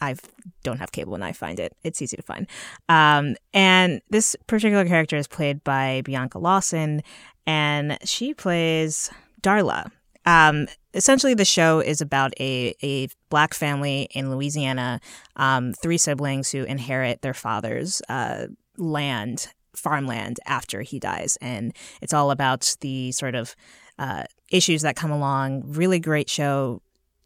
I 0.00 0.16
don't 0.64 0.78
have 0.78 0.90
cable 0.90 1.14
and 1.14 1.24
I 1.24 1.30
find 1.30 1.60
it. 1.60 1.76
It's 1.84 2.02
easy 2.02 2.16
to 2.16 2.22
find. 2.24 2.48
Um, 2.88 3.36
and 3.54 4.02
this 4.10 4.34
particular 4.48 4.84
character 4.84 5.16
is 5.16 5.28
played 5.28 5.62
by 5.62 6.02
Bianca 6.04 6.40
Lawson, 6.40 7.02
and 7.46 7.98
she 8.04 8.34
plays 8.34 9.10
Darla. 9.42 9.92
Um, 10.26 10.66
essentially, 10.96 11.34
the 11.34 11.44
show 11.44 11.80
is 11.80 12.00
about 12.00 12.32
a, 12.40 12.74
a 12.82 13.08
black 13.28 13.54
family 13.54 14.08
in 14.12 14.30
Louisiana, 14.30 15.00
um, 15.36 15.72
three 15.74 15.98
siblings 15.98 16.50
who 16.50 16.64
inherit 16.64 17.22
their 17.22 17.34
father's 17.34 18.02
uh, 18.08 18.46
land, 18.76 19.48
farmland, 19.74 20.40
after 20.46 20.82
he 20.82 20.98
dies. 20.98 21.36
And 21.40 21.76
it's 22.00 22.14
all 22.14 22.30
about 22.30 22.76
the 22.80 23.12
sort 23.12 23.34
of 23.34 23.54
uh, 23.98 24.24
issues 24.50 24.82
that 24.82 24.96
come 24.96 25.10
along. 25.10 25.64
Really 25.66 26.00
great 26.00 26.30
show 26.30 26.80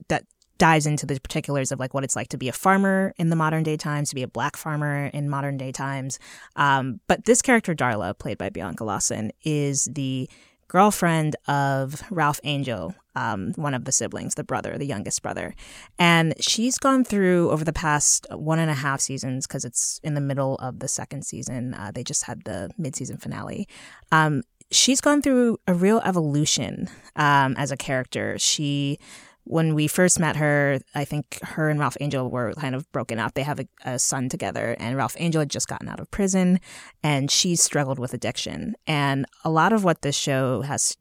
that 0.08 0.24
dives 0.58 0.84
into 0.84 1.06
the 1.06 1.18
particulars 1.20 1.72
of 1.72 1.78
like 1.78 1.94
what 1.94 2.04
it's 2.04 2.16
like 2.16 2.28
to 2.28 2.36
be 2.36 2.48
a 2.48 2.52
farmer 2.52 3.14
in 3.16 3.30
the 3.30 3.36
modern 3.36 3.62
day 3.62 3.76
times, 3.76 4.10
to 4.10 4.14
be 4.14 4.22
a 4.22 4.28
black 4.28 4.56
farmer 4.56 5.06
in 5.14 5.30
modern 5.30 5.56
day 5.56 5.72
times. 5.72 6.18
Um, 6.56 7.00
but 7.06 7.24
this 7.24 7.40
character, 7.40 7.74
Darla, 7.74 8.18
played 8.18 8.36
by 8.36 8.50
Bianca 8.50 8.84
Lawson, 8.84 9.30
is 9.42 9.88
the 9.90 10.28
girlfriend 10.68 11.34
of 11.48 12.02
Ralph 12.10 12.40
Angel, 12.44 12.94
um, 13.14 13.52
one 13.56 13.74
of 13.74 13.84
the 13.84 13.92
siblings, 13.92 14.34
the 14.34 14.44
brother, 14.44 14.76
the 14.78 14.86
youngest 14.86 15.22
brother. 15.22 15.54
And 15.98 16.34
she's 16.40 16.78
gone 16.78 17.04
through 17.04 17.50
over 17.50 17.64
the 17.64 17.72
past 17.72 18.26
one 18.30 18.58
and 18.58 18.70
a 18.70 18.74
half 18.74 19.00
seasons, 19.00 19.46
because 19.46 19.64
it's 19.64 20.00
in 20.02 20.14
the 20.14 20.20
middle 20.20 20.56
of 20.56 20.78
the 20.80 20.88
second 20.88 21.24
season. 21.24 21.74
Uh, 21.74 21.90
they 21.94 22.04
just 22.04 22.24
had 22.24 22.44
the 22.44 22.70
mid 22.78 22.96
season 22.96 23.18
finale. 23.18 23.68
Um, 24.12 24.42
she's 24.70 25.00
gone 25.00 25.22
through 25.22 25.58
a 25.66 25.74
real 25.74 26.00
evolution 26.04 26.88
um, 27.16 27.54
as 27.56 27.70
a 27.70 27.76
character. 27.76 28.38
She 28.38 28.98
when 29.44 29.74
we 29.74 29.88
first 29.88 30.20
met 30.20 30.36
her, 30.36 30.78
I 30.94 31.04
think 31.04 31.38
her 31.42 31.70
and 31.70 31.80
Ralph 31.80 31.96
Angel 32.00 32.30
were 32.30 32.52
kind 32.54 32.74
of 32.74 32.90
broken 32.92 33.18
up. 33.18 33.34
They 33.34 33.42
have 33.42 33.58
a, 33.58 33.66
a, 33.84 33.98
son 33.98 34.28
together, 34.28 34.76
and 34.78 34.96
Ralph 34.96 35.16
Angel 35.18 35.40
had 35.40 35.50
just 35.50 35.66
gotten 35.66 35.88
out 35.88 35.98
of 35.98 36.10
prison, 36.10 36.60
and 37.02 37.30
she 37.30 37.56
struggled 37.56 37.98
with 37.98 38.14
addiction. 38.14 38.74
And 38.86 39.26
a 39.44 39.50
lot 39.50 39.72
of 39.72 39.82
what 39.82 40.02
this 40.02 40.14
show 40.14 40.60
has 40.62 40.96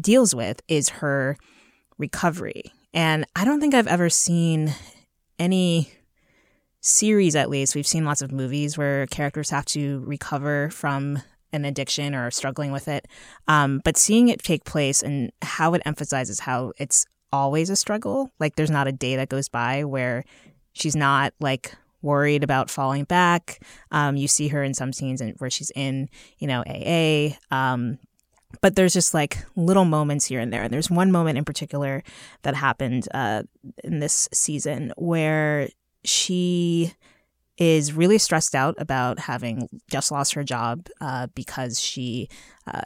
deals 0.00 0.34
with 0.34 0.60
is 0.68 0.88
her 0.88 1.36
recovery. 1.98 2.72
And 2.92 3.26
I 3.34 3.44
don't 3.44 3.60
think 3.60 3.74
I've 3.74 3.86
ever 3.86 4.08
seen 4.08 4.74
any 5.38 5.92
series, 6.80 7.34
at 7.34 7.50
least. 7.50 7.74
We've 7.74 7.86
seen 7.86 8.04
lots 8.04 8.22
of 8.22 8.32
movies 8.32 8.78
where 8.78 9.06
characters 9.06 9.50
have 9.50 9.64
to 9.66 10.02
recover 10.06 10.70
from 10.70 11.22
an 11.52 11.64
addiction 11.64 12.14
or 12.14 12.30
struggling 12.30 12.72
with 12.72 12.88
it. 12.88 13.06
Um, 13.48 13.80
but 13.84 13.96
seeing 13.96 14.28
it 14.28 14.42
take 14.42 14.64
place 14.64 15.02
and 15.02 15.32
how 15.42 15.74
it 15.74 15.82
emphasizes 15.84 16.40
how 16.40 16.72
it's 16.78 17.06
always 17.32 17.70
a 17.70 17.76
struggle. 17.76 18.30
Like 18.38 18.56
there's 18.56 18.70
not 18.70 18.88
a 18.88 18.92
day 18.92 19.16
that 19.16 19.28
goes 19.28 19.48
by 19.48 19.84
where 19.84 20.24
she's 20.72 20.96
not 20.96 21.32
like 21.40 21.74
worried 22.02 22.44
about 22.44 22.70
falling 22.70 23.04
back. 23.04 23.60
Um, 23.90 24.16
you 24.16 24.28
see 24.28 24.48
her 24.48 24.62
in 24.62 24.74
some 24.74 24.92
scenes 24.92 25.22
where 25.38 25.50
she's 25.50 25.72
in, 25.74 26.08
you 26.38 26.46
know, 26.46 26.62
AA. 26.66 27.36
Um, 27.50 27.98
but 28.60 28.76
there's 28.76 28.92
just 28.92 29.14
like 29.14 29.38
little 29.56 29.84
moments 29.84 30.26
here 30.26 30.40
and 30.40 30.52
there. 30.52 30.62
And 30.64 30.72
there's 30.72 30.90
one 30.90 31.10
moment 31.12 31.38
in 31.38 31.44
particular 31.44 32.02
that 32.42 32.54
happened 32.54 33.08
uh, 33.12 33.42
in 33.82 34.00
this 34.00 34.28
season 34.32 34.92
where 34.96 35.68
she 36.04 36.92
is 37.58 37.92
really 37.92 38.18
stressed 38.18 38.54
out 38.54 38.74
about 38.78 39.18
having 39.18 39.68
just 39.90 40.12
lost 40.12 40.34
her 40.34 40.44
job 40.44 40.88
uh, 41.00 41.26
because 41.34 41.80
she 41.80 42.28
uh, 42.66 42.82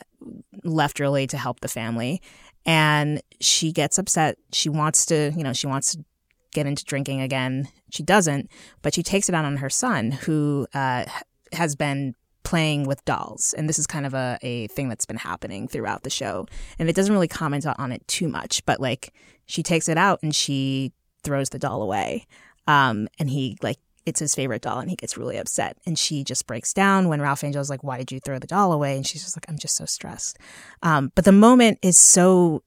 left 0.62 1.00
early 1.00 1.26
to 1.26 1.36
help 1.36 1.60
the 1.60 1.68
family 1.68 2.22
and 2.66 3.20
she 3.40 3.72
gets 3.72 3.98
upset. 3.98 4.36
She 4.52 4.68
wants 4.68 5.06
to, 5.06 5.32
you 5.36 5.42
know, 5.42 5.52
she 5.52 5.66
wants 5.66 5.92
to 5.92 6.04
get 6.52 6.66
into 6.66 6.84
drinking 6.84 7.20
again. 7.20 7.68
She 7.90 8.02
doesn't, 8.02 8.50
but 8.82 8.94
she 8.94 9.02
takes 9.02 9.28
it 9.28 9.34
out 9.34 9.44
on 9.44 9.58
her 9.58 9.70
son, 9.70 10.12
who 10.12 10.66
uh, 10.74 11.04
has 11.52 11.74
been 11.74 12.14
playing 12.50 12.82
with 12.82 13.04
dolls. 13.04 13.54
And 13.56 13.68
this 13.68 13.78
is 13.78 13.86
kind 13.86 14.04
of 14.04 14.12
a, 14.12 14.36
a 14.42 14.66
thing 14.66 14.88
that's 14.88 15.06
been 15.06 15.16
happening 15.16 15.68
throughout 15.68 16.02
the 16.02 16.10
show. 16.10 16.48
And 16.80 16.88
it 16.88 16.96
doesn't 16.96 17.14
really 17.14 17.28
comment 17.28 17.64
on 17.64 17.92
it 17.92 18.06
too 18.08 18.26
much, 18.26 18.66
but 18.66 18.80
like 18.80 19.14
she 19.46 19.62
takes 19.62 19.88
it 19.88 19.96
out 19.96 20.18
and 20.24 20.34
she 20.34 20.92
throws 21.22 21.50
the 21.50 21.60
doll 21.60 21.80
away. 21.80 22.26
Um, 22.66 23.06
and 23.20 23.30
he 23.30 23.56
like 23.62 23.78
it's 24.04 24.18
his 24.18 24.34
favorite 24.34 24.62
doll 24.62 24.80
and 24.80 24.90
he 24.90 24.96
gets 24.96 25.16
really 25.16 25.36
upset 25.36 25.76
and 25.86 25.96
she 25.96 26.24
just 26.24 26.44
breaks 26.48 26.72
down 26.72 27.08
when 27.08 27.20
ralph 27.20 27.44
angel's 27.44 27.68
like 27.68 27.84
why 27.84 27.98
did 27.98 28.10
you 28.10 28.18
throw 28.18 28.38
the 28.38 28.46
doll 28.46 28.72
away 28.72 28.96
and 28.96 29.06
she's 29.06 29.22
just 29.22 29.36
like 29.36 29.44
i'm 29.46 29.58
just 29.58 29.76
so 29.76 29.84
stressed 29.84 30.38
um, 30.82 31.12
but 31.14 31.26
the 31.26 31.32
moment 31.32 31.78
is 31.82 31.98
so 31.98 32.62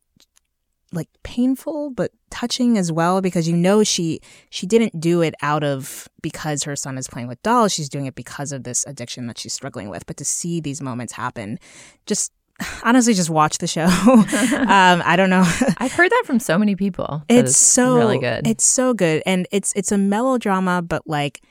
like 0.93 1.09
painful 1.23 1.91
but 1.91 2.11
touching 2.29 2.77
as 2.77 2.91
well 2.91 3.21
because 3.21 3.47
you 3.47 3.55
know 3.55 3.83
she 3.83 4.19
she 4.49 4.65
didn't 4.65 4.99
do 4.99 5.21
it 5.21 5.33
out 5.41 5.63
of 5.63 6.07
because 6.21 6.63
her 6.63 6.75
son 6.75 6.97
is 6.97 7.07
playing 7.07 7.27
with 7.27 7.41
dolls. 7.43 7.73
She's 7.73 7.89
doing 7.89 8.05
it 8.05 8.15
because 8.15 8.51
of 8.51 8.63
this 8.63 8.85
addiction 8.85 9.27
that 9.27 9.37
she's 9.37 9.53
struggling 9.53 9.89
with. 9.89 10.05
But 10.05 10.17
to 10.17 10.25
see 10.25 10.59
these 10.59 10.81
moments 10.81 11.13
happen 11.13 11.59
just 12.05 12.31
honestly 12.83 13.13
just 13.13 13.29
watch 13.29 13.57
the 13.57 13.67
show. 13.67 13.87
Um, 14.63 15.01
i 15.05 15.15
don't 15.15 15.29
know. 15.29 15.43
I've 15.77 15.91
heard 15.91 16.11
that 16.11 16.23
from 16.25 16.39
so 16.39 16.57
many 16.57 16.75
people. 16.75 17.23
It's, 17.29 17.51
it's 17.51 17.59
so 17.59 17.95
really 17.95 18.19
good. 18.19 18.47
it's 18.47 18.65
so 18.65 18.93
good. 18.93 19.23
And 19.25 19.47
it's 19.51 19.73
it's 19.75 19.91
a 19.91 19.97
melodrama 19.97 20.81
but 20.81 21.03
like 21.05 21.41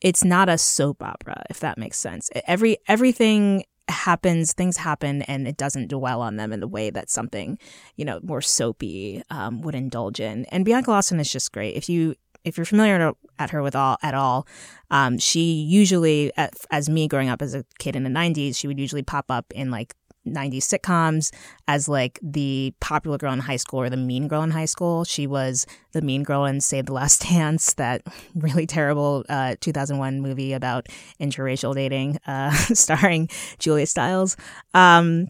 it's 0.00 0.24
not 0.24 0.48
a 0.48 0.58
soap 0.58 1.02
opera 1.02 1.44
if 1.50 1.60
that 1.60 1.78
makes 1.78 1.98
sense. 1.98 2.30
Every 2.46 2.78
everything 2.88 3.64
happens, 3.88 4.52
things 4.52 4.76
happen, 4.76 5.22
and 5.22 5.46
it 5.46 5.56
doesn't 5.56 5.88
dwell 5.88 6.20
on 6.20 6.36
them 6.36 6.52
in 6.52 6.60
the 6.60 6.68
way 6.68 6.90
that 6.90 7.10
something, 7.10 7.58
you 7.96 8.04
know, 8.04 8.20
more 8.22 8.40
soapy 8.40 9.22
um, 9.30 9.60
would 9.62 9.74
indulge 9.74 10.20
in. 10.20 10.44
And 10.46 10.64
Bianca 10.64 10.90
Lawson 10.90 11.20
is 11.20 11.30
just 11.30 11.52
great. 11.52 11.76
If 11.76 11.88
you 11.88 12.16
if 12.44 12.56
you're 12.56 12.64
familiar 12.64 13.12
at 13.40 13.50
her 13.50 13.60
with 13.60 13.74
all 13.74 13.96
at 14.02 14.14
all, 14.14 14.46
um, 14.90 15.18
she 15.18 15.52
usually, 15.52 16.32
as 16.70 16.88
me 16.88 17.08
growing 17.08 17.28
up 17.28 17.42
as 17.42 17.54
a 17.54 17.64
kid 17.78 17.96
in 17.96 18.04
the 18.04 18.10
'90s, 18.10 18.56
she 18.56 18.68
would 18.68 18.78
usually 18.78 19.02
pop 19.02 19.30
up 19.30 19.46
in 19.54 19.70
like 19.70 19.94
90s 20.26 20.58
sitcoms 20.58 21.32
as 21.68 21.88
like 21.88 22.18
the 22.22 22.74
popular 22.80 23.18
girl 23.18 23.32
in 23.32 23.40
high 23.40 23.56
school 23.56 23.80
or 23.80 23.90
the 23.90 23.96
mean 23.96 24.28
girl 24.28 24.42
in 24.42 24.50
high 24.50 24.66
school. 24.66 25.04
She 25.04 25.26
was 25.26 25.66
the 25.92 26.02
mean 26.02 26.22
girl 26.22 26.44
in 26.44 26.60
Save 26.60 26.86
the 26.86 26.92
Last 26.92 27.22
Dance, 27.28 27.74
that 27.74 28.02
really 28.34 28.66
terrible 28.66 29.24
uh, 29.28 29.56
2001 29.60 30.20
movie 30.20 30.52
about 30.52 30.88
interracial 31.20 31.74
dating, 31.74 32.18
uh, 32.26 32.50
starring 32.74 33.28
Julia 33.58 33.86
Stiles. 33.86 34.36
Um, 34.74 35.28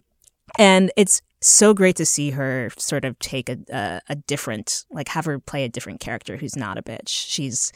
and 0.57 0.91
it's 0.95 1.21
so 1.41 1.73
great 1.73 1.95
to 1.97 2.05
see 2.05 2.31
her 2.31 2.71
sort 2.77 3.05
of 3.05 3.17
take 3.19 3.49
a, 3.49 3.57
a, 3.71 4.01
a 4.09 4.15
different, 4.15 4.85
like 4.89 5.09
have 5.09 5.25
her 5.25 5.39
play 5.39 5.63
a 5.63 5.69
different 5.69 5.99
character 5.99 6.37
who's 6.37 6.55
not 6.55 6.77
a 6.77 6.81
bitch. 6.81 7.09
She's 7.09 7.71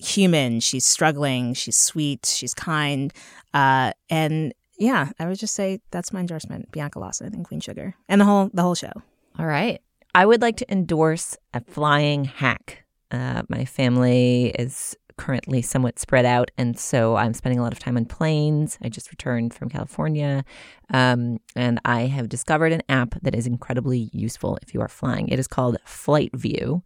human, 0.00 0.60
she's 0.60 0.86
struggling, 0.86 1.54
she's 1.54 1.76
sweet, 1.76 2.26
she's 2.26 2.54
kind, 2.54 3.12
uh, 3.54 3.92
and 4.10 4.54
yeah, 4.78 5.10
I 5.18 5.26
would 5.26 5.38
just 5.38 5.54
say 5.54 5.80
that's 5.90 6.12
my 6.12 6.20
endorsement, 6.20 6.70
Bianca 6.70 6.98
Lawson 6.98 7.34
and 7.34 7.44
Queen 7.44 7.60
Sugar, 7.60 7.94
and 8.08 8.20
the 8.20 8.24
whole 8.24 8.50
the 8.52 8.62
whole 8.62 8.74
show. 8.74 8.92
All 9.38 9.46
right, 9.46 9.80
I 10.14 10.24
would 10.24 10.40
like 10.40 10.56
to 10.58 10.72
endorse 10.72 11.36
a 11.52 11.60
flying 11.60 12.24
hack. 12.24 12.84
Uh, 13.10 13.42
my 13.48 13.64
family 13.64 14.54
is 14.58 14.96
currently 15.16 15.62
somewhat 15.62 15.98
spread 15.98 16.24
out, 16.24 16.50
and 16.56 16.78
so 16.78 17.16
I'm 17.16 17.34
spending 17.34 17.58
a 17.58 17.62
lot 17.62 17.72
of 17.72 17.80
time 17.80 17.96
on 17.96 18.04
planes. 18.04 18.78
I 18.80 18.88
just 18.88 19.10
returned 19.10 19.52
from 19.52 19.68
California, 19.68 20.44
um, 20.90 21.38
and 21.56 21.80
I 21.84 22.02
have 22.02 22.28
discovered 22.28 22.72
an 22.72 22.82
app 22.88 23.20
that 23.22 23.34
is 23.34 23.46
incredibly 23.46 24.10
useful 24.12 24.58
if 24.62 24.72
you 24.72 24.80
are 24.80 24.88
flying. 24.88 25.28
It 25.28 25.40
is 25.40 25.48
called 25.48 25.76
FlightView. 25.84 26.82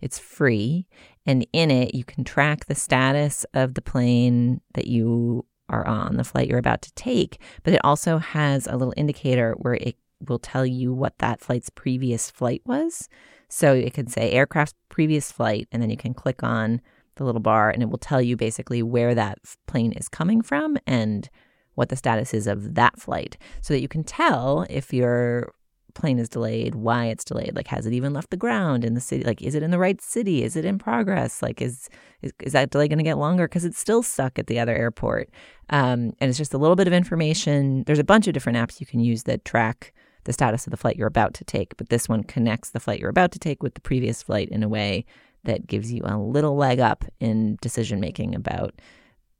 It's 0.00 0.18
free, 0.18 0.86
and 1.24 1.46
in 1.52 1.70
it 1.70 1.94
you 1.94 2.04
can 2.04 2.24
track 2.24 2.66
the 2.66 2.74
status 2.74 3.46
of 3.54 3.74
the 3.74 3.82
plane 3.82 4.60
that 4.74 4.88
you 4.88 5.46
are 5.68 5.86
on, 5.86 6.16
the 6.16 6.24
flight 6.24 6.48
you're 6.48 6.58
about 6.58 6.82
to 6.82 6.92
take, 6.94 7.40
but 7.62 7.74
it 7.74 7.80
also 7.84 8.18
has 8.18 8.66
a 8.66 8.76
little 8.76 8.94
indicator 8.96 9.54
where 9.58 9.74
it 9.74 9.96
will 10.26 10.38
tell 10.38 10.64
you 10.64 10.92
what 10.92 11.18
that 11.18 11.40
flight's 11.40 11.70
previous 11.70 12.30
flight 12.30 12.62
was. 12.64 13.08
So 13.48 13.74
it 13.74 13.94
can 13.94 14.06
say 14.06 14.32
aircraft 14.32 14.74
previous 14.88 15.30
flight, 15.30 15.68
and 15.70 15.82
then 15.82 15.90
you 15.90 15.96
can 15.96 16.14
click 16.14 16.42
on 16.42 16.80
the 17.16 17.24
little 17.24 17.40
bar 17.40 17.70
and 17.70 17.82
it 17.82 17.88
will 17.88 17.98
tell 17.98 18.22
you 18.22 18.36
basically 18.36 18.82
where 18.82 19.14
that 19.14 19.38
plane 19.66 19.92
is 19.92 20.08
coming 20.08 20.42
from 20.42 20.76
and 20.86 21.28
what 21.74 21.88
the 21.88 21.96
status 21.96 22.32
is 22.32 22.46
of 22.46 22.74
that 22.74 22.98
flight 23.00 23.36
so 23.60 23.74
that 23.74 23.80
you 23.80 23.88
can 23.88 24.04
tell 24.04 24.66
if 24.70 24.92
you're 24.92 25.52
plane 25.96 26.18
is 26.18 26.28
delayed, 26.28 26.74
why 26.76 27.06
it's 27.06 27.24
delayed. 27.24 27.56
Like, 27.56 27.66
has 27.68 27.86
it 27.86 27.92
even 27.92 28.12
left 28.12 28.30
the 28.30 28.36
ground 28.36 28.84
in 28.84 28.94
the 28.94 29.00
city? 29.00 29.24
Like, 29.24 29.42
is 29.42 29.54
it 29.54 29.62
in 29.62 29.72
the 29.72 29.78
right 29.78 30.00
city? 30.00 30.44
Is 30.44 30.54
it 30.54 30.64
in 30.64 30.78
progress? 30.78 31.42
Like, 31.42 31.60
is 31.60 31.88
is, 32.22 32.32
is 32.40 32.52
that 32.52 32.70
delay 32.70 32.86
going 32.86 32.98
to 32.98 33.04
get 33.04 33.18
longer 33.18 33.48
because 33.48 33.64
it's 33.64 33.78
still 33.78 34.02
stuck 34.02 34.38
at 34.38 34.46
the 34.46 34.60
other 34.60 34.74
airport? 34.74 35.28
Um, 35.70 36.12
and 36.20 36.28
it's 36.28 36.38
just 36.38 36.54
a 36.54 36.58
little 36.58 36.76
bit 36.76 36.86
of 36.86 36.92
information. 36.92 37.82
There's 37.84 37.98
a 37.98 38.04
bunch 38.04 38.26
of 38.28 38.34
different 38.34 38.58
apps 38.58 38.80
you 38.80 38.86
can 38.86 39.00
use 39.00 39.24
that 39.24 39.44
track 39.44 39.92
the 40.24 40.32
status 40.32 40.66
of 40.66 40.72
the 40.72 40.76
flight 40.76 40.96
you're 40.96 41.06
about 41.06 41.34
to 41.34 41.44
take, 41.44 41.76
but 41.76 41.88
this 41.88 42.08
one 42.08 42.24
connects 42.24 42.70
the 42.70 42.80
flight 42.80 43.00
you're 43.00 43.10
about 43.10 43.32
to 43.32 43.38
take 43.38 43.62
with 43.62 43.74
the 43.74 43.80
previous 43.80 44.22
flight 44.22 44.48
in 44.48 44.62
a 44.62 44.68
way 44.68 45.04
that 45.44 45.66
gives 45.66 45.92
you 45.92 46.02
a 46.04 46.18
little 46.18 46.56
leg 46.56 46.80
up 46.80 47.04
in 47.20 47.56
decision 47.62 48.00
making 48.00 48.34
about 48.34 48.74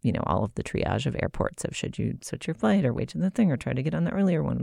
you 0.07 0.13
know, 0.13 0.23
all 0.25 0.45
of 0.45 0.55
the 0.55 0.63
triage 0.63 1.07
of 1.07 1.17
airports 1.21 1.65
of 1.65 1.75
should 1.75 1.99
you 1.99 2.17
switch 2.23 2.47
your 2.47 2.55
flight 2.55 2.85
or 2.85 2.93
wait 2.93 3.09
to 3.09 3.19
the 3.19 3.29
thing 3.29 3.51
or 3.51 3.57
try 3.57 3.73
to 3.73 3.83
get 3.83 3.95
on 3.95 4.05
the 4.05 4.13
earlier 4.13 4.41
one. 4.41 4.63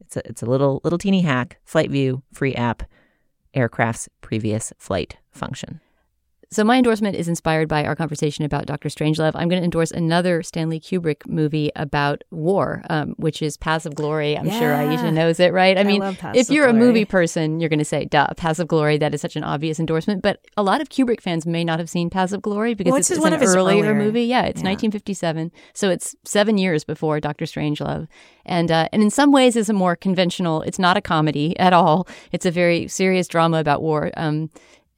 It's 0.00 0.16
a 0.16 0.28
it's 0.28 0.42
a 0.42 0.46
little 0.46 0.80
little 0.84 0.98
teeny 0.98 1.22
hack. 1.22 1.58
FlightView 1.68 2.22
free 2.32 2.54
app, 2.54 2.84
aircraft's 3.52 4.08
previous 4.20 4.72
flight 4.78 5.16
function. 5.32 5.80
So 6.56 6.64
my 6.64 6.78
endorsement 6.78 7.16
is 7.16 7.28
inspired 7.28 7.68
by 7.68 7.84
our 7.84 7.94
conversation 7.94 8.42
about 8.46 8.64
Doctor 8.64 8.88
Strangelove. 8.88 9.32
I'm 9.34 9.50
going 9.50 9.60
to 9.60 9.64
endorse 9.64 9.90
another 9.90 10.42
Stanley 10.42 10.80
Kubrick 10.80 11.28
movie 11.28 11.70
about 11.76 12.24
war, 12.30 12.82
um, 12.88 13.10
which 13.18 13.42
is 13.42 13.58
Paths 13.58 13.84
of 13.84 13.94
Glory. 13.94 14.38
I'm 14.38 14.46
Yeah. 14.46 14.58
sure 14.58 14.72
Aisha 14.72 15.12
knows 15.12 15.38
it, 15.38 15.52
right? 15.52 15.76
I, 15.76 15.82
I 15.82 15.84
mean, 15.84 16.02
if 16.32 16.48
you're 16.48 16.66
a 16.66 16.72
movie 16.72 17.04
person, 17.04 17.60
you're 17.60 17.68
going 17.68 17.78
to 17.80 17.84
say, 17.84 18.06
"Duh, 18.06 18.28
Paths 18.38 18.58
of 18.58 18.68
Glory." 18.68 18.96
That 18.96 19.12
is 19.12 19.20
such 19.20 19.36
an 19.36 19.44
obvious 19.44 19.78
endorsement. 19.78 20.22
But 20.22 20.40
a 20.56 20.62
lot 20.62 20.80
of 20.80 20.88
Kubrick 20.88 21.20
fans 21.20 21.44
may 21.44 21.62
not 21.62 21.78
have 21.78 21.90
seen 21.90 22.08
Paths 22.08 22.32
of 22.32 22.40
Glory 22.40 22.72
because 22.72 22.90
Well, 22.92 23.00
it's, 23.00 23.10
it's 23.10 23.20
one 23.20 23.34
an 23.34 23.34
of 23.34 23.42
his 23.42 23.54
earlier 23.54 23.82
earlier- 23.84 23.94
movie. 23.94 24.24
Yeah, 24.24 24.44
it's 24.44 24.62
Yeah. 24.62 24.68
1957, 24.70 25.52
so 25.74 25.90
it's 25.90 26.16
seven 26.24 26.56
years 26.56 26.84
before 26.84 27.20
Doctor 27.20 27.44
Strangelove, 27.44 28.08
and 28.46 28.70
uh, 28.72 28.88
and 28.94 29.02
in 29.02 29.10
some 29.10 29.30
ways 29.30 29.56
is 29.56 29.68
a 29.68 29.74
more 29.74 29.94
conventional. 29.94 30.62
It's 30.62 30.78
not 30.78 30.96
a 30.96 31.02
comedy 31.02 31.54
at 31.58 31.74
all. 31.74 32.08
It's 32.32 32.46
a 32.46 32.50
very 32.50 32.88
serious 32.88 33.28
drama 33.28 33.58
about 33.58 33.82
war. 33.82 34.10
Um, 34.16 34.48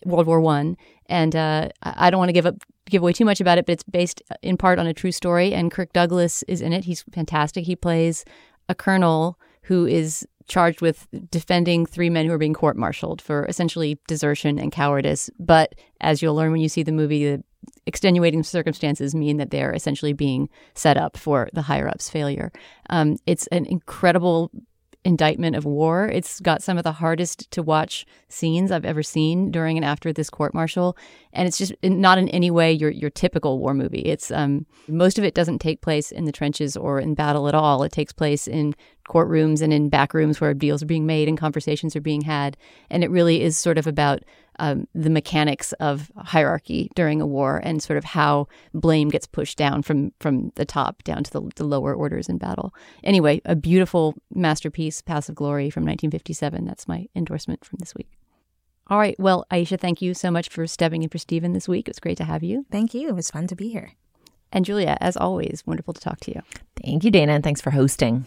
World 0.04 0.28
War 0.28 0.40
One, 0.40 0.76
and 1.08 1.34
uh, 1.34 1.68
I 1.82 2.10
don't 2.10 2.18
want 2.18 2.28
to 2.28 2.34
give 2.34 2.46
up 2.46 2.56
give 2.88 3.02
away 3.02 3.12
too 3.12 3.24
much 3.24 3.40
about 3.40 3.58
it, 3.58 3.66
but 3.66 3.72
it's 3.72 3.82
based 3.82 4.22
in 4.42 4.56
part 4.56 4.78
on 4.78 4.86
a 4.86 4.94
true 4.94 5.12
story. 5.12 5.52
And 5.52 5.70
Kirk 5.70 5.92
Douglas 5.92 6.42
is 6.44 6.62
in 6.62 6.72
it. 6.72 6.84
He's 6.84 7.02
fantastic. 7.12 7.64
He 7.64 7.76
plays 7.76 8.24
a 8.68 8.74
colonel 8.74 9.38
who 9.62 9.86
is 9.86 10.26
charged 10.46 10.80
with 10.80 11.06
defending 11.30 11.84
three 11.84 12.08
men 12.08 12.26
who 12.26 12.32
are 12.32 12.38
being 12.38 12.54
court-martialed 12.54 13.20
for 13.20 13.44
essentially 13.46 13.98
desertion 14.08 14.58
and 14.58 14.72
cowardice. 14.72 15.28
But 15.38 15.74
as 16.00 16.22
you'll 16.22 16.34
learn 16.34 16.52
when 16.52 16.62
you 16.62 16.70
see 16.70 16.82
the 16.82 16.92
movie, 16.92 17.36
the 17.36 17.44
extenuating 17.84 18.42
circumstances 18.42 19.14
mean 19.14 19.36
that 19.36 19.50
they're 19.50 19.74
essentially 19.74 20.14
being 20.14 20.48
set 20.74 20.96
up 20.96 21.18
for 21.18 21.50
the 21.52 21.62
higher 21.62 21.86
ups' 21.86 22.08
failure. 22.08 22.50
Um, 22.88 23.18
it's 23.26 23.46
an 23.48 23.66
incredible 23.66 24.50
indictment 25.08 25.56
of 25.56 25.64
war. 25.64 26.06
It's 26.06 26.38
got 26.38 26.62
some 26.62 26.76
of 26.76 26.84
the 26.84 26.92
hardest 26.92 27.50
to 27.52 27.62
watch 27.62 28.04
scenes 28.28 28.70
I've 28.70 28.84
ever 28.84 29.02
seen 29.02 29.50
during 29.50 29.78
and 29.78 29.84
after 29.84 30.12
this 30.12 30.28
court 30.28 30.52
martial, 30.52 30.98
and 31.32 31.48
it's 31.48 31.56
just 31.56 31.72
not 31.82 32.18
in 32.18 32.28
any 32.28 32.50
way 32.50 32.70
your 32.70 32.90
your 32.90 33.08
typical 33.08 33.58
war 33.58 33.72
movie. 33.72 34.02
It's 34.02 34.30
um 34.30 34.66
most 34.86 35.18
of 35.18 35.24
it 35.24 35.34
doesn't 35.34 35.60
take 35.60 35.80
place 35.80 36.12
in 36.12 36.26
the 36.26 36.32
trenches 36.32 36.76
or 36.76 37.00
in 37.00 37.14
battle 37.14 37.48
at 37.48 37.54
all. 37.54 37.82
It 37.84 37.92
takes 37.92 38.12
place 38.12 38.46
in 38.46 38.74
courtrooms 39.08 39.62
and 39.62 39.72
in 39.72 39.88
back 39.88 40.12
rooms 40.12 40.42
where 40.42 40.52
deals 40.52 40.82
are 40.82 40.92
being 40.94 41.06
made 41.06 41.26
and 41.26 41.38
conversations 41.38 41.96
are 41.96 42.02
being 42.02 42.20
had, 42.20 42.58
and 42.90 43.02
it 43.02 43.10
really 43.10 43.40
is 43.40 43.56
sort 43.56 43.78
of 43.78 43.86
about 43.86 44.22
um, 44.58 44.86
the 44.94 45.10
mechanics 45.10 45.72
of 45.74 46.10
hierarchy 46.16 46.90
during 46.94 47.20
a 47.20 47.26
war 47.26 47.60
and 47.62 47.82
sort 47.82 47.96
of 47.96 48.04
how 48.04 48.48
blame 48.74 49.08
gets 49.08 49.26
pushed 49.26 49.58
down 49.58 49.82
from 49.82 50.12
from 50.20 50.52
the 50.56 50.64
top 50.64 51.02
down 51.04 51.24
to 51.24 51.30
the, 51.30 51.50
the 51.56 51.64
lower 51.64 51.94
orders 51.94 52.28
in 52.28 52.38
battle. 52.38 52.74
Anyway, 53.04 53.40
a 53.44 53.56
beautiful 53.56 54.14
masterpiece, 54.34 55.02
Paths 55.02 55.28
of 55.28 55.34
Glory 55.34 55.70
from 55.70 55.82
1957. 55.82 56.64
That's 56.64 56.88
my 56.88 57.06
endorsement 57.14 57.64
from 57.64 57.78
this 57.78 57.94
week. 57.94 58.08
All 58.88 58.98
right. 58.98 59.18
Well, 59.18 59.44
Aisha, 59.50 59.78
thank 59.78 60.00
you 60.00 60.14
so 60.14 60.30
much 60.30 60.48
for 60.48 60.66
stepping 60.66 61.02
in 61.02 61.10
for 61.10 61.18
Stephen 61.18 61.52
this 61.52 61.68
week. 61.68 61.88
It 61.88 61.90
was 61.90 62.00
great 62.00 62.16
to 62.18 62.24
have 62.24 62.42
you. 62.42 62.64
Thank 62.70 62.94
you. 62.94 63.08
It 63.08 63.14
was 63.14 63.30
fun 63.30 63.46
to 63.48 63.56
be 63.56 63.68
here. 63.68 63.92
And 64.50 64.64
Julia, 64.64 64.96
as 65.00 65.16
always, 65.16 65.62
wonderful 65.66 65.92
to 65.92 66.00
talk 66.00 66.20
to 66.20 66.34
you. 66.34 66.40
Thank 66.82 67.04
you, 67.04 67.10
Dana, 67.10 67.32
and 67.32 67.44
thanks 67.44 67.60
for 67.60 67.70
hosting. 67.70 68.24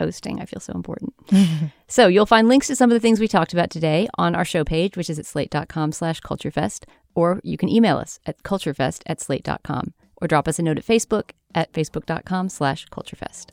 Hosting. 0.00 0.40
I 0.40 0.46
feel 0.46 0.58
so 0.58 0.72
important. 0.72 1.14
so 1.86 2.08
you'll 2.08 2.26
find 2.26 2.48
links 2.48 2.66
to 2.66 2.74
some 2.74 2.90
of 2.90 2.94
the 2.94 3.00
things 3.00 3.20
we 3.20 3.28
talked 3.28 3.52
about 3.52 3.70
today 3.70 4.08
on 4.18 4.34
our 4.34 4.44
show 4.44 4.64
page, 4.64 4.96
which 4.96 5.08
is 5.08 5.18
at 5.18 5.26
slate.com 5.26 5.92
slash 5.92 6.20
culturefest, 6.22 6.86
or 7.14 7.40
you 7.44 7.56
can 7.56 7.68
email 7.68 7.98
us 7.98 8.18
at 8.26 8.42
culturefest 8.42 9.02
at 9.06 9.20
slate.com, 9.20 9.92
or 10.16 10.26
drop 10.26 10.48
us 10.48 10.58
a 10.58 10.62
note 10.62 10.78
at 10.78 10.86
Facebook 10.86 11.30
at 11.54 11.72
facebook.com 11.72 12.48
slash 12.48 12.86
culturefest. 12.88 13.50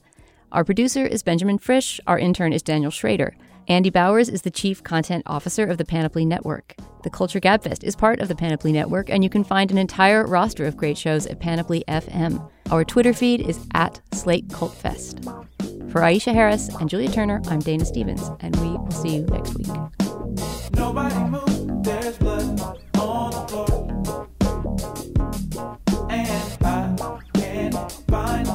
Our 0.51 0.63
producer 0.63 1.05
is 1.05 1.21
Benjamin 1.21 1.57
Frisch. 1.57 1.99
Our 2.07 2.17
intern 2.17 2.53
is 2.53 2.63
Daniel 2.63 2.91
Schrader. 2.91 3.35
Andy 3.69 3.89
Bowers 3.89 4.29
is 4.29 4.43
the 4.43 4.49
Chief 4.49 4.81
Content 4.81 5.23
Officer 5.25 5.65
of 5.65 5.77
the 5.77 5.83
Panoply 5.83 6.23
Network. 6.23 6.73
The 7.03 7.09
Culture 7.09 7.41
Gabfest 7.41 7.83
is 7.83 7.97
part 7.97 8.21
of 8.21 8.29
the 8.29 8.35
Panoply 8.35 8.71
Network, 8.71 9.09
and 9.09 9.25
you 9.25 9.29
can 9.29 9.43
find 9.43 9.69
an 9.71 9.77
entire 9.77 10.25
roster 10.25 10.65
of 10.65 10.77
great 10.77 10.97
shows 10.97 11.27
at 11.27 11.41
Panoply 11.41 11.83
FM. 11.89 12.49
Our 12.71 12.85
Twitter 12.85 13.11
feed 13.11 13.41
is 13.41 13.59
at 13.73 13.99
Slate 14.13 14.49
Cult 14.53 14.73
Fest. 14.73 15.21
For 15.89 15.99
Aisha 16.01 16.33
Harris 16.33 16.69
and 16.69 16.89
Julia 16.89 17.11
Turner, 17.11 17.41
I'm 17.49 17.59
Dana 17.59 17.83
Stevens, 17.83 18.31
and 18.39 18.55
we 18.57 18.69
will 18.69 18.89
see 18.89 19.17
you 19.17 19.23
next 19.23 19.57
week. 19.57 19.67
Nobody 20.71 21.19
move, 21.25 21.83
there's 21.83 22.17
blood 22.19 22.61
on 22.97 23.31
the 23.31 23.47
floor. 23.49 24.27
And 26.09 26.57
I 26.63 27.19
can't 27.33 27.91
find 28.07 28.46